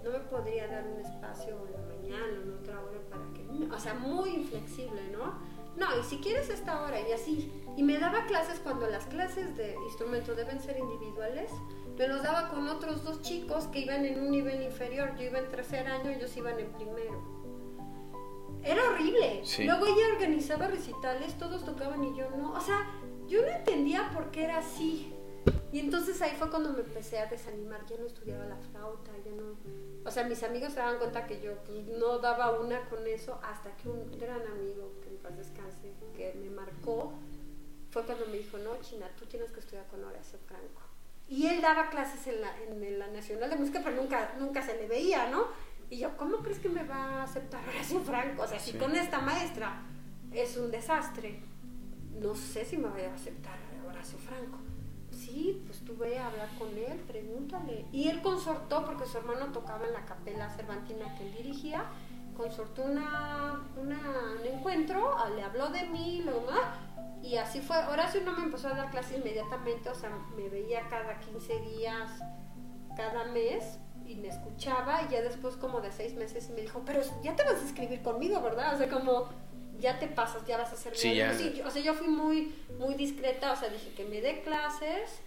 no 0.04 0.10
me 0.10 0.18
podría 0.20 0.68
dar 0.68 0.84
un 0.86 1.00
espacio 1.00 1.56
en 1.66 1.72
la 1.72 1.88
mañana 1.94 2.38
o 2.38 2.42
en 2.42 2.52
otra 2.52 2.80
hora 2.80 2.98
para 3.10 3.24
que, 3.34 3.74
o 3.74 3.78
sea, 3.80 3.94
muy 3.94 4.30
inflexible, 4.30 5.02
¿no? 5.12 5.38
No, 5.78 5.86
y 5.98 6.02
si 6.02 6.18
quieres 6.18 6.50
esta 6.50 6.82
hora 6.82 7.00
y 7.00 7.12
así. 7.12 7.52
Y 7.76 7.84
me 7.84 7.98
daba 7.98 8.26
clases 8.26 8.58
cuando 8.58 8.88
las 8.88 9.06
clases 9.06 9.56
de 9.56 9.76
instrumento 9.86 10.34
deben 10.34 10.60
ser 10.60 10.76
individuales, 10.76 11.52
me 11.96 12.08
los 12.08 12.22
daba 12.22 12.48
con 12.48 12.68
otros 12.68 13.04
dos 13.04 13.22
chicos 13.22 13.66
que 13.68 13.80
iban 13.80 14.04
en 14.04 14.18
un 14.20 14.32
nivel 14.32 14.60
inferior. 14.62 15.14
Yo 15.16 15.26
iba 15.26 15.38
en 15.38 15.48
tercer 15.48 15.86
año, 15.86 16.10
ellos 16.10 16.36
iban 16.36 16.58
en 16.58 16.72
primero. 16.72 17.38
Era 18.64 18.90
horrible. 18.90 19.42
Luego 19.60 19.86
ella 19.86 20.14
organizaba 20.14 20.66
recitales, 20.66 21.38
todos 21.38 21.64
tocaban 21.64 22.02
y 22.02 22.16
yo 22.16 22.28
no. 22.30 22.54
O 22.54 22.60
sea, 22.60 22.86
yo 23.28 23.42
no 23.42 23.48
entendía 23.48 24.10
por 24.12 24.32
qué 24.32 24.44
era 24.44 24.58
así. 24.58 25.14
Y 25.70 25.80
entonces 25.80 26.20
ahí 26.22 26.34
fue 26.36 26.50
cuando 26.50 26.72
me 26.72 26.80
empecé 26.80 27.18
a 27.18 27.26
desanimar, 27.26 27.84
ya 27.86 27.96
no 27.98 28.06
estudiaba 28.06 28.44
la 28.46 28.56
flauta, 28.56 29.12
ya 29.24 29.32
no... 29.32 29.56
O 30.04 30.10
sea, 30.10 30.24
mis 30.24 30.42
amigos 30.42 30.72
se 30.72 30.80
daban 30.80 30.98
cuenta 30.98 31.26
que 31.26 31.40
yo 31.40 31.56
pues, 31.64 31.86
no 31.86 32.18
daba 32.18 32.58
una 32.58 32.88
con 32.88 33.06
eso 33.06 33.38
hasta 33.42 33.76
que 33.76 33.88
un 33.88 34.10
gran 34.18 34.46
amigo, 34.46 34.92
que 35.02 35.07
paz 35.28 35.36
descanse, 35.36 35.92
que 36.16 36.34
me 36.34 36.50
marcó, 36.50 37.12
fue 37.90 38.04
cuando 38.04 38.26
me 38.26 38.38
dijo, 38.38 38.58
no, 38.58 38.76
China, 38.80 39.06
tú 39.18 39.26
tienes 39.26 39.50
que 39.50 39.60
estudiar 39.60 39.86
con 39.86 40.04
Horacio 40.04 40.38
Franco. 40.46 40.82
Y 41.28 41.46
él 41.46 41.60
daba 41.60 41.90
clases 41.90 42.26
en 42.26 42.40
la, 42.40 42.56
en 42.62 42.98
la 42.98 43.08
Nacional 43.08 43.50
de 43.50 43.56
Música, 43.56 43.80
pero 43.84 43.96
nunca, 43.96 44.34
nunca 44.38 44.62
se 44.62 44.76
le 44.76 44.86
veía, 44.86 45.30
¿no? 45.30 45.46
Y 45.90 45.98
yo, 45.98 46.16
¿cómo 46.16 46.38
crees 46.38 46.58
que 46.58 46.68
me 46.68 46.84
va 46.84 47.20
a 47.20 47.22
aceptar 47.24 47.66
Horacio 47.68 48.00
Franco? 48.00 48.42
O 48.42 48.46
sea, 48.46 48.58
si 48.58 48.72
con 48.72 48.94
esta 48.94 49.20
maestra 49.20 49.82
es 50.32 50.56
un 50.56 50.70
desastre, 50.70 51.40
no 52.20 52.34
sé 52.34 52.64
si 52.64 52.76
me 52.76 52.88
va 52.88 52.96
a 52.96 53.14
aceptar 53.14 53.58
Horacio 53.86 54.18
Franco 54.18 54.58
sí, 55.18 55.62
pues 55.66 55.80
tú 55.80 55.96
ve 55.96 56.18
a 56.18 56.28
hablar 56.28 56.48
con 56.58 56.68
él, 56.70 56.98
pregúntale. 57.06 57.86
Y 57.92 58.08
él 58.08 58.22
consortó, 58.22 58.84
porque 58.84 59.06
su 59.06 59.18
hermano 59.18 59.52
tocaba 59.52 59.86
en 59.86 59.92
la 59.92 60.04
capela 60.04 60.48
cervantina 60.50 61.14
que 61.16 61.26
él 61.26 61.34
dirigía, 61.34 61.84
consortó 62.38 62.84
una, 62.84 63.60
un 63.76 63.92
encuentro, 64.46 65.16
ah, 65.18 65.28
le 65.28 65.42
habló 65.42 65.68
de 65.70 65.82
mí, 65.86 66.22
lo 66.24 66.40
demás, 66.40 66.62
y 67.20 67.36
así 67.36 67.60
fue. 67.60 67.76
Horacio 67.88 68.22
no 68.22 68.32
me 68.32 68.44
empezó 68.44 68.68
a 68.68 68.74
dar 68.74 68.90
clase 68.92 69.16
inmediatamente, 69.16 69.90
o 69.90 69.94
sea, 69.94 70.10
me 70.36 70.48
veía 70.48 70.86
cada 70.88 71.18
15 71.18 71.60
días, 71.62 72.10
cada 72.96 73.24
mes, 73.24 73.80
y 74.06 74.14
me 74.14 74.28
escuchaba, 74.28 75.02
y 75.02 75.12
ya 75.12 75.20
después 75.20 75.56
como 75.56 75.80
de 75.80 75.90
seis 75.90 76.14
meses 76.14 76.48
me 76.50 76.62
dijo, 76.62 76.82
pero 76.86 77.02
ya 77.24 77.34
te 77.34 77.42
vas 77.42 77.60
a 77.60 77.66
escribir 77.66 78.02
conmigo, 78.02 78.40
¿verdad? 78.40 78.76
O 78.76 78.78
sea, 78.78 78.88
como 78.88 79.28
ya 79.80 79.98
te 79.98 80.06
pasas, 80.06 80.46
ya 80.46 80.58
vas 80.58 80.70
a 80.70 80.74
hacer 80.74 80.96
sí, 80.96 81.60
o 81.60 81.70
sea, 81.70 81.82
yo 81.82 81.94
fui 81.94 82.08
muy, 82.08 82.54
muy 82.78 82.94
discreta, 82.94 83.52
o 83.52 83.56
sea, 83.56 83.68
dije 83.68 83.92
que 83.96 84.04
me 84.04 84.20
dé 84.20 84.42
clases, 84.42 85.20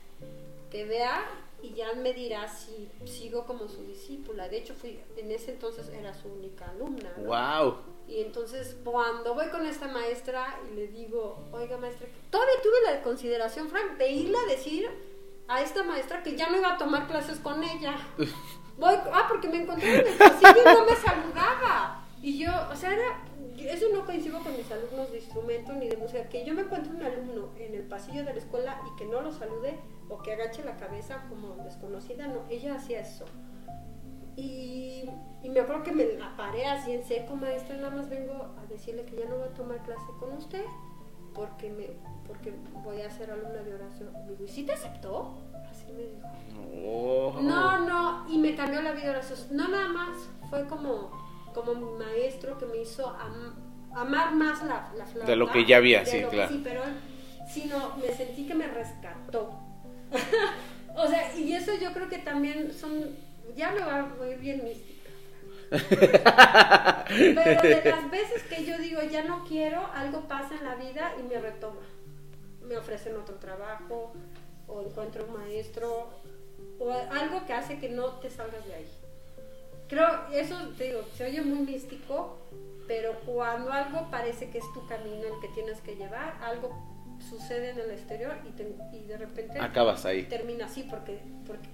que 0.69 0.85
vea 0.85 1.21
y 1.61 1.73
ya 1.73 1.93
me 1.93 2.13
dirá 2.13 2.47
si 2.47 2.89
sigo 3.05 3.45
como 3.45 3.67
su 3.67 3.83
discípula. 3.83 4.49
De 4.49 4.57
hecho, 4.57 4.73
fui, 4.73 4.99
en 5.15 5.31
ese 5.31 5.51
entonces 5.51 5.89
era 5.89 6.13
su 6.13 6.27
única 6.29 6.69
alumna. 6.69 7.11
¡Wow! 7.17 7.77
Y 8.07 8.21
entonces, 8.21 8.75
cuando 8.83 9.33
voy 9.33 9.47
con 9.49 9.65
esta 9.65 9.87
maestra 9.87 10.59
y 10.69 10.75
le 10.75 10.87
digo, 10.87 11.43
oiga, 11.51 11.77
maestra, 11.77 12.07
todavía 12.29 12.55
tuve 12.63 12.93
la 12.93 13.01
consideración, 13.01 13.69
Frank, 13.69 13.97
de 13.97 14.09
irle 14.09 14.37
a 14.37 14.49
decir 14.49 14.89
a 15.47 15.61
esta 15.61 15.83
maestra 15.83 16.23
que 16.23 16.35
ya 16.35 16.49
no 16.49 16.57
iba 16.57 16.73
a 16.73 16.77
tomar 16.77 17.07
clases 17.07 17.39
con 17.39 17.63
ella. 17.63 17.95
Voy, 18.77 18.95
ah, 19.13 19.25
porque 19.29 19.47
me 19.47 19.61
encontré 19.61 19.99
en 19.99 20.07
el 20.07 20.17
pasillo 20.17 20.61
y 20.61 20.73
no 20.73 20.85
me 20.85 20.95
saludaba. 20.95 22.05
Y 22.21 22.39
yo, 22.39 22.51
o 22.71 22.75
sea, 22.75 22.93
era 22.93 23.21
eso 23.57 23.89
coincido 24.11 24.39
con 24.43 24.57
mis 24.57 24.69
alumnos 24.69 25.09
de 25.09 25.19
instrumento 25.19 25.71
ni 25.71 25.87
de 25.87 25.95
música, 25.95 26.27
que 26.27 26.43
yo 26.43 26.53
me 26.53 26.63
encuentro 26.63 26.93
un 26.93 27.01
alumno 27.01 27.49
en 27.57 27.73
el 27.73 27.83
pasillo 27.83 28.25
de 28.25 28.33
la 28.33 28.39
escuela 28.39 28.81
y 28.85 28.97
que 28.97 29.05
no 29.05 29.21
lo 29.21 29.31
salude 29.31 29.79
o 30.09 30.21
que 30.21 30.33
agache 30.33 30.65
la 30.65 30.75
cabeza 30.75 31.23
como 31.29 31.55
desconocida, 31.63 32.27
no, 32.27 32.41
ella 32.49 32.75
hacía 32.75 32.99
eso. 32.99 33.23
Y, 34.35 35.09
y 35.43 35.49
me 35.49 35.61
acuerdo 35.61 35.83
que 35.83 35.93
me 35.93 36.03
la 36.03 36.35
paré 36.35 36.65
así 36.65 36.91
en 36.91 37.05
seco, 37.05 37.37
maestra, 37.37 37.77
nada 37.77 37.91
más 37.91 38.09
vengo 38.09 38.33
a 38.61 38.65
decirle 38.67 39.05
que 39.05 39.15
ya 39.15 39.29
no 39.29 39.37
voy 39.37 39.47
a 39.47 39.53
tomar 39.53 39.81
clase 39.83 40.07
con 40.19 40.33
usted 40.33 40.65
porque 41.33 41.69
me 41.69 41.87
porque 42.27 42.53
voy 42.83 43.01
a 43.01 43.09
ser 43.09 43.31
alumna 43.31 43.61
de 43.63 43.73
oración. 43.73 44.13
Digo, 44.27 44.43
¿y 44.43 44.47
si 44.47 44.63
te 44.63 44.73
aceptó? 44.73 45.37
Así 45.69 45.91
me 45.93 46.03
dijo. 46.03 47.39
No, 47.41 47.85
no, 47.85 48.29
y 48.29 48.37
me 48.37 48.55
cambió 48.55 48.81
la 48.81 48.91
vida 48.91 49.11
oración. 49.11 49.39
No 49.51 49.69
nada 49.69 49.87
más, 49.87 50.17
fue 50.49 50.67
como 50.67 51.11
como 51.53 51.73
mi 51.73 52.05
maestro 52.05 52.57
que 52.57 52.65
me 52.65 52.77
hizo 52.77 53.09
amar 53.95 54.33
más 54.33 54.63
la, 54.63 54.91
la 54.95 55.05
flauta. 55.05 55.29
De 55.29 55.35
lo 55.35 55.51
que 55.51 55.65
ya 55.65 55.77
había, 55.77 56.05
sí, 56.05 56.23
claro. 56.29 56.51
Sí, 56.51 56.61
pero 56.63 56.81
sino 57.47 57.97
me 57.97 58.13
sentí 58.13 58.47
que 58.47 58.55
me 58.55 58.67
rescató. 58.67 59.59
o 60.95 61.07
sea, 61.07 61.35
y 61.37 61.53
eso 61.53 61.73
yo 61.75 61.93
creo 61.93 62.09
que 62.09 62.19
también 62.19 62.73
son, 62.73 63.15
ya 63.55 63.71
me 63.71 63.81
va 63.81 64.03
muy 64.17 64.35
bien 64.35 64.63
mística. 64.63 64.91
pero 67.07 67.61
de 67.61 67.81
las 67.85 68.11
veces 68.11 68.43
que 68.43 68.65
yo 68.65 68.77
digo 68.77 69.01
ya 69.03 69.23
no 69.23 69.45
quiero, 69.45 69.87
algo 69.93 70.27
pasa 70.27 70.55
en 70.55 70.65
la 70.65 70.75
vida 70.75 71.13
y 71.19 71.23
me 71.23 71.39
retoma. 71.39 71.81
Me 72.61 72.77
ofrecen 72.77 73.15
otro 73.15 73.35
trabajo 73.35 74.13
o 74.67 74.81
encuentro 74.81 75.25
un 75.25 75.33
maestro 75.33 76.09
o 76.79 76.93
algo 76.93 77.45
que 77.45 77.53
hace 77.53 77.79
que 77.79 77.89
no 77.89 78.05
te 78.19 78.29
salgas 78.29 78.65
de 78.65 78.75
ahí 78.75 78.87
creo, 79.91 80.07
eso 80.31 80.55
te 80.77 80.85
digo, 80.85 81.01
se 81.17 81.25
oye 81.25 81.41
muy 81.41 81.59
místico, 81.59 82.37
pero 82.91 83.13
cuando 83.25 83.71
algo 83.71 84.11
parece 84.11 84.49
que 84.49 84.57
es 84.57 84.73
tu 84.73 84.85
camino 84.85 85.23
el 85.23 85.39
que 85.39 85.47
tienes 85.53 85.79
que 85.79 85.95
llevar, 85.95 86.37
algo 86.43 86.77
sucede 87.29 87.69
en 87.69 87.79
el 87.79 87.91
exterior 87.91 88.35
y, 88.43 88.97
y 88.97 89.03
de 89.05 89.17
repente 89.17 89.57
acabas 89.59 90.05
ahí. 90.05 90.23
Termina 90.23 90.65
así 90.65 90.83
porque, 90.83 91.21
porque 91.47 91.69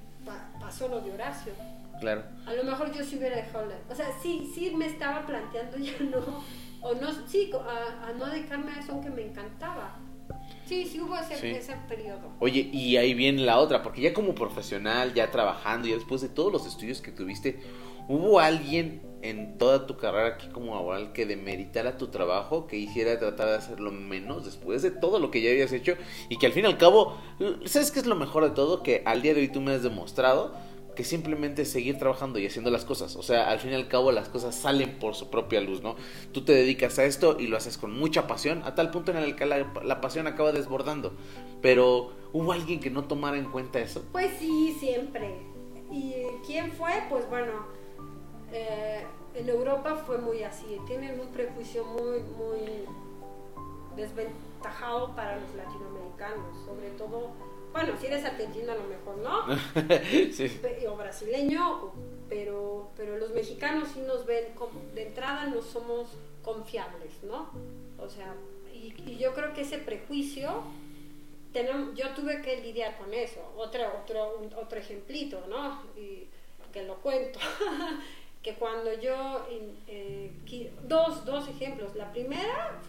pasó 0.60 0.88
lo 0.88 1.02
de 1.02 1.12
Horacio. 1.12 1.54
Claro. 2.00 2.24
A 2.46 2.54
lo 2.54 2.64
mejor 2.64 2.94
yo 2.94 3.04
sí 3.04 3.18
hubiera 3.18 3.38
dejado 3.38 3.68
O 3.90 3.96
sea, 3.96 4.10
sí, 4.22 4.52
sí 4.54 4.76
me 4.76 4.86
estaba 4.86 5.26
planteando 5.26 5.78
ya 5.80 5.98
no, 6.02 6.44
o 6.82 6.94
no, 6.94 7.08
sí, 7.28 7.50
a, 7.52 8.14
no 8.14 8.28
dedicarme 8.28 8.74
a 8.74 8.80
eso 8.80 8.92
aunque 8.92 9.10
me 9.10 9.24
encantaba. 9.24 9.98
Sí, 10.68 10.86
sí 10.86 11.02
hubo 11.02 11.18
ese, 11.18 11.58
ese 11.58 11.74
periodo. 11.90 12.32
Oye, 12.40 12.70
y 12.72 12.96
ahí 12.98 13.16
viene 13.16 13.42
la 13.42 13.58
otra, 13.58 13.82
porque 13.82 14.02
ya 14.02 14.14
como 14.14 14.36
profesional, 14.36 15.16
ya 15.16 15.32
trabajando, 15.32 15.88
y 15.88 15.94
después 15.94 16.22
de 16.22 16.30
todos 16.30 16.52
los 16.52 16.68
estudios 16.68 17.02
que 17.02 17.12
tuviste, 17.12 17.60
¿Hubo 18.08 18.40
alguien 18.40 19.02
en 19.22 19.58
toda 19.58 19.86
tu 19.86 19.98
carrera 19.98 20.36
aquí 20.36 20.48
como 20.50 20.76
laboral 20.76 21.12
que 21.12 21.26
demeritara 21.26 21.98
tu 21.98 22.08
trabajo, 22.08 22.68
que 22.68 22.78
hiciera 22.78 23.20
tratar 23.20 23.50
de 23.50 23.56
hacerlo 23.56 23.92
menos 23.92 24.46
después 24.46 24.82
de 24.82 24.92
todo 24.92 25.20
lo 25.20 25.32
que 25.32 25.42
ya 25.42 25.50
habías 25.50 25.74
hecho 25.74 25.96
y 26.30 26.38
que 26.38 26.46
al 26.46 26.54
fin 26.54 26.64
y 26.64 26.68
al 26.68 26.78
cabo, 26.78 27.18
¿sabes 27.66 27.92
qué 27.92 28.00
es 28.00 28.06
lo 28.06 28.16
mejor 28.16 28.44
de 28.44 28.52
todo? 28.52 28.84
Que 28.84 29.02
al 29.06 29.22
día 29.22 29.34
de 29.34 29.42
hoy 29.42 29.50
tú 29.50 29.60
me 29.60 29.74
has 29.74 29.84
demostrado 29.84 30.54
que 30.96 31.04
simplemente 31.04 31.66
seguir 31.66 32.00
trabajando 32.00 32.40
y 32.40 32.48
haciendo 32.48 32.72
las 32.72 32.86
cosas. 32.86 33.16
O 33.18 33.22
sea, 33.22 33.52
al 33.52 33.60
fin 33.60 33.72
y 33.72 33.76
al 33.76 33.88
cabo 33.88 34.12
las 34.12 34.30
cosas 34.30 34.56
salen 34.56 34.98
por 34.98 35.14
su 35.14 35.30
propia 35.30 35.62
luz, 35.62 35.84
¿no? 35.84 35.96
Tú 36.32 36.44
te 36.44 36.54
dedicas 36.54 36.98
a 36.98 37.06
esto 37.06 37.38
y 37.40 37.48
lo 37.48 37.58
haces 37.58 37.78
con 37.78 37.92
mucha 37.98 38.26
pasión, 38.26 38.64
a 38.66 38.74
tal 38.74 38.90
punto 38.90 39.12
en 39.12 39.18
el 39.18 39.36
que 39.36 39.46
la, 39.46 39.72
la 39.84 40.02
pasión 40.02 40.26
acaba 40.26 40.52
desbordando. 40.52 41.14
Pero, 41.62 42.14
¿hubo 42.34 42.52
alguien 42.52 42.80
que 42.80 42.90
no 42.90 43.04
tomara 43.04 43.38
en 43.38 43.52
cuenta 43.52 43.80
eso? 43.80 44.06
Pues 44.12 44.32
sí, 44.40 44.76
siempre 44.80 45.36
¿Y 45.92 46.14
quién 46.46 46.72
fue? 46.72 46.92
Pues 47.10 47.30
bueno, 47.30 47.54
eh, 48.52 49.06
en 49.36 49.50
Europa 49.50 49.96
fue 50.06 50.18
muy 50.18 50.44
así. 50.44 50.78
Tienen 50.88 51.20
un 51.20 51.28
prejuicio 51.30 51.84
muy, 51.86 52.20
muy 52.22 52.86
desventajado 53.96 55.16
para 55.16 55.38
los 55.40 55.54
latinoamericanos, 55.56 56.58
sobre 56.66 56.90
todo, 56.92 57.32
bueno, 57.74 57.94
si 58.00 58.08
eres 58.08 58.24
argentino 58.26 58.72
a 58.72 58.76
lo 58.76 58.84
mejor 58.84 59.18
no, 59.18 59.46
Sí. 60.34 60.60
O 60.88 60.96
brasileño, 60.96 61.92
pero, 62.30 62.90
pero 62.96 63.18
los 63.18 63.32
mexicanos 63.32 63.90
sí 63.94 64.02
nos 64.02 64.26
ven, 64.26 64.54
como, 64.56 64.80
de 64.94 65.08
entrada 65.08 65.46
no 65.48 65.62
somos 65.62 66.10
confiables, 66.44 67.24
¿no? 67.24 67.50
O 68.00 68.08
sea, 68.10 68.34
y, 68.74 68.94
y 69.06 69.18
yo 69.18 69.34
creo 69.34 69.54
que 69.54 69.62
ese 69.62 69.80
prejuicio, 69.80 70.64
tenemos, 71.54 71.96
yo 71.96 72.14
tuve 72.14 72.42
que 72.42 72.62
lidiar 72.62 72.98
con 72.98 73.14
eso. 73.14 73.40
Otro, 73.58 73.82
otro, 74.04 74.38
un- 74.40 74.54
otro 74.54 74.78
ejemplito, 74.80 75.42
¿no? 75.50 75.82
Y 76.00 76.28
que 76.72 76.84
lo 76.84 76.96
cuento. 76.98 77.40
que 78.48 78.54
cuando 78.54 78.94
yo, 78.94 79.46
eh, 79.88 80.32
dos, 80.84 81.26
dos 81.26 81.50
ejemplos. 81.50 81.98
La 81.98 82.14
primera, 82.14 82.80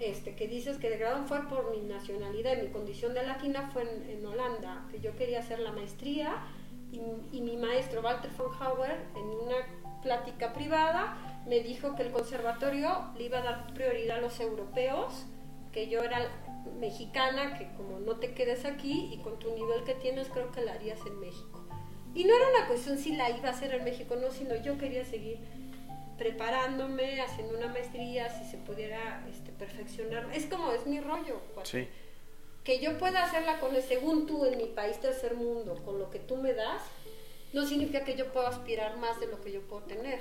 este, 0.00 0.34
que 0.34 0.48
dices 0.48 0.76
que 0.78 0.90
de 0.90 0.96
grado 0.96 1.24
fue 1.24 1.48
por 1.48 1.70
mi 1.70 1.82
nacionalidad 1.82 2.58
y 2.58 2.62
mi 2.62 2.72
condición 2.72 3.14
de 3.14 3.24
latina, 3.24 3.70
fue 3.72 3.82
en, 3.82 4.10
en 4.10 4.26
Holanda, 4.26 4.88
que 4.90 4.98
yo 4.98 5.14
quería 5.14 5.38
hacer 5.38 5.60
la 5.60 5.70
maestría 5.70 6.42
y, 6.90 7.00
y 7.30 7.42
mi 7.42 7.56
maestro 7.56 8.00
Walter 8.00 8.28
von 8.36 8.50
Hauer, 8.58 8.96
en 9.14 9.22
una 9.22 10.00
plática 10.02 10.52
privada, 10.52 11.44
me 11.46 11.60
dijo 11.60 11.94
que 11.94 12.02
el 12.02 12.10
conservatorio 12.10 13.12
le 13.16 13.22
iba 13.26 13.38
a 13.38 13.42
dar 13.42 13.74
prioridad 13.74 14.18
a 14.18 14.20
los 14.20 14.40
europeos, 14.40 15.26
que 15.70 15.88
yo 15.88 16.02
era 16.02 16.28
mexicana, 16.80 17.56
que 17.56 17.72
como 17.76 18.00
no 18.00 18.16
te 18.16 18.34
quedes 18.34 18.64
aquí 18.64 19.10
y 19.12 19.18
con 19.18 19.38
tu 19.38 19.54
nivel 19.54 19.84
que 19.84 19.94
tienes, 19.94 20.28
creo 20.28 20.50
que 20.50 20.62
la 20.62 20.72
harías 20.72 20.98
en 21.06 21.20
México. 21.20 21.57
Y 22.18 22.24
no 22.24 22.34
era 22.34 22.48
una 22.48 22.66
cuestión 22.66 22.98
si 22.98 23.14
la 23.14 23.30
iba 23.30 23.48
a 23.48 23.52
hacer 23.52 23.72
en 23.72 23.84
México 23.84 24.16
no, 24.16 24.32
sino 24.32 24.56
yo 24.56 24.76
quería 24.76 25.04
seguir 25.04 25.38
preparándome, 26.18 27.20
haciendo 27.20 27.56
una 27.56 27.68
maestría, 27.68 28.28
si 28.28 28.50
se 28.50 28.56
pudiera 28.56 29.24
este, 29.30 29.52
perfeccionar. 29.52 30.28
Es 30.34 30.46
como, 30.46 30.72
es 30.72 30.84
mi 30.84 30.98
rollo. 30.98 31.40
Sí. 31.62 31.86
Que 32.64 32.80
yo 32.80 32.98
pueda 32.98 33.22
hacerla 33.22 33.60
con 33.60 33.76
el 33.76 33.84
según 33.84 34.26
tú 34.26 34.44
en 34.46 34.58
mi 34.58 34.64
país 34.64 34.98
tercer 34.98 35.36
mundo, 35.36 35.80
con 35.84 36.00
lo 36.00 36.10
que 36.10 36.18
tú 36.18 36.34
me 36.36 36.54
das, 36.54 36.82
no 37.52 37.64
significa 37.64 38.02
que 38.02 38.16
yo 38.16 38.32
pueda 38.32 38.48
aspirar 38.48 38.96
más 38.98 39.20
de 39.20 39.28
lo 39.28 39.40
que 39.40 39.52
yo 39.52 39.60
puedo 39.60 39.82
tener. 39.82 40.18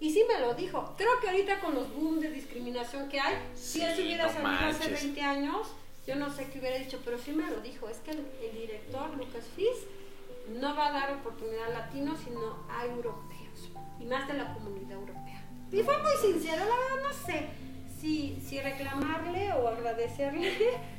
Y 0.00 0.12
sí 0.14 0.24
me 0.26 0.40
lo 0.40 0.54
dijo. 0.54 0.94
Creo 0.96 1.20
que 1.20 1.28
ahorita 1.28 1.60
con 1.60 1.74
los 1.74 1.94
boom 1.94 2.20
de 2.20 2.30
discriminación 2.30 3.10
que 3.10 3.20
hay, 3.20 3.36
si 3.54 3.82
él 3.82 3.90
se 3.90 3.96
Sí, 3.96 4.02
hubiera 4.04 4.28
no 4.28 4.32
sabido 4.32 4.50
hace 4.50 4.88
manches. 4.88 5.02
20 5.02 5.20
años, 5.20 5.66
yo 6.06 6.16
no 6.16 6.34
sé 6.34 6.48
qué 6.50 6.58
hubiera 6.58 6.78
dicho, 6.78 7.02
pero 7.04 7.18
sí 7.18 7.32
me 7.32 7.50
lo 7.50 7.60
dijo. 7.60 7.86
Es 7.90 7.98
que 7.98 8.12
el, 8.12 8.24
el 8.42 8.58
director, 8.58 9.14
Lucas 9.18 9.44
Fis, 9.54 9.86
no 10.48 10.76
va 10.76 10.88
a 10.88 10.92
dar 10.92 11.12
oportunidad 11.14 11.66
a 11.66 11.80
latinos, 11.80 12.18
sino 12.20 12.64
a 12.68 12.84
europeos. 12.84 13.72
Y 13.98 14.04
más 14.04 14.26
de 14.28 14.34
la 14.34 14.52
comunidad 14.52 14.92
europea. 14.92 15.42
Y 15.72 15.82
fue 15.82 15.96
muy 16.02 16.12
sincero, 16.20 16.64
la 16.64 16.76
verdad 16.76 17.08
no 17.08 17.12
sé 17.12 17.48
si, 17.98 18.38
si 18.40 18.60
reclamarle 18.60 19.52
o 19.54 19.68
agradecerle, 19.68 20.52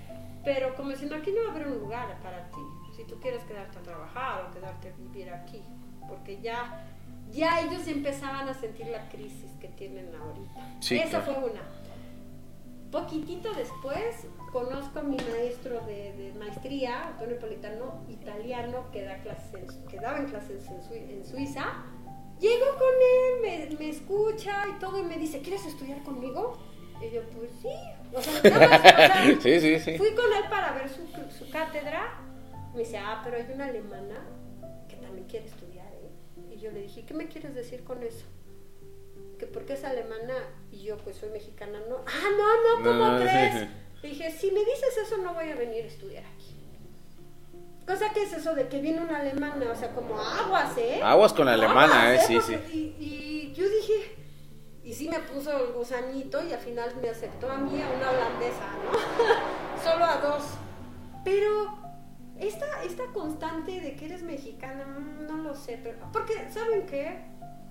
pero 0.43 0.75
como 0.75 0.89
diciendo, 0.89 1.15
aquí 1.15 1.31
no 1.31 1.43
va 1.43 1.49
a 1.49 1.51
haber 1.51 1.67
un 1.67 1.79
lugar 1.79 2.19
para 2.21 2.49
ti. 2.51 2.61
Si 2.95 3.03
tú 3.03 3.19
quieres 3.19 3.43
quedarte 3.43 3.77
a 3.77 3.83
trabajar 3.83 4.45
o 4.45 4.51
quedarte 4.51 4.89
a 4.89 4.91
vivir 4.97 5.29
aquí. 5.29 5.61
Porque 6.07 6.39
ya, 6.41 6.85
ya 7.31 7.59
ellos 7.61 7.87
empezaban 7.87 8.47
a 8.47 8.53
sentir 8.53 8.87
la 8.87 9.09
crisis 9.09 9.51
que 9.59 9.67
tienen 9.69 10.13
ahorita. 10.15 10.77
Sí, 10.79 10.97
Esa 10.97 11.23
claro. 11.23 11.25
fue 11.25 11.51
una. 11.51 11.61
Poquitito 12.91 13.53
después 13.53 14.27
conozco 14.55 14.99
a 14.99 15.03
mi 15.03 15.17
maestro 15.17 15.81
de, 15.81 16.13
de 16.13 16.33
maestría, 16.39 17.09
Antonio 17.09 17.37
Politano, 17.39 18.05
italiano, 18.07 18.89
que, 18.93 19.03
da 19.03 19.17
clases 19.17 19.69
que 19.89 19.99
daba 19.99 20.19
en 20.19 20.27
clases 20.27 20.65
en, 20.69 21.09
en 21.09 21.25
Suiza. 21.25 21.83
Llego 22.39 22.65
con 22.77 22.95
él, 23.17 23.41
me, 23.41 23.75
me 23.77 23.89
escucha 23.89 24.63
y 24.69 24.79
todo, 24.79 24.97
y 24.97 25.03
me 25.03 25.17
dice, 25.17 25.41
¿quieres 25.41 25.65
estudiar 25.65 26.01
conmigo? 26.03 26.57
Y 27.01 27.13
yo, 27.13 27.21
pues 27.31 27.51
sí. 27.61 27.67
O 28.13 28.21
sea, 28.21 28.49
nada 28.49 28.67
más, 28.69 28.79
o 28.79 28.83
sea, 28.83 29.37
Sí, 29.41 29.59
sí, 29.59 29.77
sí. 29.77 29.97
Fui 29.97 30.15
con 30.15 30.31
él 30.31 30.49
para 30.49 30.71
ver 30.71 30.87
su, 30.87 31.01
su 31.37 31.51
cátedra. 31.51 32.21
Me 32.73 32.79
dice, 32.79 32.97
ah, 32.97 33.19
pero 33.25 33.35
hay 33.35 33.53
una 33.53 33.65
alemana 33.65 34.25
que 34.87 34.95
también 34.95 35.27
quiere 35.27 35.47
estudiar, 35.47 35.87
¿eh? 35.87 36.53
Y 36.53 36.59
yo 36.59 36.71
le 36.71 36.83
dije, 36.83 37.03
¿qué 37.05 37.13
me 37.13 37.27
quieres 37.27 37.53
decir 37.55 37.83
con 37.83 38.01
eso? 38.03 38.25
Que 39.37 39.47
porque 39.47 39.73
es 39.73 39.83
alemana 39.83 40.35
y 40.71 40.83
yo 40.83 40.95
pues 40.95 41.17
soy 41.17 41.29
mexicana, 41.29 41.77
no. 41.89 41.97
Ah, 42.07 42.29
no, 42.37 42.79
no, 42.79 42.89
¿cómo 42.89 43.11
No, 43.11 43.21
crees? 43.21 43.67
Le 44.05 44.11
dije, 44.11 44.31
si 44.31 44.51
me 44.51 44.59
dices 44.59 44.97
eso 45.03 45.17
no 45.17 45.33
voy 45.33 45.49
a 45.49 45.55
venir 45.55 45.83
a 45.83 45.87
estudiar 45.87 46.23
aquí. 46.25 46.55
Cosa 47.87 48.13
que 48.13 48.21
es 48.21 48.33
eso 48.33 48.53
de 48.53 48.67
que 48.67 48.79
viene 48.79 49.01
una 49.01 49.17
alemana, 49.17 49.65
o 49.71 49.75
sea, 49.75 49.95
como 49.95 50.15
aguas, 50.19 50.77
¿eh? 50.77 51.01
Aguas 51.01 51.33
con 51.33 51.47
la 51.47 51.53
alemana, 51.53 52.11
Aguas, 52.11 52.29
¿eh? 52.29 52.39
Sí, 52.39 52.53
sí. 52.71 52.95
Y, 52.99 53.03
y 53.03 53.53
yo 53.55 53.67
dije, 53.67 54.15
y 54.83 54.93
sí 54.93 55.09
me 55.09 55.17
puso 55.21 55.57
el 55.57 55.73
gusanito 55.73 56.43
y 56.47 56.53
al 56.53 56.59
final 56.59 56.95
me 57.01 57.09
aceptó 57.09 57.49
a 57.49 57.57
mí, 57.57 57.81
a 57.81 57.89
una 57.97 58.11
holandesa, 58.11 58.67
¿no? 58.83 59.83
Solo 59.83 60.05
a 60.05 60.17
dos. 60.17 60.43
Pero 61.23 61.79
esta, 62.39 62.83
esta 62.83 63.05
constante 63.11 63.81
de 63.81 63.95
que 63.95 64.05
eres 64.05 64.21
mexicana, 64.21 64.85
mm, 64.85 65.25
no 65.25 65.37
lo 65.37 65.55
sé, 65.55 65.79
pero... 65.81 65.97
Porque, 66.13 66.47
¿saben 66.51 66.85
qué, 66.85 67.25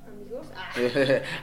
amigos? 0.09 0.49
Ah, 0.57 0.73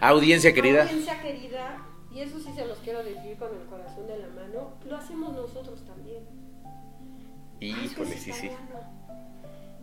Audiencia 0.09 0.53
querida. 0.53 0.83
Audiencia 0.83 1.21
querida, 1.21 1.77
y 2.13 2.19
eso 2.19 2.39
sí 2.39 2.51
se 2.53 2.65
los 2.65 2.77
quiero 2.79 3.03
decir 3.03 3.37
con 3.37 3.49
el 3.55 3.65
corazón 3.67 4.07
de 4.07 4.17
la 4.17 4.27
mano, 4.27 4.71
lo 4.85 4.97
hacemos 4.97 5.33
nosotros 5.33 5.81
también. 5.85 6.23
Híjole, 7.59 8.17
sí, 8.17 8.31
sí. 8.31 8.49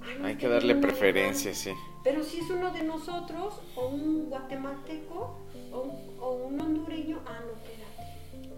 Ay, 0.00 0.22
Hay 0.22 0.36
que 0.36 0.48
darle 0.48 0.74
preferencia, 0.74 1.54
sí. 1.54 1.72
Pero 2.04 2.22
si 2.22 2.40
es 2.40 2.50
uno 2.50 2.70
de 2.72 2.82
nosotros, 2.82 3.60
o 3.76 3.88
un 3.88 4.28
guatemalteco, 4.28 5.38
o 5.72 5.80
un, 5.80 6.20
o 6.20 6.32
un 6.46 6.60
hondureño, 6.60 7.20
ah, 7.26 7.40
no, 7.40 7.52
espérate. 7.52 8.48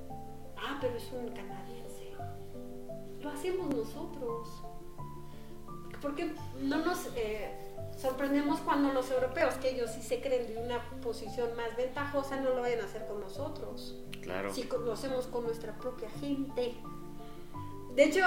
Ah, 0.56 0.78
pero 0.80 0.96
es 0.96 1.10
un 1.12 1.28
canadiense. 1.28 2.12
Lo 3.20 3.30
hacemos 3.30 3.74
nosotros. 3.74 4.48
Porque 6.00 6.32
no 6.62 6.84
nos 6.84 7.10
eh, 7.14 7.69
sorprendemos 8.00 8.60
cuando 8.60 8.92
los 8.92 9.10
europeos, 9.10 9.54
que 9.54 9.70
ellos 9.70 9.90
sí 9.90 10.02
se 10.02 10.20
creen 10.20 10.46
de 10.46 10.56
una 10.58 10.82
posición 11.02 11.54
más 11.56 11.76
ventajosa, 11.76 12.40
no 12.40 12.50
lo 12.50 12.62
vayan 12.62 12.80
a 12.80 12.84
hacer 12.84 13.06
con 13.06 13.20
nosotros 13.20 13.96
Claro. 14.22 14.52
si 14.52 14.64
conocemos 14.64 15.26
con 15.26 15.44
nuestra 15.44 15.76
propia 15.78 16.08
gente. 16.20 16.74
De 17.94 18.04
hecho, 18.04 18.20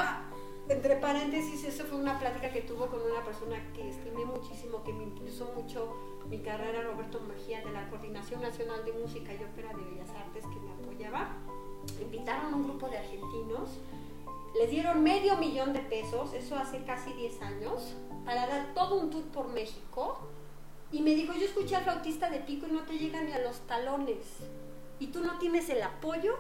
entre 0.70 0.96
paréntesis, 0.98 1.64
esa 1.64 1.84
fue 1.86 1.98
una 1.98 2.20
plática 2.20 2.52
que 2.52 2.62
tuvo 2.62 2.88
con 2.88 3.02
una 3.02 3.24
persona 3.24 3.58
que 3.74 3.90
estimé 3.90 4.26
muchísimo, 4.26 4.84
que 4.84 4.94
me 4.94 5.04
impulsó 5.04 5.52
mucho 5.56 5.96
mi 6.30 6.40
carrera, 6.40 6.82
Roberto 6.84 7.20
Mejía, 7.22 7.62
de 7.62 7.72
la 7.72 7.90
Coordinación 7.90 8.42
Nacional 8.42 8.84
de 8.86 8.94
Música 8.94 9.34
y 9.34 9.44
Ópera 9.44 9.70
de 9.70 9.84
Bellas 9.84 10.10
Artes, 10.12 10.46
que 10.46 10.60
me 10.60 10.72
apoyaba. 10.72 11.36
Invitaron 12.02 12.54
a 12.54 12.56
un 12.56 12.64
grupo 12.64 12.88
de 12.90 12.98
argentinos, 12.98 13.70
les 14.58 14.70
dieron 14.70 15.04
medio 15.04 15.36
millón 15.38 15.74
de 15.74 15.80
pesos, 15.80 16.34
eso 16.34 16.56
hace 16.56 16.84
casi 16.86 17.12
10 17.14 17.42
años, 17.42 17.96
para 18.26 18.48
dar 18.48 18.74
todo 18.74 18.96
un 18.96 19.10
tour 19.10 19.24
por 19.26 19.48
México. 19.48 20.20
Y 20.92 21.02
me 21.02 21.16
dijo, 21.16 21.34
yo 21.34 21.46
escuché 21.46 21.76
al 21.76 21.84
flautista 21.84 22.30
de 22.30 22.40
pico 22.40 22.68
y 22.68 22.72
no 22.72 22.84
te 22.84 22.98
llega 22.98 23.22
ni 23.22 23.34
a 23.34 23.40
los 23.40 23.60
talones. 23.68 24.26
Y 25.00 25.08
tú 25.08 25.22
no 25.22 25.40
tienes 25.40 25.70
el 25.70 25.82
apoyo 25.82 26.38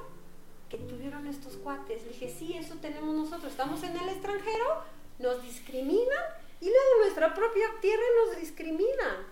que 0.69 0.77
tuvieron 0.77 1.27
estos 1.27 1.57
cuates. 1.57 2.03
Le 2.03 2.09
dije, 2.09 2.29
sí, 2.29 2.53
eso 2.53 2.75
tenemos 2.75 3.15
nosotros. 3.15 3.51
Estamos 3.51 3.81
en 3.83 3.97
el 3.97 4.09
extranjero, 4.09 4.83
nos 5.19 5.41
discriminan 5.41 6.23
y 6.61 6.65
luego 6.65 7.01
nuestra 7.01 7.33
propia 7.33 7.65
tierra 7.81 8.03
nos 8.25 8.37
discriminan. 8.37 9.27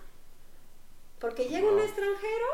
Porque 1.18 1.48
llega 1.48 1.70
un 1.70 1.78
extranjero 1.78 2.46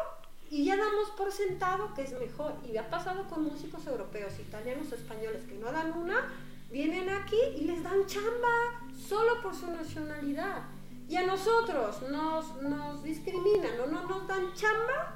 y 0.51 0.65
ya 0.65 0.77
damos 0.77 1.11
por 1.11 1.33
sentado 1.33 1.95
que 1.95 2.03
es 2.03 2.13
mejor. 2.13 2.53
Y 2.71 2.77
ha 2.77 2.89
pasado 2.89 3.27
con 3.29 3.45
músicos 3.45 3.87
europeos, 3.87 4.39
italianos 4.39 4.93
o 4.93 4.95
españoles 4.95 5.45
que 5.45 5.55
no 5.55 5.73
dan 5.73 5.93
una, 5.93 6.33
vienen 6.71 7.09
aquí 7.09 7.41
y 7.57 7.63
les 7.63 7.83
dan 7.83 8.07
chamba 8.07 8.83
solo 9.09 9.41
por 9.43 9.55
su 9.55 9.71
nacionalidad. 9.71 10.63
Y 11.09 11.17
a 11.17 11.23
nosotros 11.27 12.03
nos, 12.11 12.61
nos 12.63 13.03
discriminan 13.03 13.81
o 13.83 13.87
no 13.87 14.07
nos 14.07 14.27
dan 14.29 14.53
chamba 14.55 15.15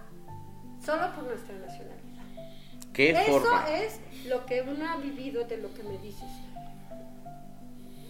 solo 0.84 1.12
por 1.14 1.24
nuestra 1.24 1.54
nacionalidad. 1.58 2.02
¿Qué 2.94 3.10
Eso 3.10 3.40
forma? 3.40 3.68
es 3.70 4.00
lo 4.26 4.44
que 4.46 4.62
uno 4.62 4.88
ha 4.90 4.96
vivido 4.96 5.44
de 5.44 5.56
lo 5.58 5.72
que 5.74 5.82
me 5.82 5.98
dices. 5.98 6.28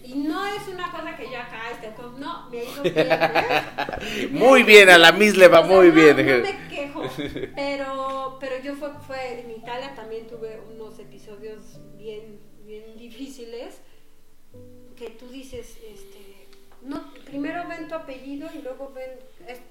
Y 0.05 0.15
no 0.15 0.45
es 0.47 0.67
una 0.67 0.91
cosa 0.91 1.15
que 1.15 1.23
yo 1.31 1.37
acá 1.39 1.71
esté 1.71 1.93
con... 1.93 2.19
No, 2.19 2.49
me 2.49 2.59
ha 2.59 2.63
ido 2.65 2.83
bien, 2.83 2.95
¿eh? 2.97 4.27
Muy 4.31 4.63
bien, 4.63 4.89
a 4.89 4.97
la 4.97 5.13
Miss 5.13 5.37
le 5.37 5.47
va 5.47 5.61
muy 5.61 5.87
no- 5.87 5.93
bien. 5.93 6.17
No 6.17 6.23
me 6.43 6.67
quejo, 6.67 7.03
pero, 7.55 8.37
pero 8.39 8.61
yo 8.61 8.75
fue, 8.75 8.89
fue 9.07 9.39
en 9.41 9.51
Italia 9.51 9.93
también 9.95 10.27
tuve 10.27 10.59
unos 10.73 10.99
episodios 10.99 11.79
bien, 11.97 12.37
bien 12.65 12.97
difíciles 12.97 13.79
que 14.95 15.09
tú 15.11 15.27
dices, 15.27 15.77
este, 15.83 16.47
no, 16.81 17.13
primero 17.25 17.67
ven 17.67 17.87
tu 17.87 17.95
apellido 17.95 18.49
y 18.53 18.61
luego 18.61 18.91
ven, 18.93 19.11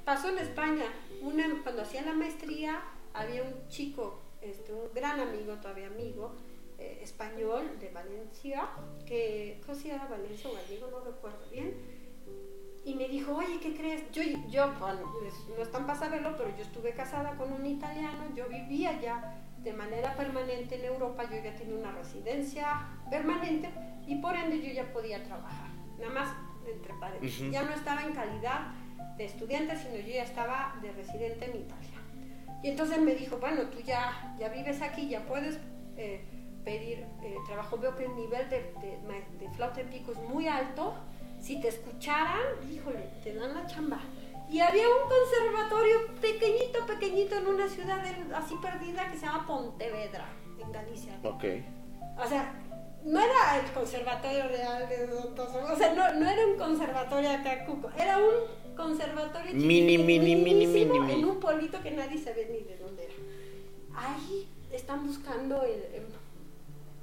pasó 0.05 0.31
en 0.31 0.39
España, 0.39 0.85
una, 1.21 1.63
cuando 1.63 1.83
hacía 1.83 2.03
la 2.03 2.15
maestría 2.15 2.83
había 3.15 3.43
un 3.43 3.69
chico, 3.69 4.21
este, 4.41 4.73
un 4.73 4.93
gran 4.95 5.21
amigo, 5.21 5.55
todavía 5.57 5.89
amigo, 5.89 6.33
eh, 6.79 7.01
español 7.03 7.79
de 7.81 7.91
Valencia, 7.91 8.69
que, 9.07 9.61
¿cómo 9.65 9.79
se 9.79 9.89
llama 9.89 10.09
Valencia 10.09 10.51
o 10.51 10.55
Gallego? 10.55 10.89
No 10.91 11.01
recuerdo 11.01 11.45
bien, 11.51 11.75
y 12.85 12.95
me 12.95 13.09
dijo, 13.09 13.37
oye, 13.37 13.61
¿qué 13.61 13.77
crees? 13.77 14.11
Yo, 14.11 14.23
yo 14.51 14.73
pues, 14.79 15.35
no 15.57 15.63
es 15.63 15.71
tan 15.71 15.87
para 15.87 15.99
saberlo, 15.99 16.37
pero 16.37 16.51
yo 16.57 16.63
estuve 16.63 16.93
casada 16.95 17.37
con 17.37 17.53
un 17.53 17.65
italiano, 17.65 18.25
yo 18.35 18.49
vivía 18.49 19.01
ya 19.01 19.39
de 19.59 19.73
manera 19.73 20.17
permanente 20.17 20.75
en 20.75 20.87
Europa, 20.87 21.25
yo 21.31 21.37
ya 21.43 21.55
tenía 21.55 21.77
una 21.77 21.93
residencia 21.93 22.89
permanente 23.09 23.71
y 24.07 24.17
por 24.17 24.35
ende 24.35 24.61
yo 24.61 24.73
ya 24.73 24.93
podía 24.93 25.23
trabajar. 25.25 25.71
Nada 25.99 26.13
más, 26.13 26.29
entre 26.67 26.95
paréntesis, 26.95 27.51
ya 27.51 27.63
no 27.63 27.73
estaba 27.73 28.03
en 28.03 28.13
calidad 28.13 28.73
de 29.17 29.25
estudiante, 29.25 29.77
sino 29.77 29.97
yo 29.97 30.15
ya 30.15 30.25
estaba 30.25 30.75
de 30.83 30.93
residente 30.93 31.45
en 31.45 31.57
Italia. 31.63 31.99
Y 32.63 32.69
entonces 32.69 32.99
me 33.01 33.15
dijo, 33.15 33.39
bueno, 33.39 33.63
tú 33.65 33.81
ya, 33.81 34.35
ya 34.39 34.49
vives 34.49 34.83
aquí, 34.83 35.09
ya 35.09 35.27
puedes 35.27 35.59
eh, 35.97 36.25
pedir 36.65 37.05
eh, 37.23 37.37
trabajo. 37.47 37.77
Veo 37.77 37.97
que 37.97 38.05
el 38.05 38.15
nivel 38.15 38.49
de, 38.49 38.73
de, 38.81 38.99
de 39.39 39.51
flauta 39.55 39.83
de 39.83 39.85
pico 39.85 40.13
es 40.13 40.19
muy 40.29 40.47
alto. 40.47 40.95
Si 41.41 41.61
te 41.61 41.69
escucharan, 41.69 42.41
híjole, 42.71 43.11
te 43.25 43.35
dan 43.35 43.55
la 43.55 43.67
chamba. 43.67 43.99
Y 44.49 44.61
había 44.61 44.85
un 44.87 45.09
conservatorio 45.09 46.15
pequeñito, 46.21 46.87
pequeñito 46.87 47.37
en 47.37 47.47
una 47.47 47.69
ciudad 47.69 48.05
así 48.35 48.55
perdida 48.63 49.11
que 49.11 49.17
se 49.17 49.27
llama 49.27 49.47
Pontevedra, 49.47 50.27
en 50.63 50.71
Galicia. 50.71 51.19
Ok. 51.25 51.45
O 52.23 52.29
sea, 52.29 52.53
no 53.05 53.21
era 53.21 53.61
el 53.61 53.73
conservatorio 53.73 54.49
real 54.49 54.89
de 54.89 55.13
o 55.13 55.77
sea, 55.77 55.95
no, 55.95 56.21
no 56.21 56.31
era 56.31 56.47
un 56.47 56.57
conservatorio 56.57 57.31
acá 57.31 57.65
Cuco, 57.65 57.91
era 57.99 58.19
un 58.19 58.77
conservatorio 58.77 59.55
mini, 59.55 59.99
mini, 59.99 60.35
mini, 60.35 60.67
mini, 60.67 60.87
mini, 60.87 61.13
en 61.13 61.25
un 61.25 61.41
pueblito 61.41 61.83
que 61.83 61.91
nadie 61.91 62.19
sabe 62.19 62.47
ni 62.51 62.61
de 62.61 62.77
dónde 62.79 63.05
era. 63.05 63.15
Ahí 63.95 64.49
están 64.71 65.07
buscando 65.07 65.63
el, 65.63 65.83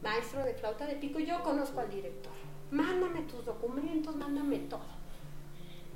maestro 0.02 0.44
de 0.44 0.54
flauta 0.54 0.86
de 0.88 0.96
pico. 0.96 1.20
Yo 1.20 1.44
conozco 1.44 1.80
al 1.82 1.90
director. 1.90 2.32
Mándame 2.72 3.22
tus 3.24 3.46
documentos, 3.46 4.16
mándame 4.16 4.60
todo. 4.60 5.00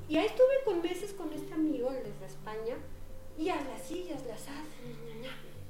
Y 0.09 0.17
ahí 0.17 0.25
estuve 0.25 0.63
con 0.65 0.81
meses 0.81 1.13
con 1.13 1.31
este 1.31 1.53
amigo, 1.53 1.89
desde 1.89 2.25
España, 2.25 2.75
y 3.37 3.49
a 3.49 3.55
las 3.55 3.81
sillas, 3.81 4.25
las 4.25 4.41
hacen, 4.41 4.97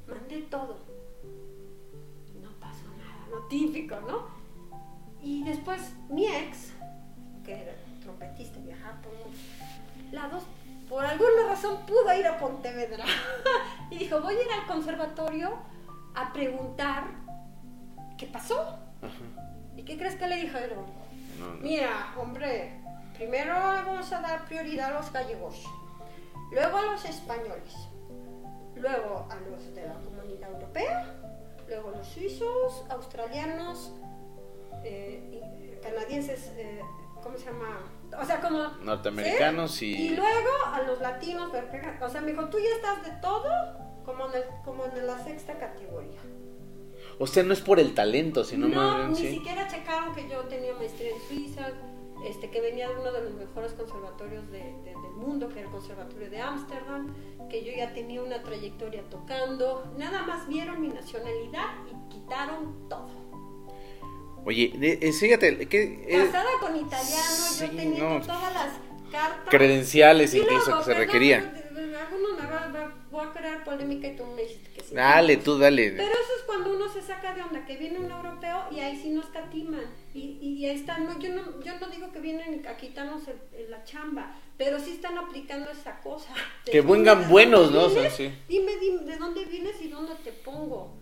mandé 0.07 0.41
todo 0.49 0.77
típico, 3.49 3.99
¿no? 4.01 4.27
Y 5.21 5.43
después 5.43 5.93
mi 6.09 6.27
ex, 6.27 6.73
que 7.45 7.53
era 7.53 7.73
trompetista, 8.01 8.59
viajaba 8.59 9.01
por 9.01 9.13
lados, 10.11 10.43
por 10.89 11.05
alguna 11.05 11.47
razón 11.47 11.85
pudo 11.85 12.13
ir 12.17 12.27
a 12.27 12.37
Pontevedra 12.37 13.05
y 13.89 13.97
dijo, 13.99 14.21
voy 14.21 14.35
a 14.35 14.41
ir 14.41 14.51
al 14.51 14.67
conservatorio 14.67 15.53
a 16.15 16.33
preguntar 16.33 17.05
qué 18.17 18.27
pasó. 18.27 18.79
¿Y 19.75 19.83
qué 19.83 19.97
crees 19.97 20.15
que 20.15 20.27
le 20.27 20.35
dijeron? 20.35 20.85
Mira, 21.61 22.13
hombre, 22.17 22.79
primero 23.15 23.53
vamos 23.53 24.11
a 24.11 24.21
dar 24.21 24.45
prioridad 24.45 24.91
a 24.91 24.99
los 24.99 25.11
gallegos, 25.11 25.63
luego 26.51 26.77
a 26.77 26.81
los 26.83 27.05
españoles, 27.05 27.73
luego 28.75 29.27
a 29.29 29.35
los 29.35 29.73
de 29.73 29.87
la 29.87 29.95
comunidad 29.95 30.51
europea 30.51 31.22
luego 31.73 31.91
los 31.91 32.07
suizos, 32.07 32.85
australianos, 32.89 33.91
eh, 34.83 35.79
canadienses, 35.81 36.51
eh, 36.55 36.81
¿cómo 37.21 37.37
se 37.37 37.45
llama? 37.45 37.79
O 38.21 38.25
sea, 38.25 38.39
como... 38.41 38.59
Norteamericanos 38.83 39.81
y... 39.81 39.93
Y 39.93 40.09
luego 40.15 40.49
a 40.71 40.83
los 40.83 41.01
latinos, 41.01 41.51
o 42.01 42.09
sea, 42.09 42.21
me 42.21 42.31
dijo, 42.31 42.45
tú 42.49 42.59
ya 42.59 42.69
estás 42.75 43.03
de 43.03 43.11
todo 43.21 43.49
como 44.05 44.25
en, 44.33 44.43
como 44.63 44.85
en 44.85 45.07
la 45.07 45.17
sexta 45.23 45.57
categoría. 45.57 46.19
O 47.17 47.27
sea, 47.27 47.43
no 47.43 47.53
es 47.53 47.61
por 47.61 47.79
el 47.79 47.93
talento, 47.93 48.43
sino 48.43 48.67
no, 48.67 49.07
ni 49.09 49.15
siquiera 49.15 49.67
checaron 49.67 50.13
que 50.13 50.27
yo 50.29 50.41
tenía 50.41 50.73
maestría 50.75 51.11
en 51.11 51.21
Suiza, 51.27 51.69
este, 52.23 52.49
que 52.49 52.61
venía 52.61 52.87
de 52.89 52.95
uno 52.95 53.11
de 53.11 53.21
los 53.21 53.33
mejores 53.33 53.73
conservatorios 53.73 54.49
del 54.51 54.85
mundo, 55.15 55.49
que 55.49 55.59
era 55.59 55.67
el 55.67 55.71
Conservatorio 55.73 56.29
de 56.29 56.39
Ámsterdam, 56.39 57.13
que 57.49 57.63
yo 57.63 57.71
ya 57.71 57.93
tenía 57.93 58.21
una 58.21 58.41
trayectoria 58.43 59.03
tocando. 59.09 59.93
Nada 59.97 60.23
más 60.23 60.47
vieron 60.47 60.81
mi 60.81 60.89
nacionalidad 60.89 61.67
y 61.91 62.13
quitaron 62.13 62.87
todo. 62.89 63.09
Oye, 64.45 64.73
eh, 64.81 65.13
fíjate, 65.13 65.67
que... 65.67 66.05
Casada 66.09 66.49
con 66.59 66.75
italiano, 66.75 67.43
yo 67.59 67.69
tenía 67.69 68.21
todas 68.21 68.53
las 68.53 68.73
cartas. 69.11 69.49
Credenciales 69.49 70.33
incluso 70.33 70.79
que 70.79 70.83
se 70.83 70.93
requerían. 70.93 71.45
Algunos 71.45 72.37
me 72.37 73.02
voy 73.13 73.27
a 73.27 73.31
crear 73.31 73.63
polémica 73.63 74.07
y 74.07 74.15
tú 74.15 74.25
me 74.25 74.41
dijiste 74.41 74.71
que 74.71 74.81
sí. 74.81 74.95
Dale, 74.95 75.37
tú 75.37 75.57
dale. 75.57 75.91
Pero 75.91 76.11
eso 76.11 76.33
es 76.39 76.43
cuando 76.45 76.73
uno 76.75 76.89
se 76.91 77.01
saca 77.01 77.33
de 77.33 77.43
onda, 77.43 77.63
que 77.65 77.77
viene 77.77 77.99
un 77.99 78.11
europeo 78.11 78.65
y 78.71 78.79
ahí 78.79 78.99
sí 78.99 79.09
nos 79.11 79.27
catiman. 79.27 79.85
Y, 80.13 80.39
y, 80.41 80.65
ahí 80.65 80.75
están, 80.75 81.05
no, 81.05 81.19
yo, 81.19 81.29
no, 81.29 81.61
yo 81.63 81.79
no 81.79 81.87
digo 81.87 82.11
que 82.11 82.19
vienen 82.19 82.65
a 82.67 82.75
quitarnos 82.75 83.23
la 83.69 83.83
chamba, 83.83 84.35
pero 84.57 84.79
sí 84.79 84.91
están 84.91 85.17
aplicando 85.17 85.69
esa 85.71 86.01
cosa. 86.01 86.33
Que 86.65 86.81
vengan 86.81 87.29
buenos, 87.29 87.71
¿no? 87.71 87.89
sí. 87.89 88.31
dime, 88.49 88.77
dime, 88.77 89.03
de 89.03 89.17
dónde 89.17 89.45
vienes 89.45 89.79
y 89.81 89.89
dónde 89.89 90.15
te 90.23 90.31
pongo. 90.31 90.97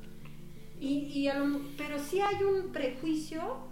Y, 0.80 1.12
y 1.14 1.30
pero 1.78 1.98
sí 1.98 2.20
hay 2.20 2.44
un 2.44 2.72
prejuicio 2.74 3.72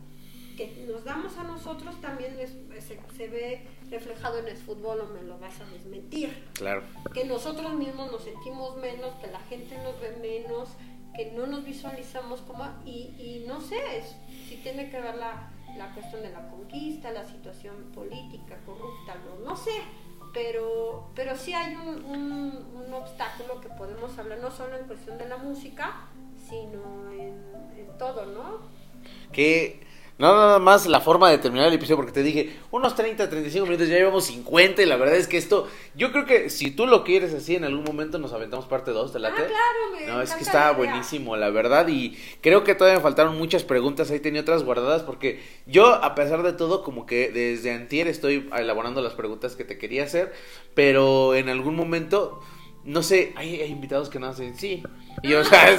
que 0.56 0.86
nos 0.88 1.04
damos 1.04 1.38
a 1.38 1.44
nosotros 1.44 2.00
también 2.02 2.36
se, 2.36 3.00
se, 3.18 3.28
ve 3.30 3.66
reflejado 3.90 4.40
en 4.40 4.48
el 4.48 4.58
fútbol 4.58 5.02
o 5.02 5.06
me 5.08 5.24
lo 5.24 5.38
vas 5.40 5.60
a 5.62 5.66
desmentir. 5.66 6.48
Claro. 6.54 6.84
Que 7.14 7.26
nosotros 7.26 7.74
mismos 7.74 8.12
nos 8.12 8.24
sentimos 8.24 8.78
menos, 8.78 9.14
que 9.16 9.28
la 9.28 9.40
gente 9.42 9.78
nos 9.80 10.00
ve 10.00 10.18
menos, 10.22 10.70
que 11.16 11.32
no 11.32 11.48
nos 11.48 11.66
visualizamos 11.66 12.42
como... 12.42 12.66
Y, 12.86 13.16
y 13.18 13.46
no 13.48 13.62
sé, 13.62 13.80
si 14.48 14.58
tiene 14.58 14.90
que 14.90 15.00
ver 15.02 15.16
la, 15.16 15.52
la, 15.78 15.94
cuestión 15.94 16.22
de 16.22 16.30
la 16.30 16.48
conquista, 16.50 17.12
la 17.12 17.26
situación 17.26 17.92
política, 17.94 18.58
corrupta, 18.66 19.16
no, 19.26 19.50
no 19.50 19.56
sé. 19.56 19.82
Pero, 20.34 21.10
pero 21.16 21.36
sí 21.36 21.54
hay 21.54 21.76
un, 21.76 22.06
un, 22.06 22.86
un 22.86 22.94
obstáculo 22.94 23.60
que 23.62 23.70
podemos 23.70 24.18
hablar, 24.20 24.38
no 24.40 24.52
solo 24.52 24.78
en 24.78 24.86
cuestión 24.86 25.18
de 25.18 25.28
la 25.28 25.38
música, 25.38 26.08
sino 26.48 27.12
en, 27.12 27.44
en 27.76 27.98
todo, 27.98 28.28
¿no? 28.28 28.60
Que 29.32 29.89
no, 30.20 30.36
nada 30.36 30.60
más 30.60 30.86
la 30.86 31.00
forma 31.00 31.30
de 31.32 31.38
terminar 31.38 31.70
el 31.70 31.74
episodio, 31.74 31.96
porque 31.96 32.12
te 32.12 32.24
dije, 32.24 32.58
unos 32.72 32.94
30, 32.94 33.30
35 33.30 33.66
minutos, 33.66 33.88
ya 33.88 33.96
llevamos 33.96 34.26
50 34.26 34.82
y 34.84 34.86
la 34.86 34.98
verdad 34.98 35.16
es 35.16 35.28
que 35.28 35.38
esto, 35.38 35.70
yo 35.96 36.12
creo 36.12 36.26
que 36.26 36.50
si 36.50 36.72
tú 36.72 36.88
lo 36.88 37.06
quieres 37.06 37.34
así, 37.34 37.56
en 37.56 37.64
algún 37.64 37.86
momento 37.86 38.20
nos 38.20 38.34
aventamos 38.34 38.66
parte 38.66 38.92
2, 38.92 39.14
¿te 39.14 39.20
la 39.20 39.30
Ah, 39.30 39.36
claro, 39.36 40.14
No, 40.14 40.22
es 40.22 40.34
que 40.34 40.44
está 40.44 40.72
buenísimo, 40.74 41.38
la 41.38 41.50
verdad, 41.50 41.88
y 41.88 42.18
creo 42.42 42.66
que 42.66 42.76
todavía 42.76 42.98
me 42.98 43.04
faltaron 43.04 43.38
muchas 43.38 43.64
preguntas, 43.64 44.12
ahí 44.12 44.20
tenía 44.20 44.42
otras 44.42 44.64
guardadas, 44.64 45.04
porque 45.04 45.42
yo, 45.66 45.88
a 45.88 46.16
pesar 46.16 46.44
de 46.44 46.52
todo, 46.52 46.84
como 46.84 47.06
que 47.06 47.30
desde 47.32 47.72
antier 47.72 48.08
estoy 48.08 48.50
elaborando 48.58 49.02
las 49.02 49.14
preguntas 49.14 49.56
que 49.56 49.64
te 49.64 49.78
quería 49.78 50.04
hacer, 50.04 50.34
pero 50.74 51.34
en 51.34 51.48
algún 51.48 51.78
momento 51.78 52.42
no 52.90 53.04
sé, 53.04 53.34
hay, 53.36 53.62
invitados 53.66 54.10
que 54.10 54.20
no 54.20 54.28
hacen 54.28 54.56
sí. 54.58 54.82
Y 55.22 55.34
o 55.36 55.44
sea, 55.44 55.78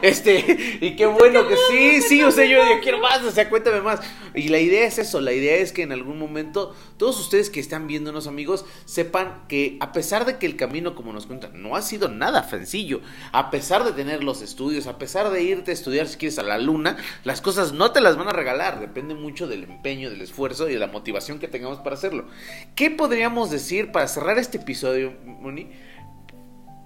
este, 0.00 0.78
y 0.80 0.96
qué 0.96 1.04
bueno 1.04 1.46
que 1.46 1.54
sí, 1.70 2.00
sí, 2.00 2.22
o 2.22 2.30
sea, 2.30 2.46
yo, 2.46 2.58
quiero 2.82 2.98
más, 2.98 3.22
o 3.22 3.30
sea, 3.30 3.50
cuéntame 3.50 3.82
más. 3.82 4.00
Y 4.34 4.48
la 4.48 4.58
idea 4.58 4.86
es 4.86 4.98
eso, 4.98 5.20
la 5.20 5.32
idea 5.32 5.56
es 5.56 5.72
que 5.72 5.82
en 5.82 5.92
algún 5.92 6.18
momento 6.18 6.74
todos 6.96 7.20
ustedes 7.20 7.50
que 7.50 7.60
están 7.60 7.86
viéndonos, 7.86 8.26
amigos, 8.26 8.64
sepan 8.86 9.42
que 9.48 9.76
a 9.80 9.92
pesar 9.92 10.24
de 10.24 10.38
que 10.38 10.46
el 10.46 10.56
camino, 10.56 10.94
como 10.94 11.12
nos 11.12 11.26
cuentan, 11.26 11.62
no 11.62 11.76
ha 11.76 11.82
sido 11.82 12.08
nada 12.08 12.48
sencillo, 12.48 13.02
a 13.32 13.50
pesar 13.50 13.84
de 13.84 13.92
tener 13.92 14.24
los 14.24 14.40
estudios, 14.40 14.86
a 14.86 14.96
pesar 14.96 15.30
de 15.30 15.42
irte 15.42 15.72
a 15.72 15.74
estudiar 15.74 16.08
si 16.08 16.16
quieres 16.16 16.38
a 16.38 16.42
la 16.42 16.56
luna, 16.56 16.96
las 17.24 17.42
cosas 17.42 17.72
no 17.72 17.92
te 17.92 18.00
las 18.00 18.16
van 18.16 18.28
a 18.28 18.32
regalar, 18.32 18.80
depende 18.80 19.14
mucho 19.14 19.46
del 19.46 19.64
empeño, 19.64 20.08
del 20.08 20.22
esfuerzo 20.22 20.70
y 20.70 20.72
de 20.72 20.78
la 20.78 20.86
motivación 20.86 21.38
que 21.38 21.48
tengamos 21.48 21.80
para 21.80 21.96
hacerlo. 21.96 22.26
¿Qué 22.74 22.90
podríamos 22.90 23.50
decir 23.50 23.92
para 23.92 24.08
cerrar 24.08 24.38
este 24.38 24.56
episodio, 24.56 25.12
Moni? 25.24 25.68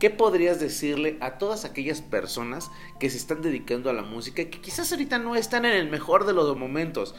¿Qué 0.00 0.08
podrías 0.08 0.58
decirle 0.58 1.18
a 1.20 1.36
todas 1.36 1.66
aquellas 1.66 2.00
personas 2.00 2.70
que 2.98 3.10
se 3.10 3.18
están 3.18 3.42
dedicando 3.42 3.90
a 3.90 3.92
la 3.92 4.00
música 4.00 4.40
y 4.40 4.46
que 4.46 4.58
quizás 4.58 4.90
ahorita 4.90 5.18
no 5.18 5.36
están 5.36 5.66
en 5.66 5.72
el 5.72 5.90
mejor 5.90 6.24
de 6.24 6.32
los 6.32 6.56
momentos? 6.56 7.14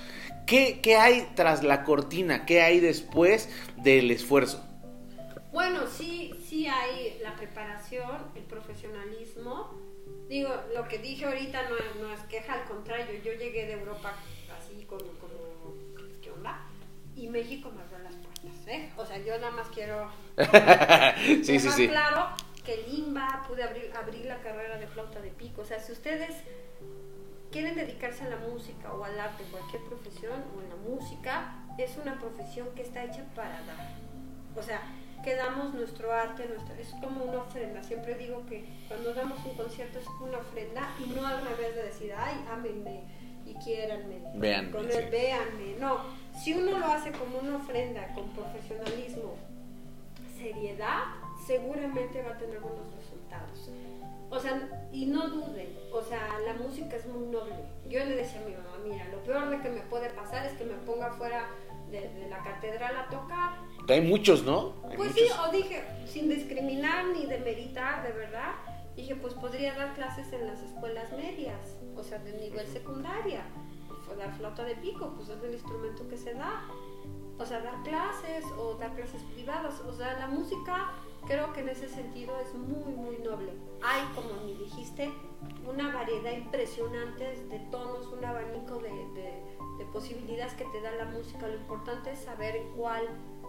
¿Qué, 0.47 0.81
hay 0.99 1.29
tras 1.35 1.63
la 1.63 1.83
cortina? 1.83 2.43
¿Qué 2.47 2.63
hay 2.63 2.79
después 2.79 3.49
del 3.77 4.09
esfuerzo? 4.09 4.65
Bueno, 5.53 5.81
sí, 5.85 6.33
sí 6.43 6.65
hay 6.65 7.19
la 7.21 7.35
preparación, 7.35 8.17
el 8.33 8.43
profesionalismo. 8.45 9.79
Digo, 10.27 10.49
lo 10.73 10.87
que 10.87 10.97
dije 10.97 11.25
ahorita 11.25 11.69
no, 11.69 12.01
no 12.01 12.11
es 12.11 12.21
queja, 12.21 12.53
al 12.53 12.63
contrario, 12.67 13.21
yo 13.23 13.33
llegué 13.33 13.67
de 13.67 13.73
Europa 13.73 14.15
así 14.57 14.85
como, 14.85 15.03
como 15.19 15.75
¿qué 16.19 16.31
onda? 16.31 16.65
Y 17.15 17.27
México 17.27 17.71
me 17.75 17.83
abrió 17.83 17.99
las 17.99 18.15
puertas, 18.15 18.67
¿eh? 18.67 18.89
O 18.97 19.05
sea, 19.05 19.19
yo 19.19 19.37
nada 19.37 19.51
más 19.51 19.67
quiero... 19.67 20.09
sí, 21.45 21.59
sí, 21.59 21.69
sí. 21.69 21.87
Claro 21.87 22.40
que 22.63 22.85
Limba, 22.87 23.43
pude 23.47 23.63
abrir, 23.63 23.91
abrir 23.95 24.25
la 24.25 24.37
carrera 24.41 24.77
de 24.77 24.87
flauta 24.87 25.19
de 25.19 25.29
pico. 25.29 25.61
O 25.61 25.65
sea, 25.65 25.79
si 25.79 25.91
ustedes 25.91 26.35
quieren 27.51 27.75
dedicarse 27.75 28.23
a 28.23 28.29
la 28.29 28.37
música 28.37 28.93
o 28.93 29.03
al 29.03 29.19
arte, 29.19 29.43
cualquier 29.51 29.83
profesión 29.83 30.43
o 30.55 30.61
en 30.61 30.69
la 30.69 30.75
música, 30.75 31.55
es 31.77 31.97
una 31.97 32.19
profesión 32.19 32.69
que 32.75 32.83
está 32.83 33.03
hecha 33.03 33.23
para 33.35 33.61
dar. 33.63 33.95
O 34.55 34.61
sea, 34.61 34.81
que 35.23 35.35
damos 35.35 35.73
nuestro 35.73 36.11
arte, 36.11 36.47
nuestra, 36.47 36.77
es 36.79 36.89
como 37.01 37.25
una 37.25 37.39
ofrenda. 37.39 37.83
Siempre 37.83 38.15
digo 38.15 38.45
que 38.47 38.65
cuando 38.87 39.13
damos 39.13 39.43
un 39.45 39.55
concierto 39.55 39.99
es 39.99 40.07
una 40.19 40.39
ofrenda 40.39 40.89
y 40.99 41.09
no 41.09 41.25
al 41.25 41.41
revés 41.45 41.75
de 41.75 41.83
decir, 41.83 42.13
ay, 42.15 42.45
ámenme 42.51 43.03
y 43.45 43.53
quiéranme. 43.55 44.21
Véanme. 44.35 44.71
Con 44.71 44.87
véanme. 44.87 45.75
No, 45.79 45.99
si 46.37 46.53
uno 46.53 46.77
lo 46.79 46.85
hace 46.85 47.11
como 47.11 47.39
una 47.39 47.57
ofrenda, 47.57 48.13
con 48.13 48.29
profesionalismo, 48.29 49.35
seriedad, 50.37 51.03
seguramente 51.45 52.21
va 52.23 52.31
a 52.31 52.37
tener 52.37 52.59
buenos 52.59 52.93
resultados. 52.95 53.69
O 54.29 54.39
sea, 54.39 54.87
y 54.93 55.07
no 55.07 55.27
duden, 55.27 55.77
o 55.91 56.01
sea, 56.01 56.39
la 56.45 56.53
música 56.53 56.95
es 56.95 57.05
muy 57.05 57.27
noble. 57.27 57.55
Yo 57.89 57.99
le 57.99 58.15
decía 58.15 58.41
a 58.41 58.45
mi 58.45 58.53
mamá, 58.53 58.77
mira, 58.81 59.05
lo 59.09 59.21
peor 59.23 59.49
de 59.49 59.59
que 59.59 59.69
me 59.69 59.81
puede 59.81 60.09
pasar 60.11 60.45
es 60.45 60.53
que 60.53 60.63
me 60.63 60.75
ponga 60.85 61.11
fuera 61.11 61.49
de, 61.89 62.27
la 62.29 62.41
catedral 62.41 62.95
a 62.95 63.09
tocar. 63.09 63.57
Hay 63.89 64.01
muchos, 64.01 64.43
¿no? 64.43 64.75
pues 64.95 65.11
sí, 65.13 65.23
o 65.45 65.51
dije, 65.51 65.83
sin 66.05 66.29
discriminar 66.29 67.07
ni 67.07 67.25
demeritar, 67.25 68.03
de 68.07 68.13
verdad, 68.13 68.53
dije, 68.95 69.15
pues 69.15 69.33
podría 69.33 69.75
dar 69.75 69.93
clases 69.95 70.31
en 70.31 70.47
las 70.47 70.61
escuelas 70.61 71.11
medias, 71.11 71.77
o 71.97 72.03
sea, 72.03 72.19
de 72.19 72.31
nivel 72.33 72.67
secundaria. 72.67 73.43
Dar 74.17 74.33
flauta 74.33 74.65
de 74.65 74.75
pico, 74.75 75.13
pues 75.15 75.29
es 75.29 75.41
el 75.41 75.53
instrumento 75.53 76.05
que 76.09 76.17
se 76.17 76.33
da. 76.33 76.67
O 77.37 77.45
sea, 77.45 77.61
dar 77.61 77.81
clases 77.83 78.43
o 78.57 78.73
dar 78.75 78.93
clases 78.93 79.21
privadas. 79.33 79.79
O 79.87 79.93
sea, 79.93 80.19
la 80.19 80.27
música 80.27 80.91
creo 81.27 81.53
que 81.53 81.61
en 81.61 81.69
ese 81.69 81.87
sentido 81.87 82.39
es 82.39 82.53
muy, 82.53 82.93
muy 82.93 83.17
noble. 83.17 83.51
Hay, 83.81 84.03
como 84.15 84.33
me 84.43 84.53
dijiste, 84.53 85.11
una 85.67 85.93
variedad 85.93 86.31
impresionante 86.31 87.23
de 87.23 87.59
tonos, 87.71 88.07
un 88.07 88.23
abanico 88.23 88.79
de, 88.79 88.89
de, 88.89 89.85
posibilidades 89.91 90.53
que 90.53 90.65
te 90.65 90.81
da 90.81 90.91
la 90.91 91.05
música. 91.05 91.47
Lo 91.47 91.55
importante 91.55 92.11
es 92.11 92.19
saber 92.19 92.55
en 92.55 92.71
cuál 92.73 93.07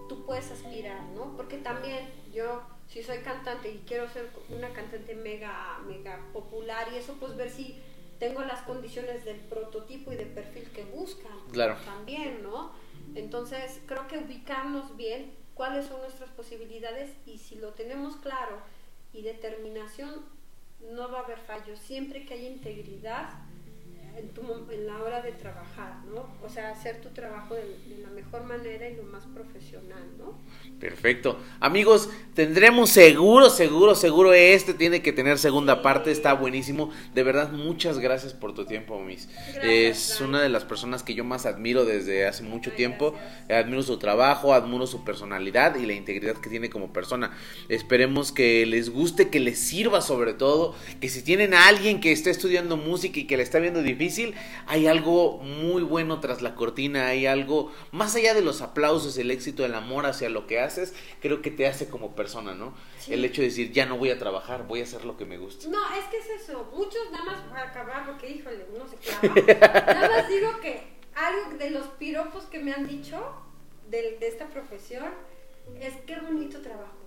tú 0.09 0.25
puedes 0.25 0.51
aspirar, 0.51 1.03
¿no? 1.15 1.37
Porque 1.37 1.59
también 1.59 2.09
yo, 2.33 2.63
si 2.89 3.03
soy 3.03 3.19
cantante 3.19 3.71
y 3.71 3.79
quiero 3.87 4.09
ser 4.09 4.31
una 4.49 4.71
cantante 4.73 5.15
mega, 5.15 5.79
mega 5.87 6.19
popular 6.33 6.89
y 6.93 6.97
eso, 6.97 7.15
pues 7.21 7.37
ver 7.37 7.51
si 7.51 7.79
tengo 8.19 8.41
las 8.43 8.63
condiciones 8.63 9.25
del 9.25 9.37
prototipo 9.37 10.13
y 10.13 10.17
del 10.17 10.29
perfil 10.29 10.71
que 10.71 10.85
buscan. 10.85 11.33
Claro. 11.53 11.77
También, 11.85 12.43
¿no? 12.43 12.73
Entonces, 13.15 13.81
creo 13.87 14.07
que 14.07 14.19
ubicarnos 14.19 14.97
bien 14.97 15.42
cuáles 15.55 15.87
son 15.87 16.01
nuestras 16.01 16.31
posibilidades 16.31 17.11
y 17.27 17.39
si 17.39 17.57
lo 17.57 17.73
tenemos 17.73 18.17
claro 18.17 18.59
y 19.13 19.23
determinación, 19.23 20.25
no 20.81 21.11
va 21.11 21.21
a 21.21 21.25
haber 21.25 21.39
fallos. 21.39 21.79
Siempre 21.79 22.25
que 22.25 22.35
haya 22.35 22.49
integridad, 22.49 23.31
en, 24.17 24.87
la 24.87 25.03
hora 25.03 25.23
de 25.23 25.33
trabajar, 25.33 26.01
¿no? 26.13 26.27
O 26.45 26.49
sea, 26.49 26.71
hacer 26.71 27.01
tu 27.01 27.11
trabajo 27.11 27.55
de, 27.55 27.63
la 28.03 28.11
mejor 28.11 28.45
manera 28.45 28.89
y 28.89 28.97
lo 28.97 29.05
más 29.05 29.25
profesional, 29.27 30.03
¿no? 30.19 30.39
Perfecto. 30.79 31.39
Amigos, 31.61 32.11
tendremos 32.35 32.91
seguro, 32.91 33.49
seguro, 33.49 33.95
seguro, 33.95 34.33
este 34.33 34.75
tiene 34.75 35.03
que 35.03 35.13
tener 35.13 35.39
segunda 35.39 35.83
parte, 35.83 36.11
está 36.11 36.35
buenísimo. 36.35 36.91
De 37.15 37.23
verdad, 37.23 37.53
muchas 37.53 37.99
gracias 37.99 38.35
por 38.35 38.55
tu 38.55 38.65
tiempo, 38.65 39.01
Miss. 39.01 39.29
es 39.63 40.21
una 40.21 40.43
de 40.43 40.49
las 40.49 40.65
personas 40.65 41.03
que 41.03 41.15
yo 41.15 41.25
más 41.25 41.47
admiro 41.47 41.85
desde 41.85 42.27
hace 42.27 42.43
mucho 42.43 42.73
tiempo. 42.73 43.15
Admiro 43.49 43.83
su 43.83 43.99
trabajo, 43.99 44.53
admiro 44.53 44.87
su 44.87 45.05
personalidad 45.05 45.77
y 45.77 45.87
la 45.87 45.93
integridad 45.93 46.37
que 46.37 46.51
tiene 46.51 46.71
como 46.71 46.93
persona. 46.93 47.37
Esperemos 47.69 48.33
que 48.33 48.67
les 48.67 48.91
guste, 48.91 49.31
que 49.31 49.41
les 49.41 49.59
sirva 49.59 50.01
sobre 50.01 50.35
todo, 50.35 50.75
que 51.01 51.09
si 51.09 51.23
tienen 51.23 51.55
a 51.55 51.69
alguien 51.69 52.01
que 52.01 52.13
está 52.13 52.31
estudiando 52.31 52.77
música 52.77 53.21
y 53.21 53.25
que 53.25 53.37
le 53.37 53.43
está 53.43 53.59
viendo 53.59 53.83
difícil, 53.83 54.02
hay 54.67 54.87
algo 54.87 55.39
muy 55.39 55.83
bueno 55.83 56.21
tras 56.21 56.43
la 56.43 56.55
cortina, 56.55 57.09
hay 57.09 57.27
algo 57.27 57.73
más 57.91 58.15
allá 58.15 58.35
de 58.35 58.43
los 58.43 58.61
aplausos, 58.61 59.17
el 59.19 59.31
éxito, 59.31 59.65
el 59.65 59.75
amor 59.75 60.07
hacia 60.07 60.29
lo 60.29 60.47
que 60.47 60.61
haces, 60.61 60.95
creo 61.21 61.43
que 61.43 61.51
te 61.51 61.67
hace 61.67 61.89
como 61.89 62.15
persona, 62.15 62.55
¿no? 62.55 62.75
El 63.09 63.25
hecho 63.25 63.43
de 63.43 63.49
decir, 63.49 63.73
ya 63.73 63.87
no 63.87 63.99
voy 63.99 64.11
a 64.11 64.19
trabajar, 64.19 64.67
voy 64.67 64.81
a 64.81 64.85
hacer 64.85 65.05
lo 65.05 65.17
que 65.17 65.25
me 65.25 65.39
gusta. 65.39 65.69
No, 65.69 65.79
es 65.95 66.05
que 66.07 66.19
es 66.19 66.43
eso, 66.43 66.71
muchos 66.75 67.11
nada 67.11 67.25
más 67.25 67.41
para 67.51 67.69
acabar, 67.69 68.07
porque 68.07 68.31
híjole, 68.31 68.67
uno 68.75 68.85
se 68.87 68.97
clava, 68.97 69.95
nada 69.95 70.09
más 70.09 70.29
digo 70.29 70.61
que 70.61 70.93
algo 71.15 71.59
de 71.59 71.71
los 71.71 71.87
piropos 71.99 72.45
que 72.45 72.59
me 72.59 72.73
han 72.73 72.87
dicho 72.87 73.21
de, 73.89 74.17
de 74.19 74.29
esta 74.29 74.47
profesión 74.49 75.07
es 75.81 75.95
qué 76.07 76.19
bonito 76.21 76.61
trabajo 76.61 77.02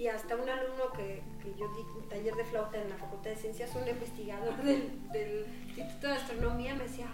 y 0.00 0.08
hasta 0.08 0.34
un 0.34 0.48
alumno 0.48 0.90
que, 0.96 1.22
que, 1.42 1.54
yo 1.58 1.68
di 1.74 1.82
un 1.94 2.08
taller 2.08 2.34
de 2.34 2.44
flauta 2.44 2.80
en 2.80 2.88
la 2.88 2.96
Facultad 2.96 3.30
de 3.30 3.36
Ciencias, 3.36 3.70
un 3.76 3.86
investigador 3.86 4.56
del, 5.12 5.46
Instituto 5.66 6.06
de 6.06 6.14
Astronomía, 6.14 6.74
me 6.74 6.84
decía, 6.84 7.08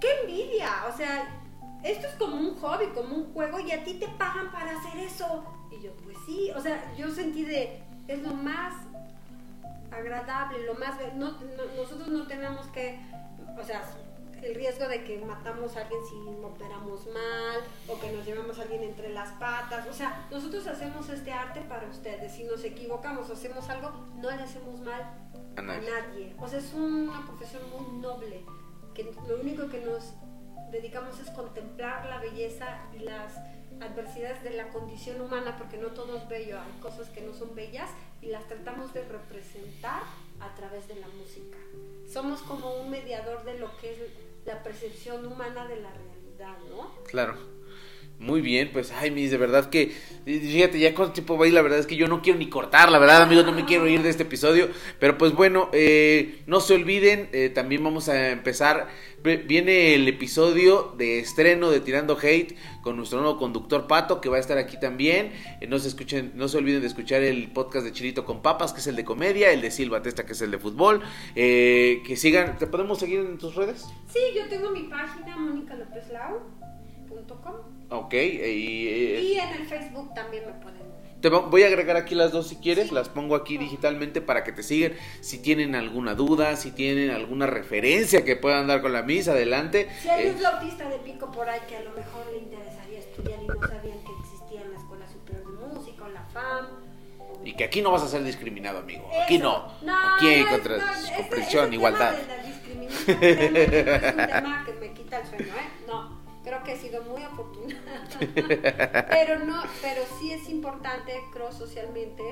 ¡qué 0.00 0.06
envidia! 0.20 0.86
O 0.88 0.96
sea, 0.96 1.42
esto 1.82 2.06
es 2.06 2.14
como 2.14 2.36
un 2.36 2.54
hobby, 2.60 2.86
como 2.94 3.16
un 3.16 3.32
juego, 3.32 3.58
y 3.58 3.72
a 3.72 3.82
ti 3.82 3.94
te 3.94 4.06
pagan 4.10 4.52
para 4.52 4.78
hacer 4.78 4.96
eso. 5.00 5.44
Y 5.72 5.82
yo, 5.82 5.92
pues 6.04 6.16
sí, 6.24 6.52
o 6.54 6.60
sea, 6.60 6.94
yo 6.96 7.10
sentí 7.10 7.44
de, 7.44 7.82
es 8.06 8.22
lo 8.22 8.32
más 8.32 8.74
agradable, 9.90 10.64
lo 10.66 10.74
más... 10.74 10.94
nosotros 11.16 12.08
no 12.08 12.28
tenemos 12.28 12.64
que, 12.68 13.00
o 13.60 13.64
sea, 13.64 13.82
el 14.42 14.54
riesgo 14.54 14.88
de 14.88 15.04
que 15.04 15.18
matamos 15.18 15.76
a 15.76 15.82
alguien 15.82 16.00
si 16.08 16.16
operamos 16.44 17.06
mal 17.06 17.60
o 17.88 17.98
que 18.00 18.10
nos 18.12 18.24
llevamos 18.24 18.58
a 18.58 18.62
alguien 18.62 18.82
entre 18.82 19.10
las 19.10 19.30
patas. 19.32 19.86
O 19.86 19.92
sea, 19.92 20.26
nosotros 20.30 20.66
hacemos 20.66 21.08
este 21.08 21.32
arte 21.32 21.60
para 21.62 21.88
ustedes. 21.88 22.32
Si 22.32 22.44
nos 22.44 22.64
equivocamos 22.64 23.28
o 23.30 23.32
hacemos 23.32 23.68
algo, 23.68 23.90
no 24.16 24.30
le 24.30 24.42
hacemos 24.42 24.80
mal 24.80 25.02
a 25.56 25.62
nadie. 25.62 26.34
O 26.38 26.48
sea, 26.48 26.58
es 26.58 26.72
una 26.72 27.26
profesión 27.26 27.62
muy 27.70 28.00
noble, 28.00 28.44
que 28.94 29.04
lo 29.28 29.40
único 29.40 29.68
que 29.68 29.80
nos 29.80 30.14
dedicamos 30.70 31.18
es 31.20 31.30
contemplar 31.30 32.06
la 32.06 32.18
belleza 32.18 32.80
y 32.94 33.00
las 33.00 33.36
adversidades 33.80 34.42
de 34.42 34.50
la 34.50 34.68
condición 34.68 35.20
humana, 35.20 35.56
porque 35.56 35.78
no 35.78 35.88
todo 35.88 36.16
es 36.16 36.28
bello, 36.28 36.58
hay 36.58 36.80
cosas 36.80 37.08
que 37.10 37.20
no 37.20 37.32
son 37.32 37.54
bellas 37.54 37.90
y 38.20 38.26
las 38.26 38.46
tratamos 38.46 38.92
de 38.92 39.04
representar 39.04 40.02
a 40.40 40.54
través 40.54 40.88
de 40.88 40.96
la 40.96 41.08
música. 41.08 41.58
Somos 42.08 42.40
como 42.42 42.80
un 42.80 42.90
mediador 42.90 43.44
de 43.44 43.58
lo 43.58 43.76
que 43.78 43.92
es 43.92 43.98
la 44.48 44.62
percepción 44.62 45.26
humana 45.26 45.68
de 45.68 45.76
la 45.76 45.90
realidad, 45.92 46.56
¿no? 46.70 46.90
Claro. 47.04 47.57
Muy 48.20 48.40
bien, 48.40 48.70
pues, 48.72 48.90
ay, 48.90 49.12
mis, 49.12 49.30
de 49.30 49.36
verdad 49.36 49.70
que, 49.70 49.92
fíjate, 50.24 50.80
ya 50.80 50.92
cuánto 50.92 51.12
tiempo 51.12 51.38
va 51.38 51.46
ir, 51.46 51.52
la 51.52 51.62
verdad 51.62 51.78
es 51.78 51.86
que 51.86 51.94
yo 51.94 52.08
no 52.08 52.20
quiero 52.20 52.36
ni 52.36 52.48
cortar, 52.48 52.90
la 52.90 52.98
verdad, 52.98 53.22
amigos, 53.22 53.44
no 53.44 53.52
me 53.52 53.64
quiero 53.64 53.86
ir 53.86 54.02
de 54.02 54.08
este 54.08 54.24
episodio, 54.24 54.68
pero 54.98 55.16
pues 55.16 55.34
bueno, 55.34 55.68
eh, 55.72 56.42
no 56.46 56.58
se 56.58 56.74
olviden, 56.74 57.28
eh, 57.32 57.48
también 57.48 57.84
vamos 57.84 58.08
a 58.08 58.30
empezar, 58.30 58.88
viene 59.22 59.94
el 59.94 60.08
episodio 60.08 60.96
de 60.98 61.20
estreno 61.20 61.70
de 61.70 61.78
Tirando 61.78 62.18
Hate 62.20 62.56
con 62.82 62.96
nuestro 62.96 63.20
nuevo 63.20 63.38
conductor 63.38 63.86
Pato, 63.86 64.20
que 64.20 64.28
va 64.28 64.38
a 64.38 64.40
estar 64.40 64.58
aquí 64.58 64.80
también, 64.80 65.30
eh, 65.60 65.68
no 65.68 65.78
se 65.78 65.86
escuchen, 65.86 66.32
no 66.34 66.48
se 66.48 66.58
olviden 66.58 66.80
de 66.80 66.88
escuchar 66.88 67.22
el 67.22 67.52
podcast 67.52 67.86
de 67.86 67.92
Chilito 67.92 68.24
con 68.24 68.42
Papas, 68.42 68.72
que 68.72 68.80
es 68.80 68.86
el 68.88 68.96
de 68.96 69.04
comedia, 69.04 69.52
el 69.52 69.60
de 69.60 69.70
Silva 69.70 70.02
Testa, 70.02 70.26
que 70.26 70.32
es 70.32 70.42
el 70.42 70.50
de 70.50 70.58
fútbol, 70.58 71.02
que 71.36 72.14
sigan, 72.16 72.58
¿te 72.58 72.66
podemos 72.66 72.98
seguir 72.98 73.20
en 73.20 73.38
tus 73.38 73.54
redes? 73.54 73.86
Sí, 74.12 74.18
yo 74.34 74.48
tengo 74.48 74.72
mi 74.72 74.82
página, 74.88 75.36
Mónica 75.36 75.76
López 77.88 77.90
Lau 77.90 78.04
Ok. 78.04 78.14
Y, 78.14 79.38
en 79.38 79.60
el 79.60 79.66
Facebook 79.66 80.14
también 80.14 80.44
me 80.46 80.52
pueden 80.54 80.88
te 81.20 81.30
voy 81.30 81.64
a 81.64 81.66
agregar 81.66 81.96
aquí 81.96 82.14
las 82.14 82.30
dos 82.30 82.46
si 82.46 82.56
quieres, 82.56 82.92
las 82.92 83.08
pongo 83.08 83.34
aquí 83.34 83.58
digitalmente 83.58 84.20
para 84.20 84.44
que 84.44 84.52
te 84.52 84.62
sigan. 84.62 84.92
Si 85.20 85.38
tienen 85.38 85.74
alguna 85.74 86.14
duda, 86.14 86.54
si 86.54 86.70
tienen 86.70 87.10
alguna 87.10 87.46
referencia 87.46 88.24
que 88.24 88.36
puedan 88.36 88.68
dar 88.68 88.82
con 88.82 88.92
la 88.92 89.02
misa, 89.02 89.32
adelante. 89.32 89.88
Si 90.00 90.08
hay 90.08 90.28
un 90.28 90.36
eh, 90.36 90.38
flautista 90.38 90.88
de 90.88 90.98
pico 90.98 91.32
por 91.32 91.48
ahí 91.48 91.60
que 91.68 91.76
a 91.76 91.82
lo 91.82 91.90
mejor 91.90 92.24
le 92.30 92.38
interesaría 92.38 93.00
estudiar 93.00 93.40
y 93.42 93.46
no 93.48 93.54
sabían 93.54 93.98
que 94.04 94.12
existía 94.20 94.62
en 94.62 94.72
la 94.72 94.78
Escuela 94.78 95.08
Superior 95.08 95.44
de 95.44 95.74
Música 95.74 96.04
o 96.04 96.08
la 96.08 96.22
FAM. 96.22 96.66
Y 97.44 97.54
que 97.54 97.64
aquí 97.64 97.82
no 97.82 97.90
vas 97.90 98.02
a 98.02 98.08
ser 98.08 98.22
discriminado, 98.22 98.78
amigo. 98.78 99.10
Aquí 99.24 99.38
no. 99.38 99.72
aquí 100.14 100.28
hay 100.28 100.44
contra, 100.44 100.78
comprensión, 101.16 101.72
igualdad. 101.72 102.14
es 103.08 103.08
un 103.08 103.18
tema 103.18 104.64
que 104.64 104.72
me 104.74 104.92
quita 104.92 105.18
el 105.18 105.26
sueño, 105.26 105.46
¿eh? 105.46 105.77
No 106.68 106.74
que 106.74 106.74
he 106.74 106.76
sido 106.76 107.02
muy 107.04 107.22
afortunada. 107.22 108.08
pero 109.08 109.38
no, 109.38 109.62
pero 109.80 110.02
sí 110.18 110.32
es 110.32 110.48
importante, 110.50 111.18
creo, 111.32 111.50
socialmente, 111.50 112.22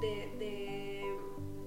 de, 0.00 0.34
de, 0.38 1.18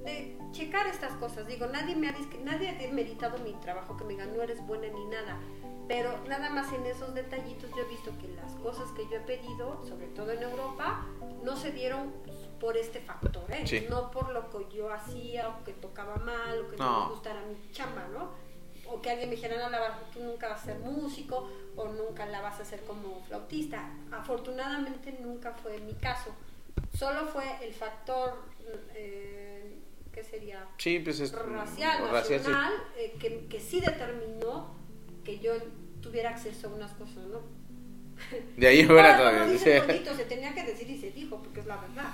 de, 0.05 0.38
checar 0.51 0.88
estas 0.88 1.14
cosas. 1.14 1.45
Digo, 1.47 1.68
nadie 1.68 1.95
me 1.95 2.10
ha 2.10 2.16
nadie 2.43 2.70
ha 2.70 2.74
demeritado 2.74 3.38
mi 3.39 3.53
trabajo, 3.53 3.95
que 3.95 4.05
me 4.05 4.16
ganó, 4.16 4.41
eres 4.41 4.66
buena 4.66 4.88
ni 4.88 5.05
nada. 5.05 5.39
Pero 5.88 6.18
nada 6.28 6.49
más 6.49 6.74
en 6.74 6.86
esos 6.88 7.14
detallitos 7.14 7.70
yo 7.72 7.84
he 7.84 7.89
visto 7.89 8.12
que 8.20 8.28
las 8.30 8.53
cosas 8.55 8.91
que 8.91 9.03
yo 9.10 9.18
he 9.18 9.22
pedido, 9.22 9.84
sobre 9.88 10.07
todo 10.07 10.32
en 10.32 10.41
Europa, 10.41 11.05
no 11.43 11.55
se 11.55 11.72
dieron 11.72 12.14
por 12.60 12.76
este 12.76 12.99
factor, 13.01 13.45
¿eh? 13.49 13.88
no 13.89 14.12
por 14.12 14.32
lo 14.32 14.49
que 14.49 14.76
yo 14.76 14.91
hacía 14.91 15.49
o 15.49 15.64
que 15.64 15.74
tocaba 15.74 16.18
mal 16.18 16.60
o 16.60 16.70
que 16.70 16.78
no 16.78 17.05
me 17.05 17.12
gustara 17.12 17.41
mi 17.45 17.72
chamba, 17.72 18.07
¿no? 18.12 18.49
O 18.92 19.02
que 19.02 19.10
alguien 19.10 19.30
me 19.30 19.36
dijera, 19.36 19.58
no, 19.58 19.70
la, 19.70 20.00
tú 20.14 20.22
nunca 20.22 20.50
vas 20.50 20.62
a 20.64 20.66
ser 20.66 20.80
músico 20.80 21.50
o 21.76 21.88
nunca 21.90 22.26
la 22.26 22.42
vas 22.42 22.60
a 22.60 22.64
hacer 22.64 22.82
como 22.82 23.24
flautista. 23.26 23.90
Afortunadamente 24.12 25.18
nunca 25.22 25.54
fue 25.54 25.80
mi 25.80 25.94
caso. 25.94 26.36
Solo 26.98 27.28
fue 27.28 27.44
el 27.62 27.74
factor, 27.74 28.34
eh, 28.96 29.78
¿qué 30.12 30.24
sería? 30.24 30.66
Sí, 30.78 31.00
pues 31.00 31.20
es, 31.20 31.32
racial, 31.32 32.12
nacional, 32.12 32.74
eh, 32.98 33.16
que, 33.20 33.48
que, 33.48 33.60
sí 33.60 33.80
determinó 33.80 34.76
que 35.24 35.40
yo 35.40 35.54
tuviera 36.02 36.32
acceso 36.32 36.68
a 36.68 36.72
unas 36.72 36.92
cosas, 36.94 37.26
¿no? 37.28 37.42
De 38.58 38.68
ahí 38.68 38.86
fuera 38.86 39.18
todavía. 39.18 39.46
Dice 39.46 39.82
se 40.16 40.26
tenía 40.26 40.54
que 40.54 40.64
decir 40.64 40.90
y 40.90 40.98
se 40.98 41.12
dijo, 41.12 41.38
porque 41.42 41.62
es 41.62 41.66
la 41.66 41.78
verdad. 41.78 42.12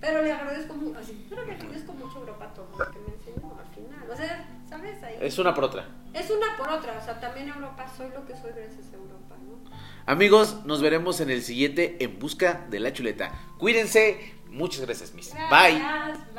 Pero 0.00 0.22
le 0.22 0.32
agradezco 0.32 0.74
mucho, 0.74 0.98
así, 0.98 1.26
pero 1.28 1.44
le 1.44 1.52
agradezco 1.52 1.92
mucho 1.92 2.16
a 2.16 2.20
Europa 2.20 2.52
todo 2.54 2.68
lo 2.78 2.90
que 2.90 2.98
me 3.00 3.14
enseñó 3.14 3.58
al 3.58 3.74
final. 3.74 4.10
O 4.10 4.16
sea, 4.16 4.48
¿sabes? 4.68 5.02
Ahí. 5.02 5.16
Es 5.20 5.38
una 5.38 5.54
por 5.54 5.64
otra. 5.64 5.86
Es 6.14 6.30
una 6.30 6.56
por 6.56 6.70
otra, 6.70 6.98
o 6.98 7.04
sea, 7.04 7.20
también 7.20 7.48
Europa, 7.48 7.86
soy 7.96 8.08
lo 8.10 8.26
que 8.26 8.34
soy 8.34 8.52
gracias 8.52 8.92
a 8.92 8.96
Europa, 8.96 9.36
¿no? 9.44 9.60
Amigos, 10.06 10.64
nos 10.64 10.80
veremos 10.80 11.20
en 11.20 11.30
el 11.30 11.42
siguiente 11.42 11.98
En 12.00 12.18
Busca 12.18 12.66
de 12.70 12.80
la 12.80 12.92
Chuleta. 12.92 13.30
Cuídense. 13.58 14.34
Muchas 14.48 14.80
gracias, 14.80 15.14
Miss. 15.14 15.32
Bye. 15.32 15.78
Gracias, 15.78 16.34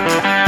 bye. 0.00 0.45